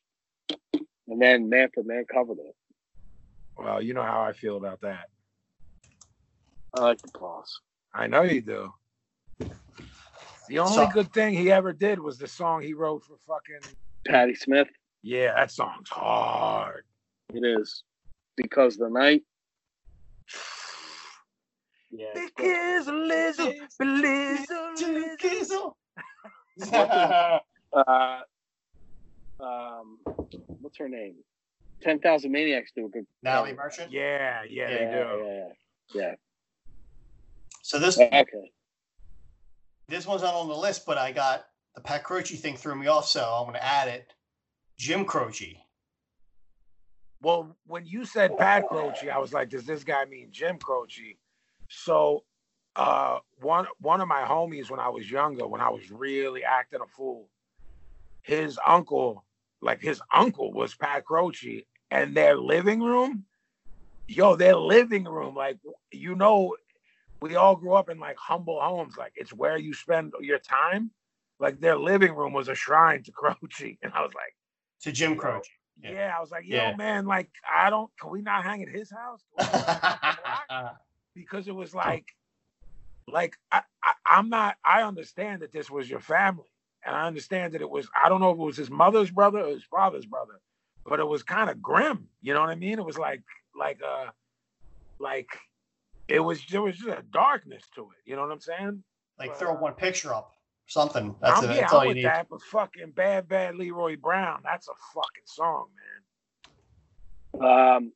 [1.09, 2.55] and then Manfred Mann covered it.
[3.57, 5.09] Well, you know how I feel about that.
[6.75, 7.61] I like the boss.
[7.95, 8.73] I know you do.
[10.49, 13.77] The only So- good thing he ever did was the song he wrote for fucking.
[14.07, 14.69] Patti Smith.
[15.03, 16.85] Yeah, that song's hard.
[17.35, 17.85] It is
[18.37, 19.23] because the night.
[21.91, 22.13] Yeah.
[22.15, 23.55] Big is a lizard,
[25.19, 25.77] blizzle.
[27.73, 28.21] Uh,
[29.41, 29.99] um,
[30.61, 31.17] what's her name?
[31.83, 33.07] Ten Thousand Maniacs do a good.
[33.23, 33.53] Natalie.
[33.53, 33.93] Merchant.
[33.93, 35.25] Yeah, yeah, yeah, they do.
[35.25, 35.49] yeah,
[35.95, 36.15] yeah.
[37.63, 37.99] So this.
[37.99, 38.27] Okay.
[39.89, 42.89] this one's not on the list, but I got the Pat Croce thing threw me
[42.89, 44.13] off, so I'm gonna add it.
[44.77, 45.63] Jim Croce.
[47.21, 51.17] Well, when you said Pat Croce, I was like, does this guy mean Jim Croce?
[51.69, 52.25] So,
[52.77, 56.81] uh, one one of my homies when I was younger, when I was really acting
[56.81, 57.29] a fool,
[58.23, 59.25] his uncle,
[59.61, 63.25] like his uncle was Pat Croce, and their living room,
[64.07, 65.59] yo, their living room, like
[65.93, 66.57] you know,
[67.21, 70.91] we all grew up in like humble homes, like it's where you spend your time.
[71.41, 74.35] Like their living room was a shrine to Croce, and I was like.
[74.83, 75.49] To Jim Croce.
[75.83, 75.91] Yeah.
[75.93, 76.15] Yeah.
[76.17, 76.77] I was like, yo, Yeah.
[76.77, 79.25] man, like, I don't, can we not hang at his house?
[79.37, 80.19] Can we not hang at the
[80.49, 80.77] block?
[81.17, 82.07] because it was like,
[83.09, 86.47] like, I, I, I'm not, I understand that this was your family.
[86.89, 89.41] And I understand that it was, I don't know if it was his mother's brother
[89.41, 90.41] or his father's brother,
[90.87, 92.09] but it was kind of grim.
[92.23, 92.79] You know what I mean?
[92.79, 93.23] It was like,
[93.55, 94.07] like, uh,
[94.99, 95.29] like,
[96.09, 98.09] it was, there was just a darkness to it.
[98.11, 98.83] You know what I'm saying?
[99.19, 100.33] like throw one picture up.
[100.67, 101.15] Something.
[101.21, 101.55] That's, I'm, it.
[101.55, 102.05] yeah, that's I'm all you with need.
[102.07, 105.67] that, but fucking Bad Bad Leroy Brown, that's a fucking song,
[107.43, 107.77] man.
[107.77, 107.93] Um,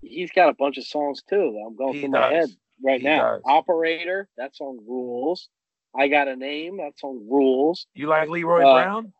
[0.00, 1.62] he's got a bunch of songs too.
[1.64, 2.48] I'm going He through my head
[2.84, 3.34] right He now.
[3.34, 3.42] does.
[3.44, 5.48] Operator, that song rules.
[5.94, 7.86] I got a name, that song rules.
[7.94, 9.12] You like Leroy Uh, Brown?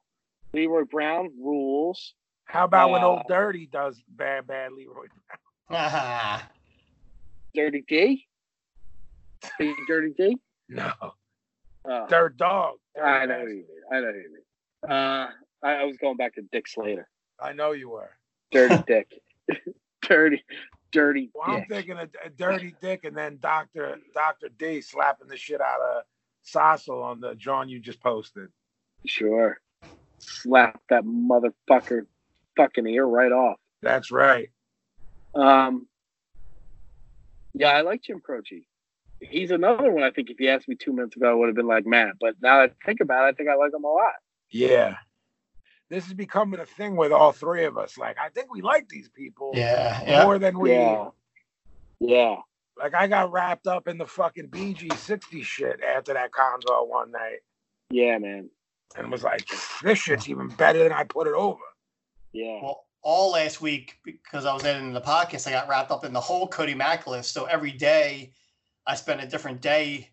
[0.52, 2.14] Leroy Brown rules.
[2.44, 5.06] How about when Uh, Old Dirty does bad, bad Leroy?
[5.68, 6.40] Brown?
[7.54, 8.26] Dirty D.
[9.58, 10.38] Big Dirty D.
[10.72, 10.92] No,
[11.84, 12.76] Uh, Dirt Dog.
[13.02, 13.66] I know you mean.
[13.90, 14.90] I know who you mean.
[14.92, 15.30] Uh,
[15.64, 17.08] I, I was going back to Dick Slater.
[17.40, 18.10] I know you were.
[18.52, 19.20] Dirty Dick.
[20.02, 20.44] dirty,
[20.92, 21.68] dirty Well, I'm Dick.
[21.68, 26.02] thinking of a Dirty Dick and then Doctor Doctor D slapping the shit out of
[26.46, 28.48] Stossel on the drawing you just posted.
[29.06, 29.58] Sure.
[30.18, 32.06] Slap that motherfucker
[32.56, 33.58] fucking ear right off.
[33.82, 34.50] That's right.
[35.34, 35.86] Um,
[37.54, 38.66] yeah, I like Jim Croce.
[39.20, 40.02] He's another one.
[40.02, 42.14] I think if you asked me two minutes ago, I would have been like Matt.
[42.20, 44.14] But now that I think about it, I think I like him a lot.
[44.50, 44.96] Yeah.
[45.88, 47.98] This is becoming a thing with all three of us.
[47.98, 50.02] Like, I think we like these people yeah.
[50.06, 50.24] Yeah.
[50.24, 50.72] more than we.
[50.72, 51.08] Yeah.
[52.00, 52.36] Yeah.
[52.80, 57.40] Like, I got wrapped up in the fucking BG60 shit after that convo one night
[57.90, 58.48] Yeah, man.
[58.96, 59.46] and was like,
[59.82, 61.60] this shit's even better than I put it over.
[62.32, 62.60] Yeah.
[62.62, 66.12] Well, all last week because I was editing the podcast, I got wrapped up in
[66.12, 67.32] the whole Cody Mack list.
[67.32, 68.32] So every day,
[68.86, 70.10] I spent a different day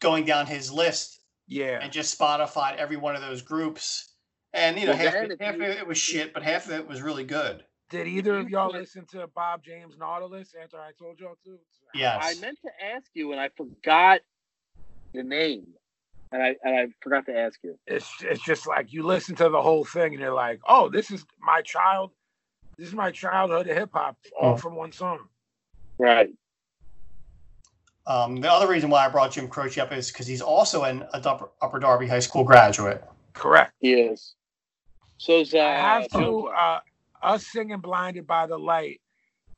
[0.00, 1.78] going down his list Yeah.
[1.82, 4.12] and just Spotify every one of those groups.
[4.52, 6.86] And you know, Well, half, of- half of it was shit, but half of it
[6.86, 7.64] was really good.
[7.88, 11.58] Did either of y'all put- listen to Bob James Nautilus after I told y'all to?
[11.94, 12.20] Yes.
[12.20, 14.20] I meant to ask you, and I forgot
[15.14, 15.66] the name,
[16.32, 17.78] and I and I forgot to ask you.
[17.86, 21.10] It's it's just like you listen to the whole thing and you're like, oh, this
[21.10, 22.10] is my child.
[22.76, 24.60] This is my childhood hip hop, all Mm.
[24.60, 25.28] from one song.
[25.98, 26.30] Right.
[28.06, 31.02] Um, the other reason why I brought Jim Croce up is because he's also an
[31.14, 33.02] a Upper, Upper Darby High School graduate.
[33.32, 33.72] Correct.
[33.80, 34.34] He is.
[35.18, 36.80] So's uh, I have to uh
[37.26, 39.00] us singing blinded by the light.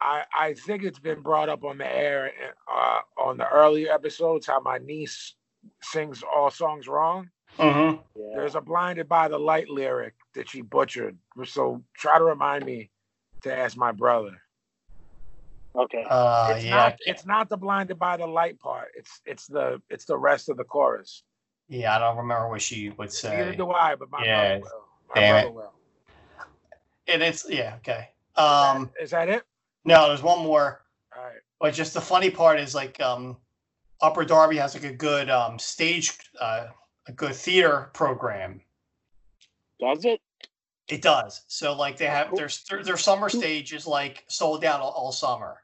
[0.01, 2.33] I I think it's been brought up on the air
[2.73, 5.35] uh on the earlier episodes how my niece
[5.83, 7.31] sings all songs wrong.
[7.59, 8.01] Mm-hmm.
[8.17, 8.27] Yeah.
[8.37, 11.17] There's a blinded by the light lyric that she butchered.
[11.45, 12.91] So try to remind me
[13.43, 14.41] to ask my brother.
[15.77, 16.05] Okay.
[16.09, 16.71] Uh, it's yeah.
[16.71, 18.89] not it's not the blinded by the light part.
[18.97, 21.23] It's it's the it's the rest of the chorus.
[21.69, 23.37] Yeah, I don't remember what she would say.
[23.37, 24.85] Neither do I, but my Yeah, brother will.
[25.15, 25.55] My damn brother it.
[25.55, 25.73] will.
[27.09, 28.11] And it's yeah, okay.
[28.37, 29.45] Um, Is that it?
[29.85, 30.83] no, there's one more.
[31.17, 31.41] All right.
[31.59, 33.37] But just the funny part is like um,
[34.01, 36.67] Upper Darby has like a good um, stage, uh,
[37.07, 38.61] a good theater program.
[39.81, 40.21] Does it?
[40.89, 41.43] It does.
[41.49, 45.13] So like they have their their, their summer stage is like sold out all, all
[45.13, 45.57] summer.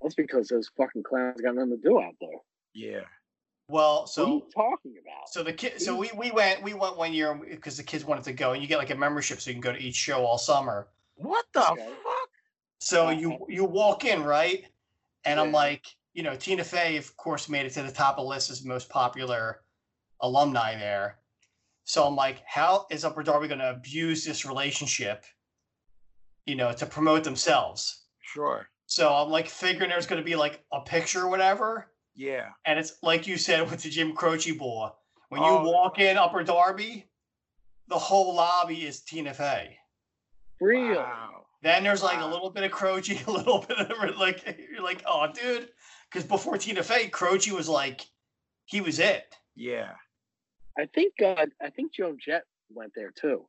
[0.00, 2.30] That's because those fucking clowns got nothing to do out there.
[2.74, 3.04] Yeah.
[3.68, 5.28] Well, what are you so talking about?
[5.28, 8.24] so the kid, so we we went we went one year because the kids wanted
[8.24, 10.24] to go, and you get like a membership, so you can go to each show
[10.24, 10.88] all summer.
[11.16, 11.88] What the Okay.
[11.88, 12.28] fuck?
[12.80, 14.64] So you you walk in right,
[15.24, 18.24] and I'm like, you know, Tina Fey, of course, made it to the top of
[18.24, 19.60] the list as most popular
[20.20, 21.18] alumni there.
[21.84, 25.24] So I'm like, how is Upper Darby going to abuse this relationship,
[26.46, 28.04] you know, to promote themselves?
[28.20, 28.68] Sure.
[28.86, 31.91] So I'm like figuring there's going to be like a picture or whatever.
[32.14, 32.48] Yeah.
[32.66, 34.90] And it's like you said with the Jim Croce boy.
[35.28, 35.70] When you Oh.
[35.70, 37.08] walk in Upper Darby,
[37.88, 39.78] the whole lobby is Tina Fey.
[40.60, 40.96] Real.
[40.96, 41.46] Wow.
[41.62, 45.02] Then there's like a little bit of Croce, a little bit of like you're like,
[45.06, 45.68] oh dude.
[46.10, 48.06] Because before Tina Fey, Croce was like
[48.66, 49.34] he was it.
[49.56, 49.92] Yeah.
[50.78, 53.46] I think uh, I think Joan Jett went there too.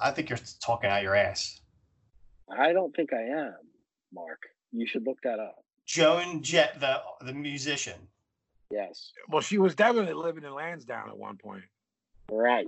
[0.00, 1.60] I think you're talking out your ass.
[2.50, 3.54] I don't think I am,
[4.12, 4.40] Mark.
[4.72, 5.56] You should look that up.
[5.88, 7.98] Joan Jett, the the musician.
[8.70, 9.12] Yes.
[9.30, 11.64] Well, she was definitely living in Lansdowne at one point.
[12.30, 12.66] Right.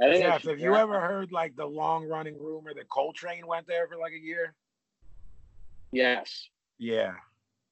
[0.00, 3.66] I think Jeff, have you ever heard like the long running rumor that Coltrane went
[3.66, 4.54] there for like a year?
[5.92, 6.48] Yes.
[6.78, 7.14] Yeah.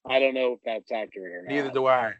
[0.04, 1.54] I don't know if that's accurate or not.
[1.54, 2.14] Neither do I.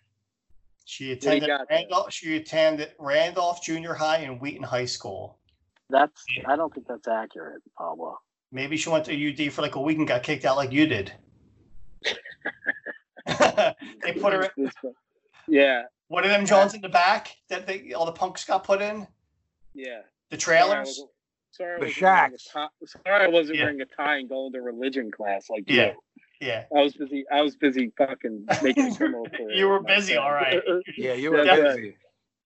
[0.85, 1.51] She attended?
[1.69, 2.13] Randolph.
[2.13, 5.39] She attended Randolph Junior High and Wheaton High School.
[5.91, 6.25] That's.
[6.47, 8.19] I don't think that's accurate, Pablo.
[8.53, 10.87] Maybe she went to UD for like a week and got kicked out like you
[10.87, 11.13] did.
[14.03, 14.51] they put her.
[15.47, 15.83] Yeah.
[16.09, 19.07] One of them Jones in the back that they all the punks got put in
[19.75, 20.01] Yeah.
[20.31, 20.87] the Sorry, I trailers.
[20.89, 21.11] wasn't-
[21.51, 22.45] Sorry, I The wasn't wearing a shacks.
[22.53, 22.69] tie-
[23.07, 23.65] Sorry, I wasn't Yeah.
[23.65, 25.87] wearing a tie and going to religion class like Yeah.
[25.89, 26.03] you.
[26.41, 27.25] Yeah, I was busy.
[27.33, 29.27] I was busy fucking making a criminal.
[29.51, 30.63] You were busy, all right.
[30.97, 31.77] Yeah, you were That's right.
[31.77, 31.97] busy.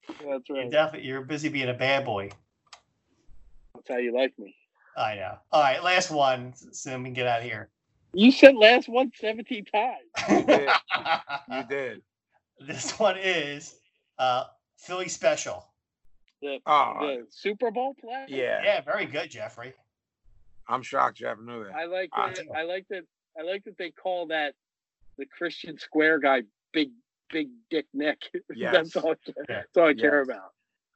[0.09, 0.71] That's you right.
[0.71, 2.31] definitely you're busy being a bad boy.
[3.75, 4.57] That's how you like me.
[4.97, 5.37] I know.
[5.51, 7.69] All right, last one, so then we can get out of here.
[8.15, 10.47] You said last one 17 times.
[10.47, 10.69] did.
[11.51, 12.03] You did.
[12.67, 13.75] this one is
[14.19, 14.45] uh
[14.79, 15.67] Philly special.
[16.43, 18.25] The, Oh, the Super Bowl play.
[18.29, 18.61] yeah.
[18.65, 19.73] Yeah, very good, Jeffrey.
[20.69, 21.75] I'm shocked Jeff knew that.
[21.75, 22.35] I like that.
[22.37, 22.51] too.
[22.55, 23.05] I like that.
[23.39, 24.55] I like that they call that
[25.19, 26.91] the Christian Square guy, Big
[27.31, 28.19] Big Dick Nick.
[28.55, 28.75] Yes.
[28.93, 29.15] that's all.
[29.49, 30.51] That's all I care about.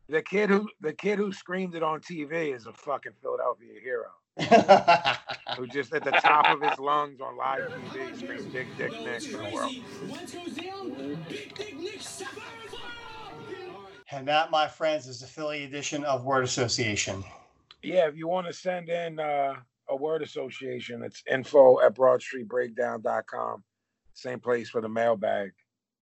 [0.08, 4.10] The kid who the kid who screamed it on TV is a fucking Philadelphia hero.
[4.38, 9.22] Who just at the top of his lungs on live TV screamed Big Dick Nick
[9.22, 9.72] for the world.
[14.12, 17.24] and that, my friends, is the Philly edition of Word Association.
[17.82, 19.54] Yeah, if you want to send in uh,
[19.88, 23.64] a word association, it's info at broadstreetbreakdown.com.
[24.12, 25.52] Same place for the mailbag.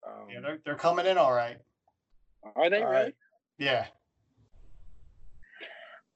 [0.06, 1.58] Um, Yeah, they're, they're coming in all right.
[2.56, 3.04] Are they All really?
[3.04, 3.14] right.
[3.58, 3.86] Yeah.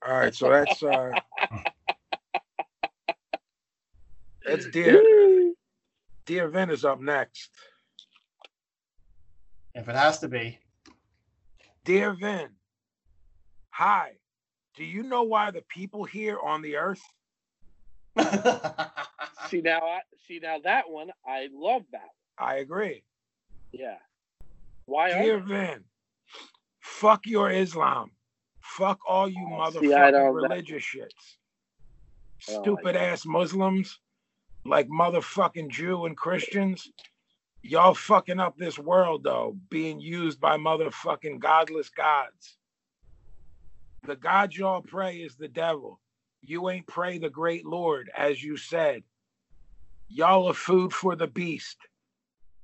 [0.06, 1.12] all right, so that's uh
[4.48, 5.52] that's dear
[6.26, 7.50] dear Vin is up next.
[9.74, 10.58] If it has to be.
[11.84, 12.48] Dear Vin,
[13.70, 14.12] hi.
[14.74, 17.02] Do you know why the people here on the earth?
[19.48, 21.10] see now, I see now that one.
[21.26, 22.10] I love that.
[22.38, 23.02] I agree.
[23.72, 23.96] Yeah.
[24.86, 25.44] Why are Dear you?
[25.44, 25.84] Vin,
[26.80, 28.10] fuck your Islam.
[28.60, 31.36] Fuck all you Oh, motherfucking don't- religious shits.
[32.50, 33.98] Oh, Stupid ass Muslims,
[34.68, 36.90] like motherfucking Jew and Christians.
[37.62, 42.56] Y'all fucking up this world though, being used by motherfucking godless gods.
[44.06, 46.00] The God y'all pray is the devil.
[46.42, 49.02] You ain't pray the great Lord, as you said.
[50.08, 51.76] Y'all are food for the beast.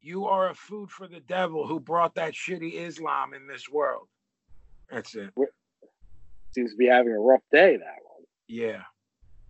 [0.01, 4.07] You are a food for the devil who brought that shitty Islam in this world.
[4.91, 5.31] That's it.
[6.53, 7.77] Seems to be having a rough day.
[7.77, 8.25] That one.
[8.47, 8.83] Yeah.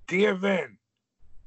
[0.09, 0.79] Dear Vin,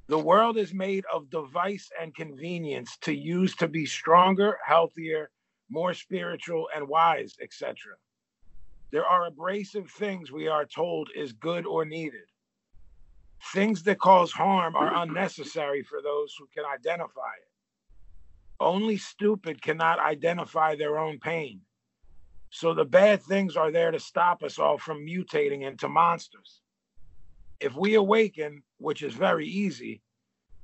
[0.07, 5.29] the world is made of device and convenience to use to be stronger, healthier,
[5.69, 7.75] more spiritual, and wise, etc.
[8.91, 12.21] There are abrasive things we are told is good or needed.
[13.53, 17.51] Things that cause harm are unnecessary for those who can identify it.
[18.59, 21.61] Only stupid cannot identify their own pain.
[22.49, 26.61] So the bad things are there to stop us all from mutating into monsters.
[27.59, 30.01] If we awaken, which is very easy,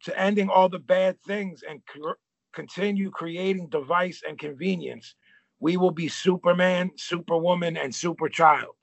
[0.04, 2.20] to ending all the bad things and cr-
[2.54, 5.16] continue creating device and convenience,
[5.60, 8.76] we will be Superman, Superwoman, and Superchild.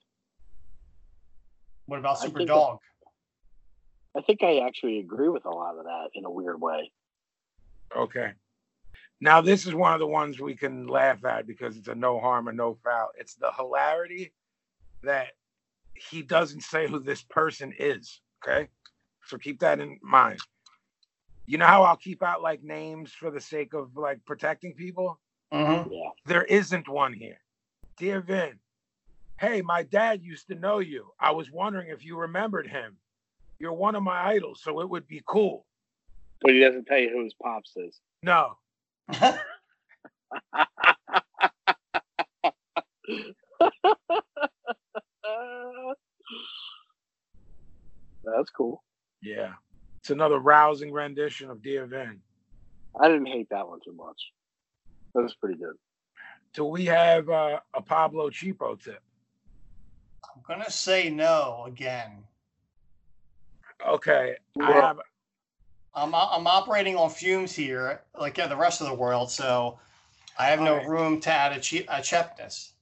[1.87, 2.79] what about I Super think Dog?
[4.17, 6.91] I think I actually agree with a lot of that in a weird way.
[7.97, 8.33] Okay.
[9.21, 12.19] Now, this is one of the ones we can laugh at because it's a no
[12.19, 13.11] harm or no foul.
[13.19, 14.33] It's the hilarity
[15.03, 15.29] that
[15.95, 18.21] he doesn't say who this person is.
[18.43, 18.69] Okay.
[19.31, 20.41] So keep that in mind.
[21.47, 25.21] You know how I'll keep out like names for the sake of like protecting people?
[25.55, 25.93] Mm-hmm.
[25.93, 26.11] Yeah.
[26.27, 27.39] There isn't one here.
[27.97, 28.59] Dear Vin,
[29.41, 31.13] hey, my dad used to know you.
[31.21, 32.97] I was wondering if you remembered him.
[33.61, 35.65] You're one of my idols, so it would be cool.
[36.43, 38.01] But he doesn't tell you who his pops is.
[38.25, 38.57] No,
[39.13, 39.39] that's
[48.57, 48.83] cool.
[49.23, 49.53] Yeah.
[50.01, 52.21] It's another rousing rendition of Dear Vin.
[53.01, 54.17] I didn't hate that one too much.
[55.15, 55.75] That was pretty good.
[56.55, 59.03] Do we have uh, a Pablo Cheapo tip?
[60.25, 62.25] I'm gonna say no again.
[63.87, 64.99] Okay, I have.
[65.95, 69.31] I'm I'm operating on fumes here, like yeah, the rest of the world.
[69.31, 69.79] So
[70.39, 70.89] I have no Alright.
[70.89, 72.75] room to add a, che- a chepness.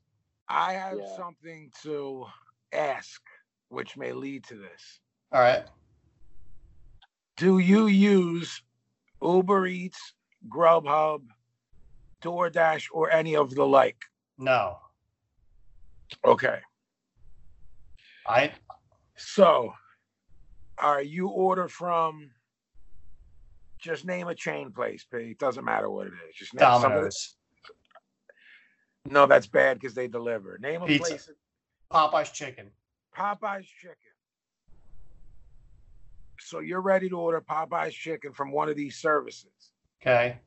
[0.49, 1.17] I have Yeah.
[1.17, 2.27] something to
[2.73, 3.21] ask,
[3.69, 5.01] which may lead to this.
[5.33, 5.65] All right.
[7.39, 8.63] Do you use
[9.23, 10.15] Uber Eats,
[10.49, 11.23] Grubhub,
[12.21, 14.03] DoorDash, or any of the like?
[14.39, 14.79] No.
[16.25, 16.59] Okay.
[18.27, 18.51] I
[19.15, 19.73] So,
[20.83, 22.31] right, you order from
[23.79, 25.19] just name a chain place, P.
[25.19, 26.35] It doesn't matter what it is.
[26.35, 26.61] Just name.
[26.61, 27.37] Domino's,
[29.09, 30.59] No, that's bad because they deliver.
[30.59, 31.05] Name a Pizza.
[31.11, 31.31] place.
[31.93, 32.71] Popeye's chicken.
[33.17, 34.08] Popeye's chicken.
[36.41, 39.73] So you're ready to order Popeye's chicken from one of these services.
[40.01, 40.39] Okay.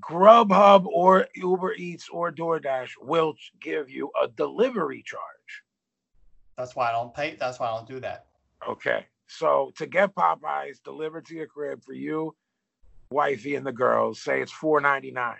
[0.00, 5.22] Grubhub or Uber Eats or DoorDash will give you a delivery charge.
[6.56, 7.36] That's why I don't pay.
[7.38, 8.26] That's why I don't do that.
[8.68, 9.06] Okay.
[9.26, 12.34] So to get Popeyes delivered to your crib for you,
[13.10, 15.34] wifey, and the girls, say it's $4.99.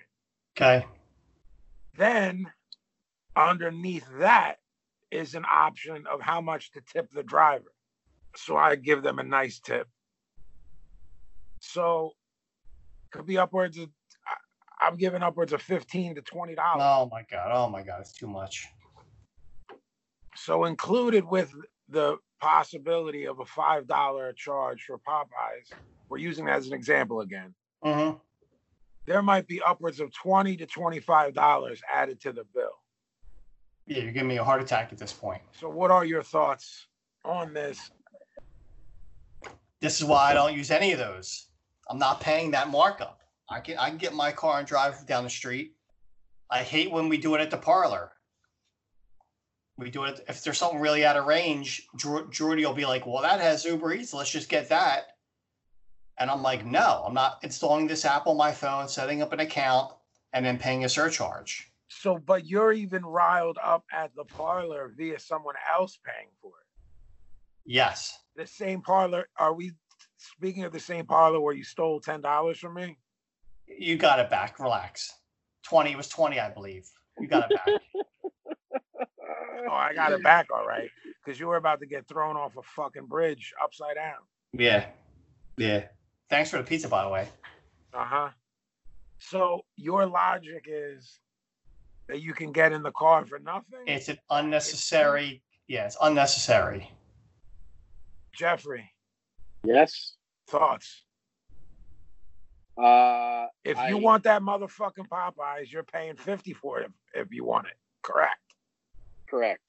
[0.56, 0.86] Okay.
[1.96, 2.50] Then
[3.36, 4.56] underneath that
[5.10, 7.72] is an option of how much to tip the driver.
[8.36, 9.88] So I give them a nice tip.
[11.60, 12.12] So
[13.10, 13.88] could be upwards of
[14.80, 16.82] I'm giving upwards of 15 to 20 dollars.
[16.82, 17.50] Oh my god.
[17.52, 18.00] Oh my god.
[18.00, 18.66] It's too much.
[20.34, 21.54] So included with
[21.88, 25.70] the possibility of a five dollar charge for Popeyes,
[26.08, 27.54] we're using that as an example again.
[27.84, 28.16] Mm-hmm.
[29.06, 32.72] There might be upwards of 20 to 25 dollars added to the bill.
[33.86, 35.42] Yeah, you're giving me a heart attack at this point.
[35.58, 36.86] So what are your thoughts
[37.24, 37.90] on this?
[39.80, 41.46] This is why I don't use any of those.
[41.88, 43.20] I'm not paying that markup.
[43.48, 45.74] I can I can get my car and drive down the street.
[46.50, 48.12] I hate when we do it at the parlor.
[49.76, 51.88] We do it if there's something really out of range.
[51.96, 54.12] Jordy will be like, "Well, that has Uber Eats.
[54.12, 55.16] Let's just get that."
[56.18, 59.40] And I'm like, "No, I'm not installing this app on my phone, setting up an
[59.40, 59.94] account,
[60.34, 65.18] and then paying a surcharge." So, but you're even riled up at the parlor via
[65.18, 66.66] someone else paying for it.
[67.64, 69.28] Yes, The same parlor.
[69.36, 69.72] Are we
[70.18, 72.96] speaking of the same parlor where you stole ten dollars from me?
[73.66, 74.58] you got it back.
[74.58, 75.12] Relax.
[75.62, 76.88] Twenty it was twenty, I believe.
[77.18, 77.80] You got it back.
[79.68, 80.88] Oh, I got it back all right.
[81.22, 84.16] Because you were about to get thrown off a fucking bridge upside down.
[84.52, 84.86] yeah,
[85.58, 85.84] yeah.
[86.28, 87.28] Thanks for the pizza, by the way.
[87.92, 88.28] Uh huh.
[89.18, 91.20] So your logic is
[92.08, 93.80] that you can get in the car for nothing.
[93.86, 95.42] It's an unnecessary.
[95.68, 96.90] Yeah, it's unnecessary.
[98.34, 98.92] Jeffrey,
[99.64, 100.16] Yes.
[100.48, 101.04] thoughts?
[102.76, 107.32] Uh, If I- you want that motherfucking Popeyes, you're paying fifty for it if, if
[107.32, 107.74] you want it.
[108.02, 108.40] Correct.
[109.28, 109.62] correct.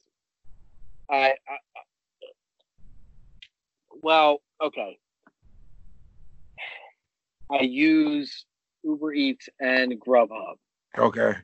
[1.09, 1.57] I, I, I
[4.01, 4.97] well, okay.
[7.51, 8.45] I use
[8.83, 10.55] Uber Eats and Grubhub.
[10.97, 11.35] Okay.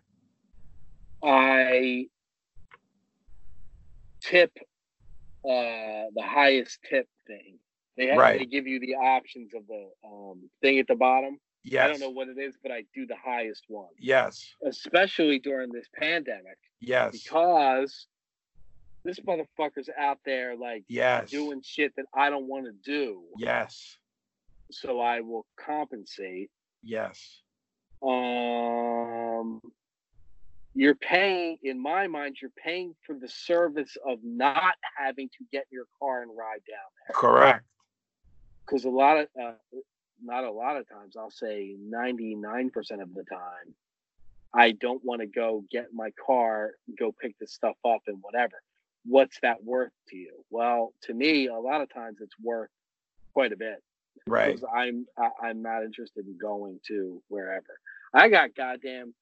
[1.21, 2.07] I
[4.21, 4.51] tip
[5.45, 7.57] uh the highest tip thing.
[7.97, 8.39] They have, Right.
[8.39, 11.39] they give you the options of the um thing at the bottom.
[11.63, 11.83] Yes.
[11.85, 14.53] I don't know what it is, but I do the highest one, Yes.
[14.65, 17.11] especially during this pandemic Yes.
[17.23, 18.07] because
[19.03, 21.29] this motherfucker's out there like Yes.
[21.31, 23.23] doing shit that I don't want to do.
[23.37, 23.97] Yes.
[24.71, 26.51] So I will compensate.
[26.83, 27.41] Yes.
[28.01, 29.61] Um
[30.77, 35.65] you're paying in my mind you're paying for the service of not having to get
[35.71, 37.65] your car and ride down Correct.
[38.65, 39.53] because a lot of uh,
[40.23, 42.69] not a lot of times i'll say 99%
[43.01, 43.73] of the time
[44.53, 48.61] i don't want to go get my car go pick this stuff up and whatever.
[49.09, 50.43] What's that worth to you?
[50.51, 52.69] Well to me a lot of times it's worth
[53.33, 53.81] quite a bit.
[54.27, 54.59] Right.
[54.75, 57.79] i'm I, i'm not interested in going to wherever.
[58.13, 59.13] I got goddamn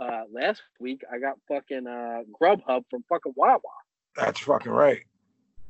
[0.00, 3.58] uh last week i got fucking uh grubhub from fucking wawa
[4.16, 5.02] That's fucking right.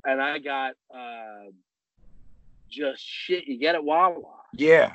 [0.04, 1.50] and i got uh
[2.70, 4.22] just shit you get at wawa
[4.54, 4.92] Yeah.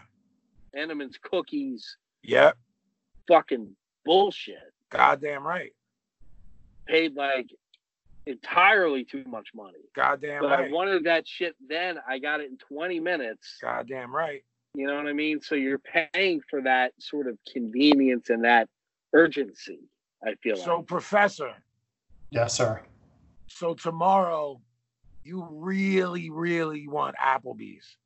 [0.77, 2.57] Entenmann's cookies, Yep.
[3.29, 4.57] fucking bullshit.
[4.89, 5.71] Goddamn right.
[6.87, 7.47] Paid like
[8.25, 9.79] entirely too much money.
[9.95, 11.97] Goddamn But I wanted that shit then.
[12.07, 13.57] I got it in 20 minutes.
[13.61, 14.43] Goddamn right.
[14.73, 15.39] You know what I mean?
[15.41, 18.67] So you're paying for that sort of convenience and that
[19.13, 19.79] urgency.
[20.25, 20.87] I feel So, like.
[20.87, 21.51] Professor,
[22.31, 22.81] Yes, sir.
[23.47, 24.61] so tomorrow
[25.23, 27.97] you really, really want Applebee's,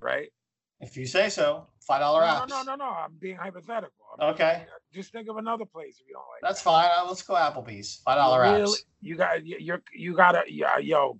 [0.00, 0.30] right?
[0.80, 2.48] If you say so, five dollar No, apps.
[2.48, 2.90] no, no, no, no.
[2.90, 3.92] I'm being hypothetical.
[4.18, 6.40] I'm Okay, Just think of another place if you don't like.
[6.42, 6.90] that's fine.
[6.98, 8.02] Uh, Let's go Applebee's.
[8.04, 8.18] Five it.
[8.18, 8.56] dollar You apps.
[8.58, 11.18] really- You got you- you're you gotta yeah, yo,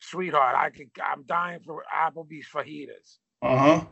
[0.00, 0.54] sweetheart.
[0.56, 3.84] I could I'm dying for Applebee's fajitas, Uh huh.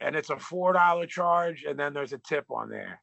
[0.00, 3.00] And it's a four dollar charge, and then there's a tip on there.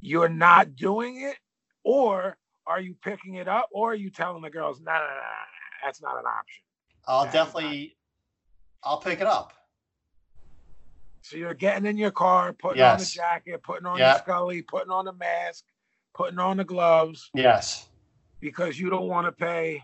[0.00, 1.36] You're not doing it,
[1.82, 2.36] or
[2.66, 5.20] are you picking it up, or are you telling the girls, no, no, no,
[5.82, 6.62] that's not an option.
[7.06, 7.96] I'll Yeah, definitely.
[8.82, 9.52] I'll pick it up.
[11.22, 14.10] So you're getting in your car, putting on the jacket, putting on Yeah.
[14.12, 15.64] your scully, putting on the mask,
[16.14, 17.88] putting on the gloves Yes.
[18.40, 19.82] because you don't want to pay.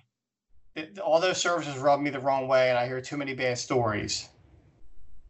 [0.76, 3.56] It, all those services rub me the wrong way, and I hear too many bad
[3.58, 4.28] stories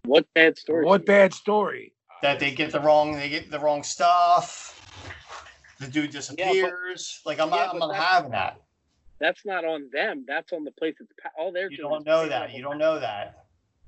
[0.04, 0.84] What bad story?
[0.84, 1.92] What bad story?
[2.22, 3.14] that they get the wrong.
[3.14, 4.76] They get the wrong stuff.
[5.78, 7.22] The dude disappears.
[7.24, 7.72] like I'm Yeah, not.
[7.74, 8.60] I'm not that's- having that.
[9.18, 10.24] That's not on them.
[10.26, 11.90] That's on the place that's pa- all they're You doing.
[11.90, 12.52] don't know that.
[12.54, 13.44] You don't know that.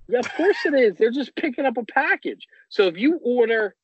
[0.09, 0.97] Yeah, of course it is.
[0.97, 2.47] They're just picking up a package.
[2.71, 3.75] So if you order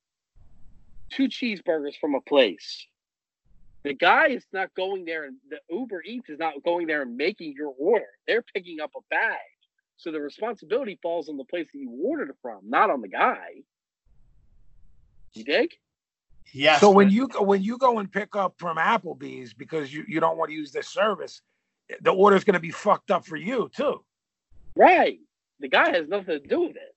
[1.11, 2.87] two cheeseburgers from a place,
[3.83, 7.17] the guy is not going there and the Uber Eats is not going there and
[7.17, 8.09] making your order.
[8.27, 9.39] They're picking up a bag.
[9.99, 13.09] So the responsibility falls on the place that you ordered it from, not on the
[13.09, 13.49] guy.
[15.35, 15.73] You dig?
[16.53, 16.81] Yes.
[16.81, 20.19] So when you go when you go and pick up from Applebee's because you, you
[20.21, 21.43] don't want to use their service,
[22.01, 24.03] the order's going to be fucked up for you too.
[24.77, 25.19] Right.
[25.61, 26.95] The guy has nothing to do with it.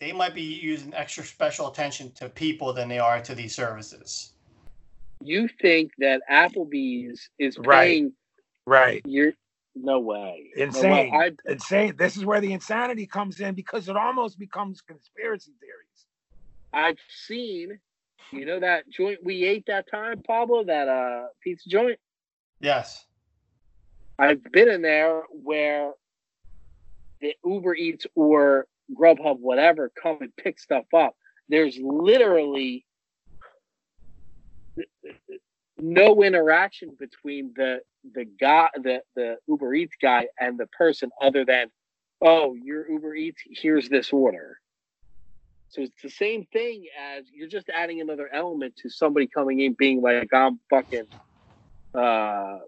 [0.00, 4.32] they might be using extra special attention to people than they are to these services.
[5.22, 7.80] You think that Applebee's is paying Right.
[7.80, 8.12] paying
[8.66, 9.02] Right.
[9.06, 9.32] your
[9.74, 10.50] no way.
[10.56, 10.64] No way.
[10.64, 11.14] Insane.
[11.14, 11.94] I, Insane.
[11.96, 16.06] This is where the insanity comes in because it almost becomes conspiracy theories.
[16.72, 17.78] I've seen,
[18.32, 21.98] you know, that joint we ate that time, Pablo, that uh pizza joint.
[22.60, 23.06] Yes.
[24.18, 25.92] I've been in there where
[27.20, 31.16] the Uber Eats or Grubhub, whatever, come and pick stuff up.
[31.48, 32.84] There's literally
[35.78, 37.80] no interaction between the
[38.12, 41.68] the guy, the the Uber Eats guy, and the person, other than,
[42.20, 44.58] oh, your Uber Eats, here's this order.
[45.68, 46.86] So it's the same thing
[47.16, 51.06] as you're just adding another element to somebody coming in being like, I'm fucking
[51.94, 52.58] uh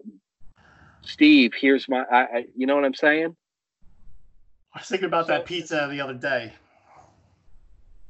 [1.03, 3.35] Steve, here's my I, I you know what I'm saying?
[4.73, 6.53] I was thinking about that pizza the other day.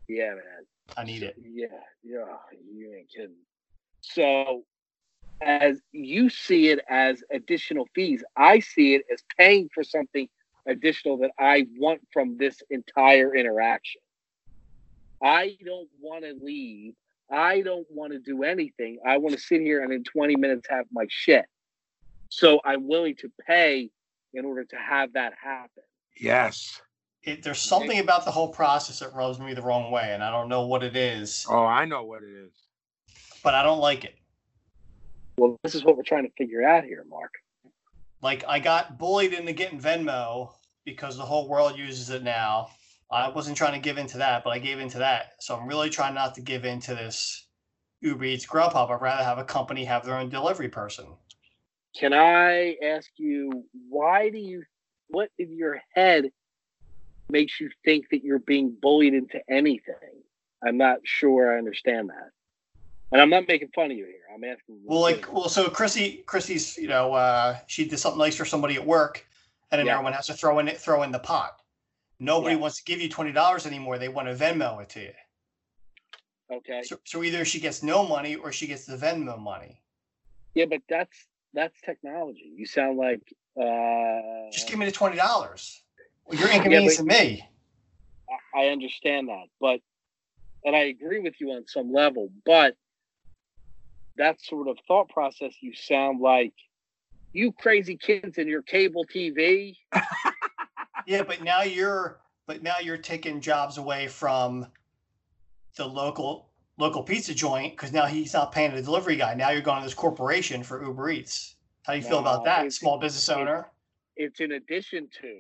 [0.08, 0.66] Yeah, man.
[0.95, 1.36] I need it.
[1.38, 1.68] Yeah,
[2.04, 2.26] yeah,
[2.74, 3.36] you ain't kidding.
[4.02, 4.64] So
[5.42, 10.28] as you see it as additional fees, I see it as paying for something
[10.68, 14.02] additional that I want from this entire interaction.
[15.24, 16.94] I don't want to leave.
[17.32, 19.00] I don't want to do anything.
[19.06, 21.46] I want to sit here and in 20 minutes have my shit.
[22.30, 23.90] So I'm willing to pay
[24.34, 25.84] in order to have that happen.
[26.20, 26.82] Yes.
[27.24, 27.44] it.
[27.44, 30.50] There's something about the whole process that rubs me the wrong way, and I don't
[30.50, 32.52] know what it is, Oh, I know what it is.
[33.44, 34.16] but I don't like it.
[35.38, 37.32] Well, this is what we're trying to figure out here, Mark.
[38.22, 40.54] Like I got bullied into getting Venmo
[40.86, 42.70] because the whole world uses it now.
[43.12, 45.34] I wasn't trying to give into that, but I gave into that.
[45.40, 47.48] So I'm really trying not to give into this
[48.02, 48.90] Uber Eats Grubhub.
[48.90, 51.06] I'd rather have a company have their own delivery person.
[51.98, 54.64] Can I ask you why do you
[55.10, 56.26] what in your head
[57.30, 60.24] makes you think that you're being bullied into anything?
[60.66, 62.32] I'm not sure I understand that.
[63.12, 64.26] And I'm not making fun of you here.
[64.34, 68.36] I'm asking Well, like, well, so Chrissy, Chrissy's, you know, uh, she did something nice
[68.36, 69.26] for somebody at work,
[69.72, 69.94] and then Yeah.
[69.94, 71.62] everyone has to throw in it, throw in the pot.
[72.20, 72.62] Nobody Yeah.
[72.62, 73.98] wants to give you twenty dollars anymore.
[73.98, 75.14] They want to Venmo it to you.
[76.50, 76.82] okay.
[76.84, 79.82] So, so either she gets no money or she gets the Venmo money.
[80.56, 82.52] Yeah, but that's that's technology.
[82.56, 83.22] You sound like
[83.56, 85.84] uh Just give me the twenty dollars.
[86.26, 87.48] Well, you're inconveniencing me.
[88.30, 89.82] I- I understand that, but
[90.66, 92.76] and I agree with you on some level, but
[94.18, 96.53] that sort of thought process, you sound like
[97.34, 99.76] you crazy kids in your cable TV.
[101.06, 104.68] Yeah, but now you're, but now you're taking jobs away from
[105.77, 109.34] the local local pizza joint because now he's not paying the delivery guy.
[109.34, 111.56] Now you're going to this corporation for Uber Eats.
[111.84, 113.69] How do you feel about that, small business owner?
[114.18, 115.38] It's in addition to.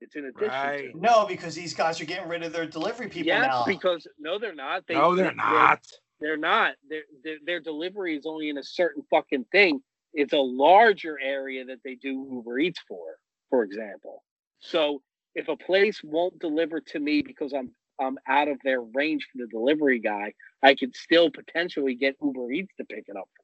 [0.00, 0.92] It's in addition Right.
[0.92, 1.00] to.
[1.00, 3.64] No, because these guys are getting rid of their delivery people Yes, now.
[3.66, 4.86] because no, they're not.
[4.86, 5.84] They, no, they're they- not.
[6.20, 6.74] They're not.
[6.88, 9.82] Their their their delivery is only in a certain fucking thing.
[10.12, 13.16] It's a larger area that they do Uber Eats for,
[13.48, 14.22] for example.
[14.58, 15.02] So
[15.34, 19.38] if a place won't deliver to me because I'm I'm out of their range for
[19.38, 23.28] the delivery guy, I could still potentially get Uber Eats to pick it up.
[23.36, 23.42] For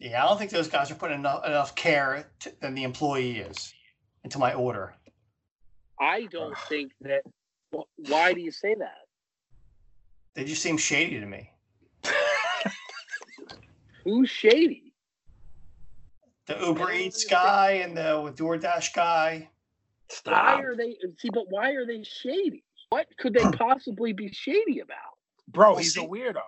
[0.00, 0.10] me.
[0.10, 3.38] Yeah, I don't think those guys are putting enough enough care to, than the employee
[3.38, 3.74] is
[4.22, 4.94] into my order.
[6.00, 7.22] I don't think that.
[7.96, 9.03] Why do you say that?
[10.34, 11.50] They just seem shady to me.
[14.04, 14.92] Who's shady?
[16.46, 19.48] The Uber Eats guy and the DoorDash guy.
[20.10, 20.58] Stop.
[20.58, 21.30] Why are they see?
[21.32, 22.62] But why are they shady?
[22.90, 24.98] What could they possibly be shady about?
[25.48, 26.40] Bro, Well, he's a weirdo.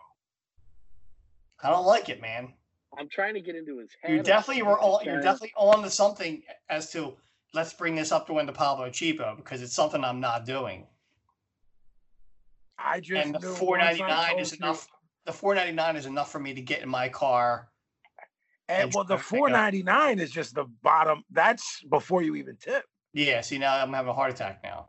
[1.62, 2.52] I don't like it, man.
[2.98, 4.10] I'm trying to get into his head.
[4.12, 5.04] You I'm definitely were trying- on.
[5.04, 7.14] You're definitely on to something as to
[7.54, 10.86] let's bring this up to win the Pablo Cheapo because it's something I'm not doing.
[12.78, 14.88] I just And the knew 499 is enough.
[15.24, 17.70] The 499 is enough for me to get in my car.
[18.68, 19.48] And and well, the try to pick up.
[19.48, 21.24] four ninety nine is just the bottom.
[21.30, 22.84] That's before you even tip.
[23.12, 23.40] Yeah.
[23.40, 24.88] See now I'm having a heart attack now.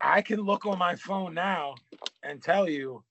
[0.00, 1.74] I can look on my phone now
[2.22, 3.04] and tell you.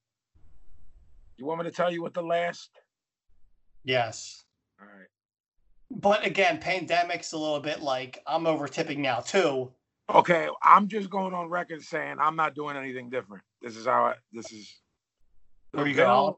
[1.37, 2.69] You want me to tell you what the last?
[3.83, 4.45] Yes.
[4.79, 5.07] All right.
[5.91, 9.71] But again, pandemic's a little bit like I'm over tipping now too.
[10.09, 13.43] Okay, I'm just going on record saying I'm not doing anything different.
[13.61, 14.13] This is how I.
[14.31, 14.75] This is.
[15.71, 16.03] Where you go?
[16.03, 16.35] bill- Olive-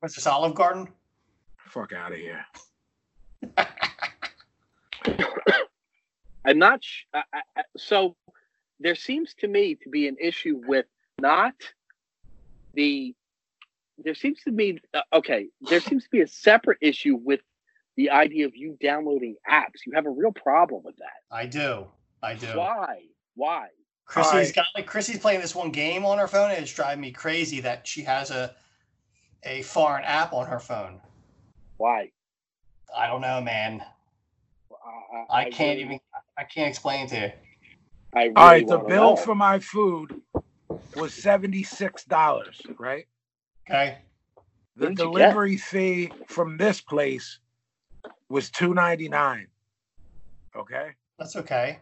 [0.00, 0.88] What's this Olive Garden?
[1.68, 2.44] Fuck out of here.
[6.44, 6.82] I'm not.
[6.84, 8.16] Sh- I, I, I- so
[8.80, 10.86] there seems to me to be an issue with
[11.20, 11.54] not
[12.74, 13.14] the.
[13.98, 15.46] There seems to be uh, okay.
[15.70, 17.40] There seems to be a separate issue with
[17.96, 19.86] the idea of you downloading apps.
[19.86, 21.22] You have a real problem with that.
[21.30, 21.86] I do.
[22.24, 22.56] I do.
[22.58, 23.02] Why?
[23.34, 23.66] Why?
[24.06, 27.00] Chrissy's I- got like Chrissy's playing this one game on her phone, and it's driving
[27.02, 28.54] me crazy that she has a
[29.44, 31.00] a foreign app on her phone.
[31.76, 32.10] Why?
[32.96, 33.82] I don't know, man.
[35.30, 36.00] I, I can't really- even.
[36.38, 37.32] I can't explain to you.
[38.14, 39.16] I really All right, the bill know.
[39.16, 40.20] for my food
[40.96, 42.60] was seventy six dollars.
[42.78, 43.06] Right.
[43.68, 43.98] Okay.
[44.76, 47.38] The What'd delivery fee from this place
[48.28, 49.48] was two ninety nine.
[50.56, 50.90] Okay.
[51.18, 51.78] That's okay.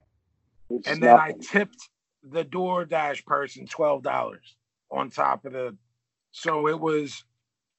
[0.72, 1.90] Which and then I tipped
[2.22, 4.56] the DoorDash person twelve dollars
[4.90, 5.76] on top of the.
[6.30, 7.24] So it was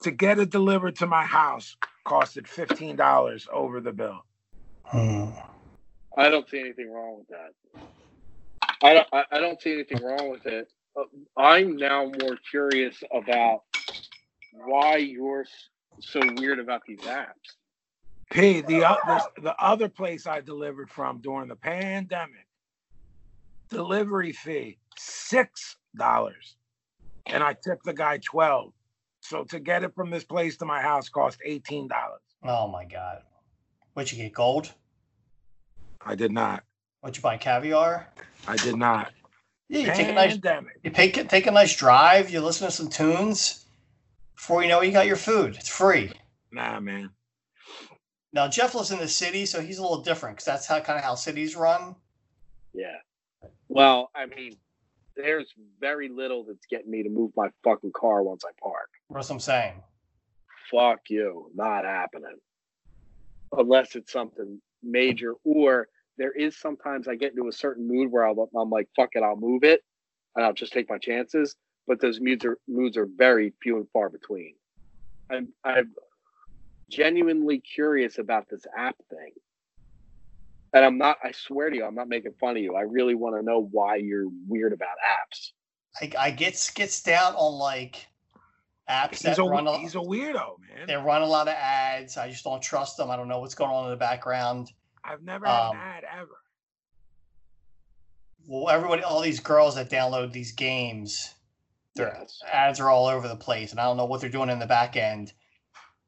[0.03, 1.75] to get it delivered to my house
[2.05, 4.23] costed fifteen dollars over the bill.
[4.83, 5.29] Hmm.
[6.15, 7.83] I don't see anything wrong with that.
[8.83, 9.07] I don't.
[9.11, 10.71] I, I don't see anything wrong with it.
[10.95, 11.05] Uh,
[11.35, 13.63] I'm now more curious about
[14.51, 15.45] why you're
[15.99, 17.57] so weird about these apps.
[18.29, 22.42] P the, o- the the other place I delivered from during the pandemic,
[23.73, 26.55] delivery fee six dollars,
[27.25, 28.73] and I tipped the guy twelve.
[29.19, 32.21] So to get it from this place to my house cost eighteen dollars.
[32.43, 33.23] Oh my god.
[33.93, 34.33] What you get?
[34.33, 34.71] Gold?
[36.05, 36.63] I did not.
[37.01, 37.37] What you buy?
[37.37, 38.07] Caviar?
[38.47, 39.11] I did not.
[39.69, 40.31] Yeah, you take a nice.
[40.31, 40.79] Pandemic.
[40.83, 42.29] You take take a nice drive.
[42.29, 43.65] You listen to some tunes.
[44.35, 45.55] Before you know it, you got your food.
[45.55, 46.11] It's free.
[46.51, 47.11] Nah, man.
[48.33, 50.97] Now Jeff lives in the city, so he's a little different because that's how kind
[50.97, 51.95] of how cities run.
[52.73, 52.97] Yeah.
[53.73, 54.55] Well, I mean,
[55.15, 58.89] there's very little that's getting me to move my fucking car once I park.
[59.09, 59.81] That's what I'm saying.
[60.69, 62.37] Fuck you, not happening.
[63.51, 65.87] Unless it's something major, or
[66.19, 69.23] there is sometimes I get into a certain mood where I'll, I'm like, fuck it,
[69.23, 69.81] I'll move it,
[70.35, 71.55] and I'll just take my chances.
[71.87, 74.53] But those moods are moods are very few and far between.
[75.31, 75.93] I'm I'm
[76.91, 79.31] genuinely curious about this app thing,
[80.73, 81.17] and I'm not.
[81.23, 82.75] I swear to you, I'm not making fun of you.
[82.75, 85.51] I really want to know why you're weird about apps.
[86.01, 88.07] I, I gets gets down on like
[88.89, 90.87] apps that He's a run a, he's a weirdo, man.
[90.87, 92.17] they run a lot of ads.
[92.17, 93.09] I just don't trust them.
[93.11, 94.71] I don't know what's going on in the background.
[95.05, 96.37] I've never had Um, an ad ever.
[98.45, 101.33] Well, everybody, all these girls that download these games,
[101.95, 102.39] their Yes.
[102.51, 104.65] ads are all over the place, and I don't know what they're doing in the
[104.65, 105.31] back end.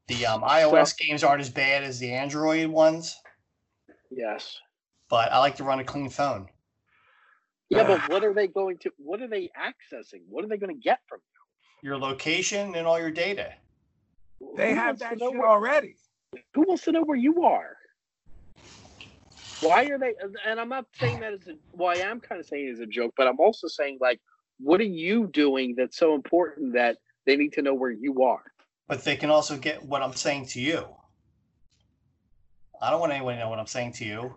[0.07, 3.15] The um, iOS games aren't as bad as the Android ones,
[4.11, 4.57] Yes.
[5.09, 6.47] but I like to run a clean phone.
[7.69, 7.87] Yeah, Ah.
[7.87, 8.91] but what are they going to?
[8.97, 10.21] What are they accessing?
[10.29, 11.19] What are they going to get from
[11.83, 11.89] you?
[11.89, 13.53] Your location and all your data.
[14.55, 15.95] They Who have that shit already.
[16.53, 17.77] Who wants to know where you are?
[19.61, 20.13] Why are they?
[20.45, 21.53] And I'm not saying that as a.
[21.73, 24.19] Well, I am kind of saying it as a joke, but I'm also saying like,
[24.59, 28.43] what are you doing that's so important that they need to know where you are?
[28.87, 30.85] But they can also get what I'm saying to you.
[32.85, 34.35] I don't want anyone to know what I'm saying to you.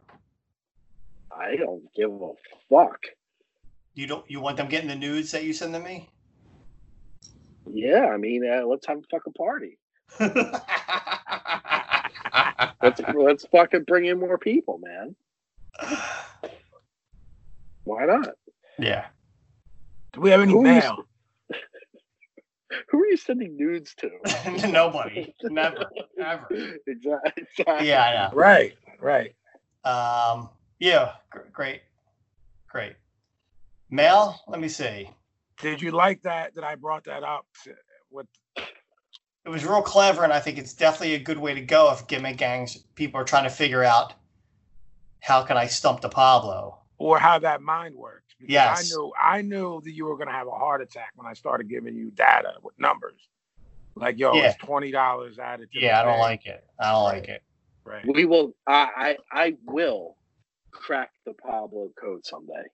[1.31, 2.31] I don't give a
[2.70, 2.99] fuck.
[3.95, 4.25] You don't.
[4.31, 6.09] You want them getting the nudes that you send to me?
[7.70, 9.77] Yeah, I mean, uh, let's have a fucking party.
[12.81, 15.15] Let's let's fucking bring in more people, man.
[17.85, 18.31] Why not?
[18.79, 19.07] yeah.
[20.15, 21.05] Do we have any Who is- mail?
[22.90, 24.11] Who are you sending nudes to?
[24.69, 25.35] Nobody.
[25.45, 25.86] Never.
[26.23, 26.47] Ever.
[26.86, 27.32] exactly.
[27.36, 27.89] exactly.
[27.89, 28.36] Yeah, I know.
[28.36, 29.35] Right, right.
[29.85, 31.12] Um, yeah,
[31.53, 31.82] great,
[32.69, 32.95] great.
[33.90, 35.11] Mel, let me see.
[35.61, 36.55] Did you like that?
[36.55, 37.47] That I brought that up
[38.11, 38.27] with
[38.57, 42.07] It was real clever, and I think it's definitely a good way to go if
[42.07, 44.12] gimmick gangs people are trying to figure out
[45.20, 46.78] how can I stump the Pablo.
[46.99, 48.28] or how that mind works.
[48.39, 48.93] Because Yes.
[48.93, 51.69] I knew I knew that you were gonna have a heart attack when I started
[51.69, 53.28] giving you data with numbers.
[53.97, 54.51] Like, yo, Yeah.
[54.51, 56.65] it's twenty dollars added to the Yeah, I don't like it.
[56.78, 57.43] I don't like it.
[57.85, 58.05] right.
[58.06, 58.55] We will.
[58.66, 60.16] I, I I will
[60.70, 62.65] crack the Pablo code someday.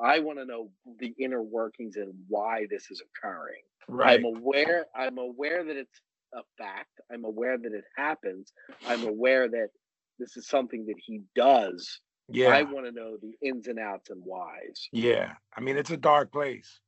[0.00, 3.62] I want to know the inner workings and why this is occurring.
[3.86, 4.18] Right.
[4.18, 4.86] I'm aware.
[4.96, 6.00] I'm aware that it's
[6.32, 7.00] a fact.
[7.12, 8.52] I'm aware that it happens.
[8.86, 9.68] I'm aware that
[10.18, 12.00] this is something that he does.
[12.28, 12.48] Yeah.
[12.48, 14.88] I want to know the ins and outs and whys.
[14.92, 15.34] yeah.
[15.56, 16.80] I mean it's a dark place.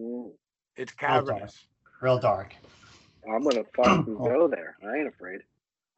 [0.00, 0.30] Mm,
[0.76, 1.26] It's Real dark.
[1.26, 1.66] cavernous.
[2.00, 2.54] Real dark.
[3.32, 4.76] I'm gonna fucking go there.
[4.86, 5.40] I ain't afraid.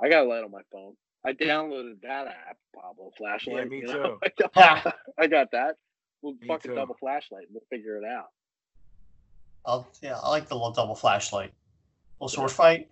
[0.00, 0.94] I got a light on my phone.
[1.26, 3.68] I downloaded that app, Pablo flashlight.
[3.68, 4.18] me you know?
[4.34, 4.44] too.
[5.18, 5.76] I got, that.
[6.22, 6.74] We'll Me fucking too.
[6.76, 8.28] double flashlight and we'll figure it out.
[9.66, 11.52] I'll, yeah, I like the little double flashlight.
[12.20, 12.88] Little sword fight.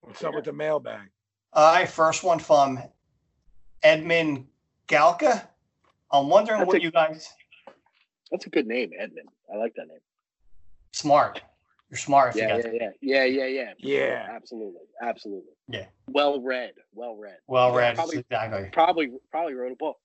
[0.00, 1.10] What's up with the mailbag?
[1.52, 2.78] All right, first one from
[3.82, 4.46] Edmund
[4.88, 5.46] Galka.
[6.10, 7.32] I'm wondering That's what a- you guys
[8.30, 9.28] That's a good name, Edmund.
[9.52, 10.00] I like that name.
[10.92, 11.42] smart.
[11.90, 13.72] You're smart if Yeah, you got yeah, yeah, yeah, yeah, yeah.
[13.78, 14.26] Yeah.
[14.30, 15.52] absolutely, absolutely.
[15.68, 15.86] Yeah.
[16.08, 17.38] Well read, well read.
[17.46, 17.94] well Yeah, read.
[17.94, 18.68] Probably, Exactly.
[18.72, 19.96] probably, probably wrote a book.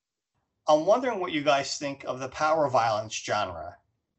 [0.68, 3.76] I'm wondering what you guys think of the power violence genre.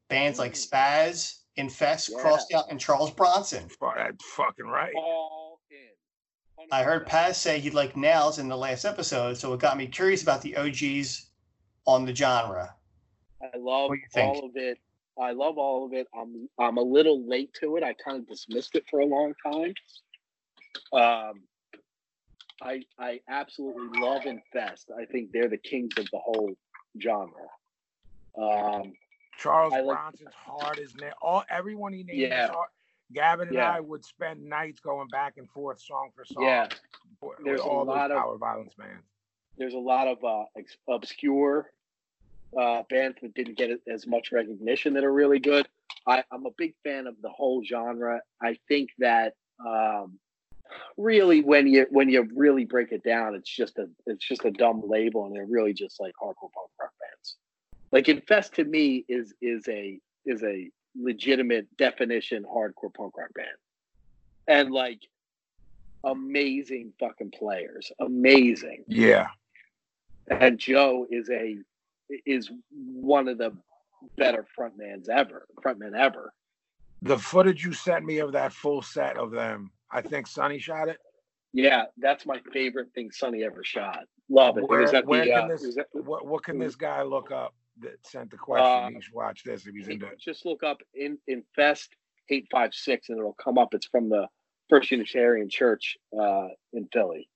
[0.09, 0.69] Bands like Mm.
[0.69, 2.19] Spazz, Infest, Yeah.
[2.21, 3.67] Crossed Out, and Charles Bronson.
[3.69, 4.93] Fu- That's fucking right.
[4.95, 5.44] All in.
[6.71, 7.07] I heard 100%.
[7.07, 10.41] Paz say he'd like nails in the last episode, so it got me curious about
[10.41, 11.27] the OGs
[11.85, 12.73] on the genre.
[13.41, 14.35] I love What think?
[14.37, 14.79] all of it.
[15.21, 16.07] I love all of it.
[16.13, 17.83] I'm I'm a little late to it.
[17.83, 19.73] I kind of dismissed it for a long time.
[20.91, 21.41] Um,
[22.61, 24.91] I I absolutely love Infest.
[24.97, 26.53] I think they're the kings of the whole
[27.01, 27.47] genre.
[28.37, 28.93] Um,
[29.37, 31.13] Charles I like- Bronson's hard as nail.
[31.21, 32.45] All everyone he named Yeah.
[32.45, 32.69] is hard.
[33.13, 33.71] Gavin and Yeah.
[33.71, 36.43] I would spend nights going back and forth, song for song.
[36.43, 36.67] Yeah.
[37.43, 39.03] There's a lot of- power violence bands.
[39.57, 41.71] there's a lot of uh, ex- obscure
[42.59, 45.67] uh, bands that didn't get as much recognition that are really good.
[46.07, 48.21] I, I'm a big fan of the whole genre.
[48.41, 49.33] I think that
[49.65, 50.19] um,
[50.97, 54.51] really, when you when you really break it down, it's just a it's just a
[54.51, 57.35] dumb label, and they're really just like hardcore punk rock bands.
[57.91, 60.69] Like Infest to me is is a is a
[60.99, 63.47] legitimate definition hardcore punk rock band,
[64.47, 64.99] and like
[66.03, 69.27] amazing fucking players, amazing Yeah.
[70.29, 71.57] and Joe is a
[72.25, 73.51] is one of the
[74.17, 76.31] better frontmans ever, frontmen ever.
[77.01, 80.87] The footage you sent me of that full set of them, I think Sonny shot
[80.89, 80.97] it.
[81.53, 84.01] Yeah, that's my favorite thing Sonny ever shot.
[84.29, 84.67] Love it.
[84.67, 88.05] Where, where the, can uh, this at- what what can this guy look up that
[88.05, 88.65] sent the question?
[88.65, 90.19] Uh, he should watch this if he's into it.
[90.19, 91.89] just look up in Infest
[92.29, 93.73] eight five six and it'll come up.
[93.73, 94.27] It's from the
[94.69, 97.29] First Unitarian Church uh, in Philly.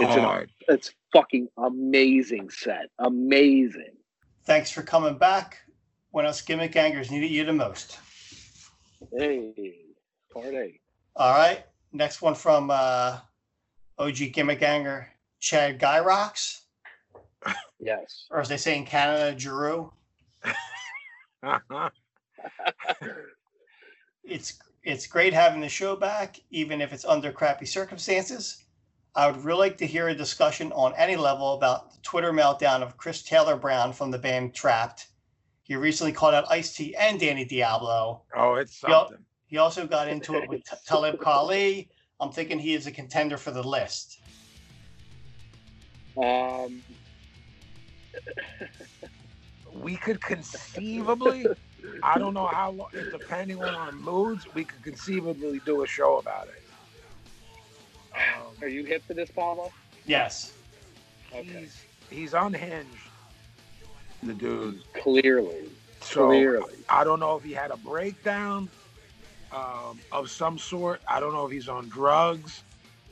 [0.00, 0.50] It's an Hard.
[0.68, 2.88] it's fucking amazing set.
[2.98, 3.94] Amazing.
[4.44, 5.58] Thanks for coming back
[6.10, 7.98] when us gimmick gangers needed you the most.
[9.16, 9.74] Hey,
[10.32, 10.80] party.
[11.14, 11.64] All right.
[11.92, 13.18] Next one from uh,
[13.98, 15.08] OG gimmick anger,
[15.40, 16.65] Chad Guy Rocks,
[17.78, 18.26] Yes.
[18.30, 19.92] or as they say in Canada, Giroux.
[24.28, 28.64] It's it's great having the show back, even if it's under crappy circumstances.
[29.14, 32.82] I would really like to hear a discussion on any level about the Twitter meltdown
[32.82, 35.06] of Chris Taylor Brown from the band Trapped.
[35.62, 38.22] He recently called out Ice T and Danny Diablo.
[38.36, 39.18] oh, it's something.
[39.46, 41.88] He also got into it with T- Talib Kweli.
[42.20, 44.20] I'm thinking he is a contender for the list.
[46.16, 46.82] Um,
[49.72, 51.46] We could conceivably,
[52.02, 56.18] I don't know how long, depending on our moods, we could conceivably do a show
[56.18, 56.62] about it.
[58.14, 59.70] Um, are you hip to this, Pablo?
[60.06, 60.52] Yes.
[61.32, 61.42] Okay.
[61.42, 62.88] he's he's unhinged,
[64.22, 64.80] the dude.
[64.94, 65.68] Clearly.
[66.00, 66.74] So Clearly.
[66.88, 68.68] I don't know if he had a breakdown
[69.52, 71.00] um, of some sort.
[71.08, 72.62] I don't know if he's on drugs,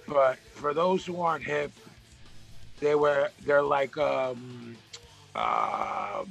[0.07, 1.73] but for those who aren't hip,
[2.81, 4.77] they were they're like um,
[5.35, 6.25] uh,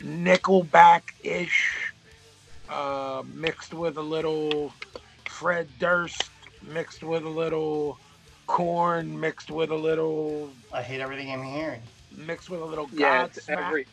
[0.00, 1.92] Nickelback ish
[2.68, 4.72] uh, mixed with a little
[5.26, 6.30] Fred Durst,
[6.62, 7.98] mixed with a little
[8.46, 11.80] Korn, mixed with a little, I hate everything I'm hearing.
[12.16, 13.56] mixed with a little Yeah, it's Godsmack.
[13.58, 13.86] every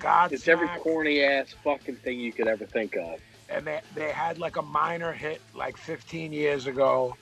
[0.00, 0.32] Godsmack.
[0.32, 3.20] it's every corny ass fucking thing you could ever think of.
[3.48, 7.16] and they, they had like a minor hit like 15 years ago,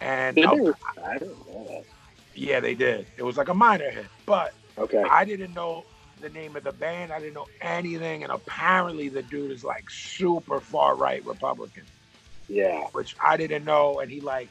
[0.00, 1.02] and Did uh, they?
[1.02, 1.84] I don't know that.
[2.34, 3.06] yeah, they did.
[3.16, 5.02] It was like a minor hit, but Okay.
[5.08, 5.84] I didn't know
[6.24, 7.12] the name of the band.
[7.12, 11.84] I didn't know anything, and apparently the dude is like super far right Republican,
[12.48, 12.84] Yeah.
[12.92, 14.00] which I didn't know.
[14.00, 14.48] And he like,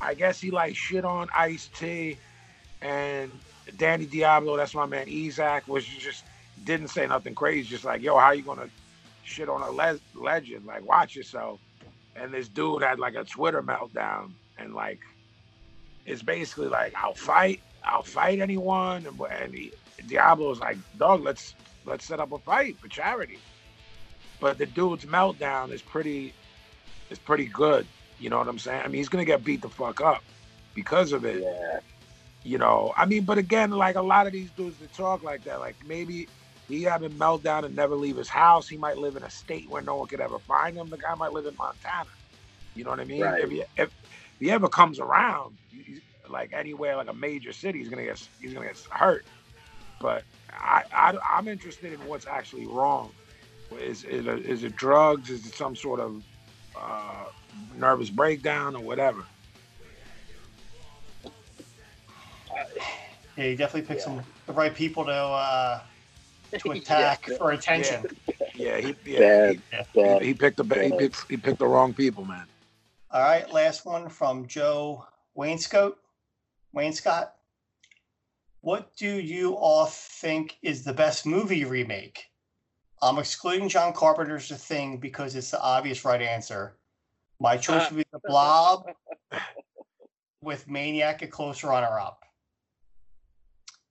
[0.00, 2.18] I guess he like shit on Ice T,
[2.82, 3.32] and
[3.78, 4.56] Danny Diablo.
[4.56, 5.08] That's my man.
[5.08, 6.24] Isaac was just
[6.64, 7.68] didn't say nothing crazy.
[7.68, 8.68] Just like, yo, how you gonna
[9.24, 10.66] shit on a le- legend?
[10.66, 11.58] Like, watch yourself.
[12.14, 15.00] And this dude had like a Twitter meltdown, and like,
[16.04, 19.72] it's basically like, I'll fight, I'll fight anyone, and, and he,
[20.06, 21.54] Diablo's like, dog, let's
[21.84, 23.38] let's set up a fight for charity.
[24.40, 26.34] But the dude's meltdown is pretty,
[27.10, 27.86] is pretty good.
[28.18, 28.82] You know what I'm saying?
[28.84, 30.22] I mean, he's gonna get beat the fuck up
[30.74, 31.42] because of it.
[31.42, 31.80] Yeah.
[32.44, 35.44] You know, I mean, but again, like a lot of these dudes that talk like
[35.44, 36.28] that, like maybe
[36.68, 38.68] he had a meltdown and never leave his house.
[38.68, 40.88] He might live in a state where no one could ever find him.
[40.88, 42.08] The guy might live in Montana.
[42.74, 43.22] You know what I mean?
[43.22, 43.44] Right.
[43.44, 43.90] If he if, if
[44.40, 45.56] he ever comes around,
[46.28, 49.24] like anywhere, like a major city, he's gonna get he's gonna get hurt.
[50.02, 53.10] But I, I I'm interested in what's actually wrong.
[53.80, 55.30] Is is it, is it drugs?
[55.30, 56.22] Is it some sort of
[56.76, 57.24] uh,
[57.78, 59.24] nervous breakdown or whatever?
[63.36, 65.80] Yeah, you definitely picked some the right people to uh,
[66.58, 67.36] to attack yeah.
[67.38, 68.04] for attention.
[68.54, 69.62] Yeah, he yeah, Bad.
[69.94, 70.22] he, Bad.
[70.22, 72.46] he picked the ba- he picked he picked the wrong people, man.
[73.10, 75.06] All right, last one from Joe
[75.36, 75.94] Wainscott.
[76.74, 77.30] Wainscott.
[78.62, 82.30] What do you all think is the best movie remake?
[83.02, 86.76] I'm excluding John Carpenter's The Thing because it's the obvious right answer.
[87.40, 88.84] My choice would be The Blob
[90.42, 92.22] with Maniac a close runner up.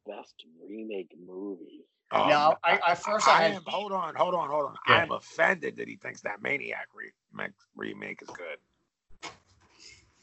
[0.07, 1.83] Best remake movie.
[2.11, 3.63] Um, now, I, I first I, I had am.
[3.67, 4.75] Hold on, hold on, hold on.
[4.87, 4.95] Yeah.
[4.95, 9.31] I am offended that he thinks that Maniac remake, remake is good.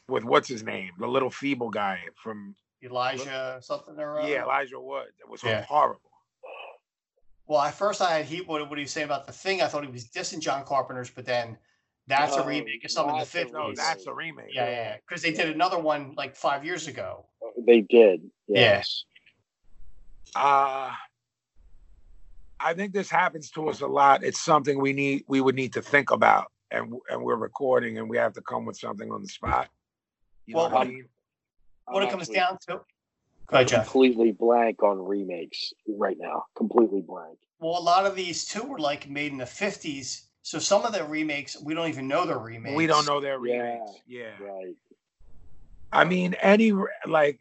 [0.07, 4.29] With what's his name, the little feeble guy from Elijah something or other.
[4.29, 5.07] yeah Elijah Wood.
[5.19, 5.65] That was Yeah.
[5.65, 6.01] horrible.
[7.47, 9.61] Well, at first I had heat what, what he was saying about the thing.
[9.61, 11.57] I thought he was dissing John Carpenter's, but then
[12.07, 13.53] that's a Oh, remake of something in the that's a fifties.
[13.53, 14.53] No, that's a remake.
[14.53, 14.97] yeah, yeah, yeah.
[15.07, 17.25] Because they did another one like five years ago.
[17.57, 18.21] They did.
[18.47, 18.59] Yeah.
[18.59, 19.05] Yes.
[20.35, 20.91] Uh
[22.61, 24.23] I think this happens to us a lot.
[24.23, 28.09] It's something we need we would need to think about and and we're recording and
[28.09, 29.69] we have to come with something on the spot.
[30.45, 31.05] You know Well, what I um, mean?
[31.89, 32.81] What it comes down to.
[33.47, 33.83] Go ahead, Jeff.
[33.85, 36.43] Completely blank on remakes right now.
[36.55, 37.37] Completely blank.
[37.59, 40.29] Well, a lot of these too were like made in the fifties.
[40.43, 42.75] So some of the remakes we don't even know they're remakes.
[42.75, 43.55] We don't know their Yeah.
[43.55, 43.91] remakes.
[44.07, 44.37] Yeah.
[44.39, 44.75] Right.
[45.91, 46.73] I mean, any
[47.07, 47.39] like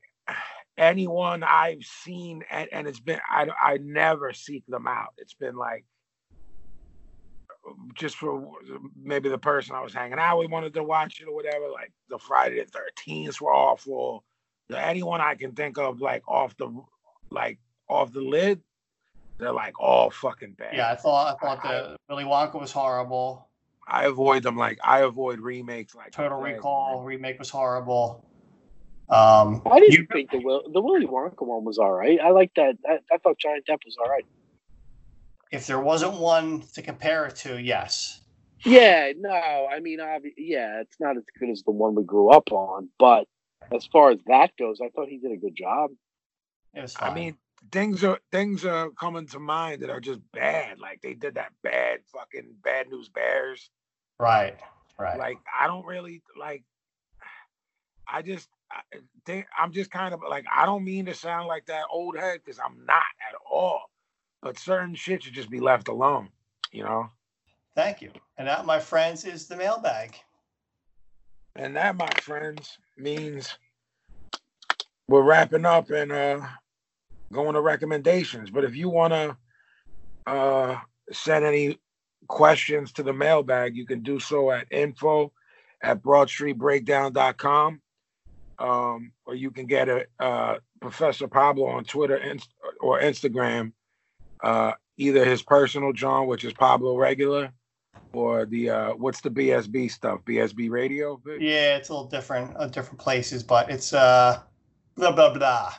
[0.79, 5.13] anyone I've seen, and, and it's been I I never seek them out.
[5.19, 5.85] It's been like
[7.95, 8.53] just for
[9.01, 11.69] maybe the person I was hanging out with wanted to watch it or whatever.
[11.71, 14.25] Like the Friday the Thirteenth were awful.
[14.69, 16.69] The- Anyone I can think of, like off the
[17.31, 17.59] like
[17.89, 18.61] off the lid,
[19.39, 20.75] they're like all fucking bad.
[20.75, 23.49] Yeah, I thought I thought the Willy Wonka was horrible.
[23.87, 24.57] I avoid them.
[24.57, 25.95] Like I avoid remakes.
[25.95, 27.05] Like Total Recall man.
[27.07, 28.25] remake was horrible.
[29.09, 32.21] Um, I didn't you- think the Will, the Willy Wonka one was all right.
[32.21, 32.77] I like that.
[32.87, 34.27] I, I thought Johnny Depp was all right.
[35.51, 38.21] if there wasn't one to compare it to, yes.
[38.67, 39.31] Yeah, no,
[39.73, 42.91] I mean, obvi- yeah, it's not as good as the one we grew up on,
[42.99, 43.25] but
[43.73, 45.91] as far as that goes, I thought he did a good job.
[46.75, 47.37] It I mean,
[47.73, 50.79] things are things are coming to mind that are just bad.
[50.79, 53.71] Like they did that bad fucking bad news bears.
[54.19, 54.57] right,
[54.99, 55.19] right.
[55.19, 56.65] Like I don't really like.
[58.07, 58.81] I just I
[59.27, 62.41] think I'm just kind of like I don't mean to sound like that old head
[62.45, 63.91] because I'm not at all.
[64.43, 66.29] But certain shit should just be left alone.
[66.71, 67.11] You know.
[67.75, 68.11] Thank you.
[68.37, 70.17] And that, my friends, is the mailbag.
[71.55, 73.57] And that, my friends, means
[75.09, 76.41] we're wrapping up and uh
[77.33, 78.51] going to recommendations.
[78.51, 79.37] But if you want to
[80.27, 80.79] uh
[81.13, 81.79] send any
[82.29, 85.33] questions to the mailbag, you can do so at info
[85.83, 87.81] at broadstreetbreakdown.com.
[88.59, 93.73] Um, or you can get a uh, Professor Pablo on Twitter inst- or Instagram,
[94.43, 97.53] uh, either his personal John, which is Pablo Regular,
[98.13, 100.21] or the uh, what's the BSB stuff?
[100.25, 101.21] BSB Radio.
[101.27, 104.41] Yeah, it's a little different, uh, different places, but it's uh,
[104.97, 105.75] blah blah blah.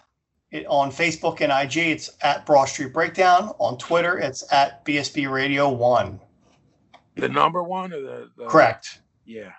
[0.51, 3.53] It, on Facebook and IG, it's at Broad Street Breakdown.
[3.59, 6.19] On Twitter, it's at BSB Radio One.
[7.15, 9.01] The number one or the, the Correct.
[9.25, 9.51] Yeah.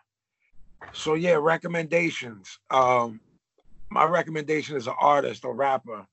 [0.93, 2.59] So yeah, recommendations.
[2.71, 3.21] Um,
[3.91, 6.07] my recommendation is an artist or rapper.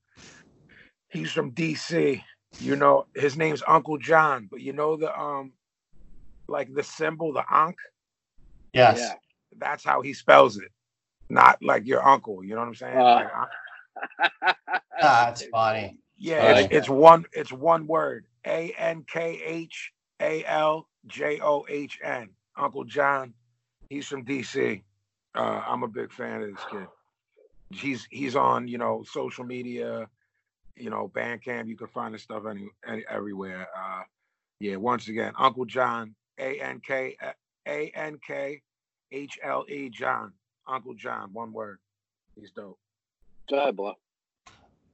[1.09, 2.21] He's from DC.
[2.59, 5.53] You know, his name's Ankhlejohn, but you know the um,
[6.47, 7.77] like the symbol, the Ankh.
[8.73, 8.99] Yes.
[8.99, 9.13] Yeah.
[9.57, 10.71] That's how he spells it,
[11.29, 12.43] not like your uncle.
[12.43, 12.97] You know what I'm saying?
[12.97, 14.53] Uh, Like, uh,
[15.01, 15.97] That's funny.
[16.17, 17.25] yeah, I it's, like it's one.
[17.33, 18.25] It's one word.
[18.45, 19.91] A N K H
[20.21, 22.29] A L J O H N.
[22.57, 23.33] Ankhlejohn.
[23.89, 24.83] He's from DC.
[25.35, 26.87] Uh, I'm a big fan of this kid.
[27.71, 30.07] He's he's on you know social media,
[30.75, 31.67] you know Bandcamp.
[31.67, 33.67] You can find his stuff any, any everywhere.
[33.77, 34.01] Uh,
[34.59, 34.75] yeah.
[34.75, 36.13] Once again, Ankhlejohn.
[36.39, 37.31] A N K uh,
[37.67, 38.61] A N K
[39.11, 40.33] H L E John.
[40.67, 41.31] Ankhlejohn.
[41.31, 41.79] One word.
[42.35, 42.77] He's dope.
[43.49, 43.93] Go ahead, Blah.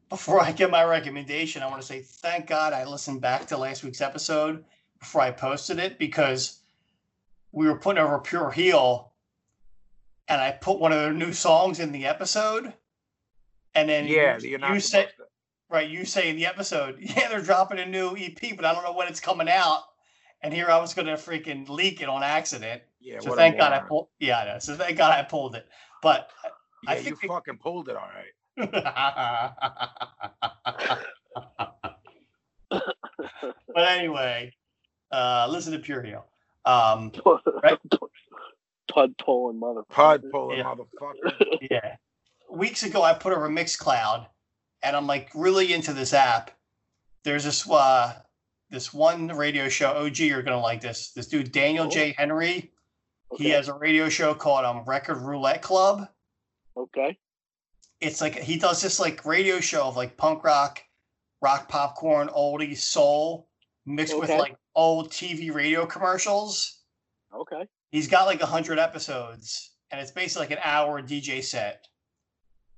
[0.10, 3.58] Before I get my recommendation, I want to say thank God I listened back to
[3.58, 4.64] last week's episode
[5.00, 6.60] before I posted it because
[7.52, 9.14] we were putting over Pure Hell
[10.28, 12.74] and I put one of their new songs in the episode.
[13.74, 15.24] And then Yeah, you, you're not you say supposed to.
[15.72, 18.84] right, you say in the episode, yeah, they're dropping a new EP, but I don't
[18.84, 19.82] know when it's coming out.
[20.44, 22.82] And here I was gonna freaking leak it on accident.
[23.00, 23.20] Yeah.
[23.22, 24.60] so thank God I pulled yeah, I know.
[24.60, 25.66] So thank God I pulled it.
[26.02, 26.30] But
[26.84, 28.34] Yeah, I you think it- fucking pulled it all right.
[32.70, 34.54] but anyway,
[35.12, 36.28] uh, listen to Pure Hell.
[36.66, 37.12] Um,
[37.64, 37.80] Right.
[38.92, 39.88] Pud pulling motherfucker.
[39.90, 40.66] Pud pulling Yeah.
[40.76, 41.58] motherfucker.
[41.72, 41.96] yeah.
[42.52, 44.28] Weeks ago, I put over Mixcloud,
[44.84, 46.52] and I'm like really into this app.
[47.24, 48.14] There's this uh,
[48.74, 49.92] this one radio show.
[49.92, 51.12] OG, you're gonna like this.
[51.12, 52.16] This dude Daniel J.
[52.18, 52.72] Henry.
[53.38, 56.08] He has a radio show called um, Record Roulette Club.
[56.76, 57.18] Okay.
[58.02, 60.84] It's like he does this like radio show of like punk rock,
[61.42, 63.48] rock popcorn, oldies, soul,
[63.86, 66.82] mixed with like old TV radio commercials.
[67.34, 67.68] Okay.
[67.92, 71.88] He's got like a hundred episodes, and it's basically like an hour DJ set.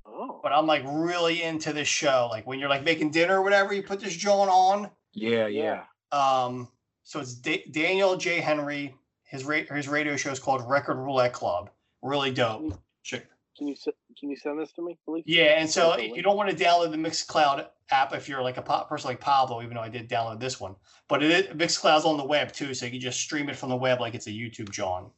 [0.05, 0.41] Oh.
[0.43, 2.27] But I'm like really into this show.
[2.29, 4.89] Like when you're like making dinner or whatever, you put this joint on.
[5.15, 5.83] Yeah, Yeah.
[6.13, 6.43] yeah.
[6.43, 6.67] Um,
[7.03, 8.39] so it's Da- Daniel J.
[8.41, 8.93] Henry.
[9.23, 11.71] His ra- his radio show is called Record Roulette Club.
[12.03, 12.77] Really dope.
[13.03, 13.25] Check.
[13.57, 13.87] Can you s-
[14.19, 15.23] can you send this to me, please?
[15.25, 16.17] Yeah, and so Definitely.
[16.17, 19.19] you don't want to download the Mixcloud app if you're like a pop person like
[19.19, 20.75] Pablo, even though I did download this one.
[21.07, 23.69] But it is, Mixcloud's on the web too, so you can just stream it from
[23.69, 25.11] the web like it's a YouTube John.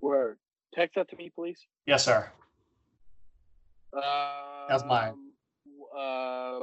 [0.00, 0.38] Word.
[0.74, 1.58] Text that to me, please.
[1.86, 2.30] Yes, sir.
[3.92, 4.02] Um,
[4.68, 5.14] That's mine.
[5.94, 6.58] Uh,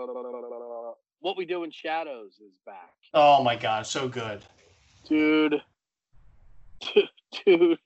[1.22, 4.44] what we do in shadows is back, Oh my god, so good.
[5.08, 5.62] dude.
[7.46, 7.78] Dude,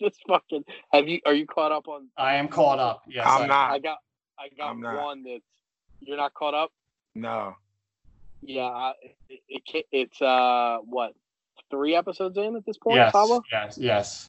[0.00, 0.64] this fucking.
[0.92, 1.20] Have you?
[1.26, 2.08] Are you caught up on?
[2.16, 3.02] I am caught up.
[3.06, 3.70] Yes, I'm I- not.
[3.72, 3.98] I got.
[4.38, 4.96] I got I'm not.
[5.02, 5.44] one that's.
[6.00, 6.72] You're not caught up.
[7.14, 7.54] No.
[8.42, 8.92] Yeah,
[9.28, 11.12] it, it, it's uh what
[11.70, 13.42] three episodes in at this point, Yes, Pablo?
[13.52, 14.28] yes, yes.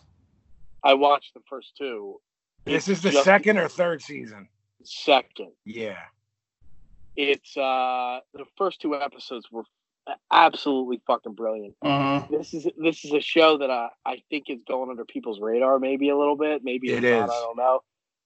[0.83, 2.19] I watched the first two.
[2.65, 4.49] This It's is the just second or third season.
[4.83, 5.95] Second, Yeah.
[7.15, 9.63] It's uh the first two episodes were
[10.31, 11.75] absolutely fucking brilliant.
[11.83, 12.33] Mm-hmm.
[12.33, 15.79] This is this is a show that I I think is going under people's radar
[15.79, 16.63] maybe a little bit.
[16.63, 17.29] Maybe it's not.
[17.29, 17.81] I don't know,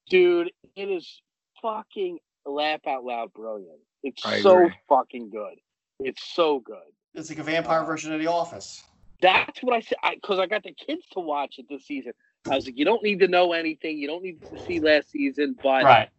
[0.09, 0.51] dude.
[0.75, 1.21] It is
[1.61, 3.79] fucking laugh out loud brilliant.
[4.03, 4.75] It's I so agree.
[4.87, 5.55] fucking good.
[5.99, 6.77] It's so good.
[7.13, 8.83] It's like a vampire version of The Office.
[9.21, 12.11] That's what I said because I, got the kids to watch it this season.
[12.49, 13.97] I was like, you don't need to know anything.
[13.97, 16.09] You don't need to see last season, but Right.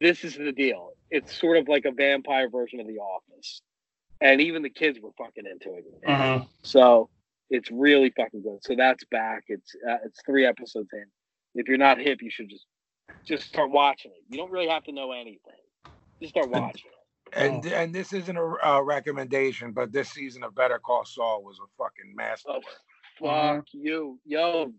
[0.00, 0.92] this is the deal.
[1.10, 3.62] It's sort of like a vampire version of The Office,
[4.20, 5.84] and even the kids were fucking into it.
[6.06, 6.44] Mm-hmm.
[6.62, 7.08] So
[7.50, 8.58] it's really fucking good.
[8.62, 9.44] So that's back.
[9.48, 11.06] It's uh, it's three episodes in.
[11.54, 12.66] If you're not hip, you should just
[13.24, 14.22] just start watching it.
[14.28, 15.38] You don't really have to know anything.
[16.20, 16.98] Just start watching it.
[17.32, 21.58] And and this isn't a uh, recommendation, but this season of Better Call Saul was
[21.58, 22.62] a fucking masterwork.
[23.22, 24.72] Oh, fuck you, yo!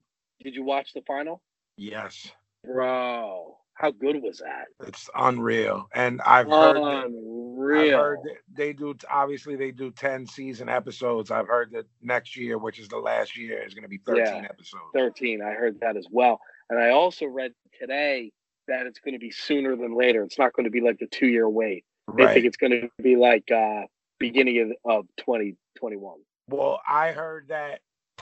[0.44, 1.42] Did you watch the final,
[1.78, 2.32] Yes,
[2.64, 3.59] bro?
[3.80, 4.66] How good was that?
[4.86, 5.88] it's unreal.
[5.94, 7.98] And I've heard that, I've Unreal.
[7.98, 11.32] heard that they do obviously they do ten season episodes.
[11.32, 14.44] I've heard that next year, which is the last year, is going to be thirteen
[14.44, 14.50] Yeah.
[14.50, 14.84] episodes.
[14.94, 15.42] 13.
[15.42, 16.42] I heard that as well.
[16.70, 18.34] And I also read today
[18.68, 20.24] that it's going to be sooner than later.
[20.24, 21.86] It's not going to be like the two year wait.
[22.18, 22.34] They Right.
[22.34, 23.84] think it's going to be like uh
[24.20, 26.20] beginning of, of 2021.
[26.50, 27.80] Well, I heard that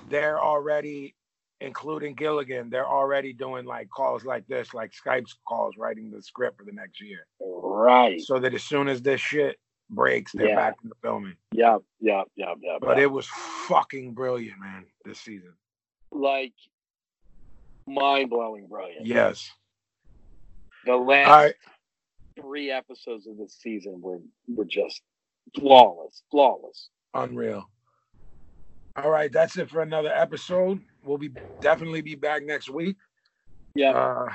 [0.09, 1.15] they're already,
[1.61, 6.57] including Gilligan, they're already doing like calls like this, like Skype calls, writing the script
[6.59, 7.25] for the next year.
[7.39, 8.21] Right.
[8.21, 9.57] So that as soon as this shit
[9.89, 10.55] breaks, they're Yeah.
[10.55, 11.35] back into filming.
[11.53, 11.81] Yep.
[12.01, 12.27] Yep.
[12.35, 12.57] Yep.
[12.61, 12.81] Yep.
[12.81, 12.99] But yep.
[12.99, 13.27] it was
[13.67, 15.53] fucking brilliant, man, this season.
[16.11, 16.53] like
[17.85, 19.05] mind blowing brilliant.
[19.05, 19.49] Yes.
[20.85, 21.55] The last right.
[22.39, 25.01] three episodes of this season were were just
[25.55, 26.23] flawless.
[26.31, 26.89] Flawless.
[27.13, 27.69] Unreal.
[28.95, 30.81] All right, that's it for another episode.
[31.07, 31.31] We'll be
[31.61, 32.97] definitely be back next week.
[33.75, 33.91] Yeah.
[33.91, 34.33] Uh,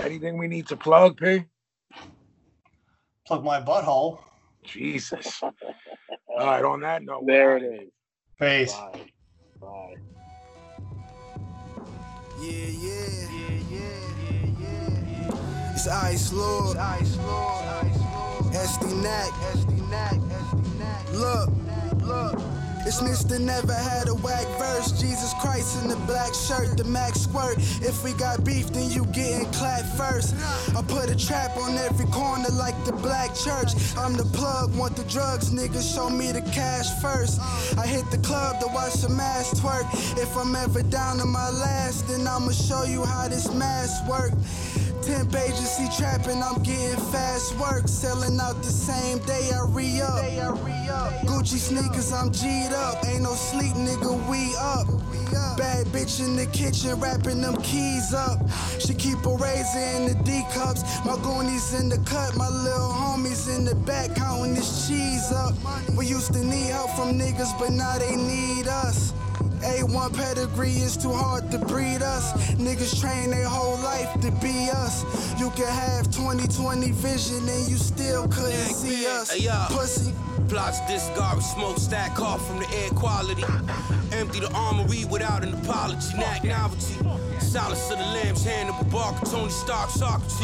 [0.00, 1.44] anything we need to plug, P?
[3.26, 4.18] Plug my butthole.
[4.64, 5.40] Jesus.
[5.42, 5.52] All
[6.36, 6.64] right.
[6.64, 7.90] On that note, there it is.
[8.38, 8.72] Peace.
[8.72, 9.00] Bye.
[9.60, 9.94] Bye.
[12.40, 15.72] Yeah, yeah, yeah, yeah, yeah.
[15.72, 18.52] It's Ice Lord, Ice Lord, Ice Lord.
[18.52, 21.12] SD Knack, SD Knack, SD Knack.
[21.12, 21.50] Look,
[22.02, 22.55] look.
[22.86, 23.40] It's Mr.
[23.40, 24.92] Never had a whack verse.
[24.92, 27.58] Jesus Christ in the black shirt, the max squirt.
[27.82, 30.36] If we got beef, then you getting clapped first.
[30.76, 33.72] I put a trap on every corner like the black church.
[33.98, 37.40] I'm the plug, want the drugs, niggas show me the cash first.
[37.76, 39.86] I hit the club to watch some ass twerk.
[40.16, 44.30] If I'm ever down to my last, then I'ma show you how this mask work.
[45.02, 47.86] Temp agency trapping, I'm getting fast work.
[47.86, 50.24] Selling out the same day I re up.
[51.26, 53.04] Gucci sneakers, I'm G'd up.
[53.06, 54.86] Ain't no sleep, nigga, we up.
[55.56, 58.38] Bad bitch in the kitchen, wrapping them keys up.
[58.78, 60.82] She keep a razor in the D cups.
[61.04, 65.54] My goonies in the cut, my little homies in the back counting this cheese up.
[65.96, 69.14] We used to need help from niggas, but now they need us.
[69.66, 72.32] A1 pedigree is too hard to breed us.
[72.54, 75.04] Niggas train their whole life to be us.
[75.40, 79.34] You can have 2020 vision and you still couldn't see us.
[79.68, 80.14] Pussy.
[80.48, 83.42] Plots discard, smoke stack off from the air quality.
[84.16, 86.16] Empty the armory without an apology.
[86.16, 86.94] Knack novelty.
[87.38, 90.40] Silence of the lambs, Hannibal Barca, Tony Stark, Socrates.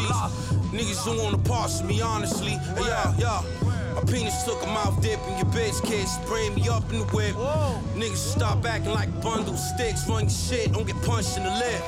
[0.71, 2.51] Niggas don't wanna parse me, honestly.
[2.51, 3.39] Hey, yeah, yo.
[3.95, 7.05] My penis took a mouth dip and your bitch can't spray me up in the
[7.05, 7.35] whip.
[7.95, 11.81] Niggas stop acting like bundle sticks, run your shit, don't get punched in the lip.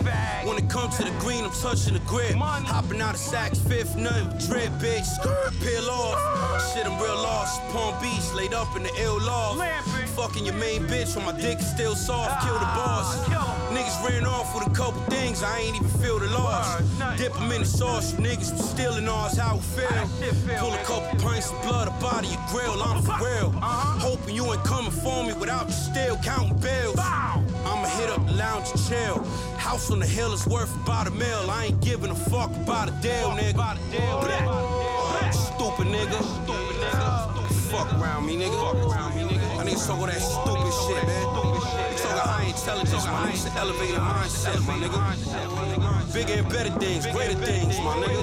[0.45, 2.33] When it comes to the green, I'm touching the grip.
[2.33, 5.09] Hopping out of sacks, fifth, but drip, bitch.
[5.61, 6.73] Peel off.
[6.73, 7.61] Shit, I'm real lost.
[7.69, 9.59] Palm Beach, laid up in the ill loft.
[10.15, 12.45] Fucking your main bitch when my dick is still soft.
[12.45, 13.17] Kill the boss.
[13.75, 16.81] Niggas ran off with a couple things, I ain't even feel the loss.
[17.17, 20.57] Dip them in the sauce, you niggas was stealing ours, how it feel.
[20.57, 23.51] Pull a couple pints of blood up out of grill, I'm for real.
[23.59, 26.97] Hoping you ain't coming for me without you still counting bills.
[26.97, 29.23] I'ma hit up the lounge and chill.
[29.57, 31.49] House on the hill is worth about a mil.
[31.49, 33.77] I ain't giving a fuck about a deal, nigga.
[35.33, 36.21] Stupid nigga.
[37.69, 39.24] Fuck around me, nigga.
[39.65, 41.25] I niggas talk all that stupid shit, man.
[41.89, 46.13] They talk high intelligence, my niggas an elevated mindset, my nigga.
[46.13, 48.21] Bigger and better things, greater things, my nigga.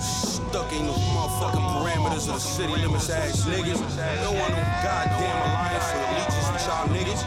[0.00, 3.80] Stuck in the motherfucking parameters of the city limits ass niggas.
[4.24, 7.20] Don't want no goddamn alliance or allegiance with y'all niggas.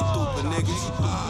[0.00, 1.29] Stupid niggas.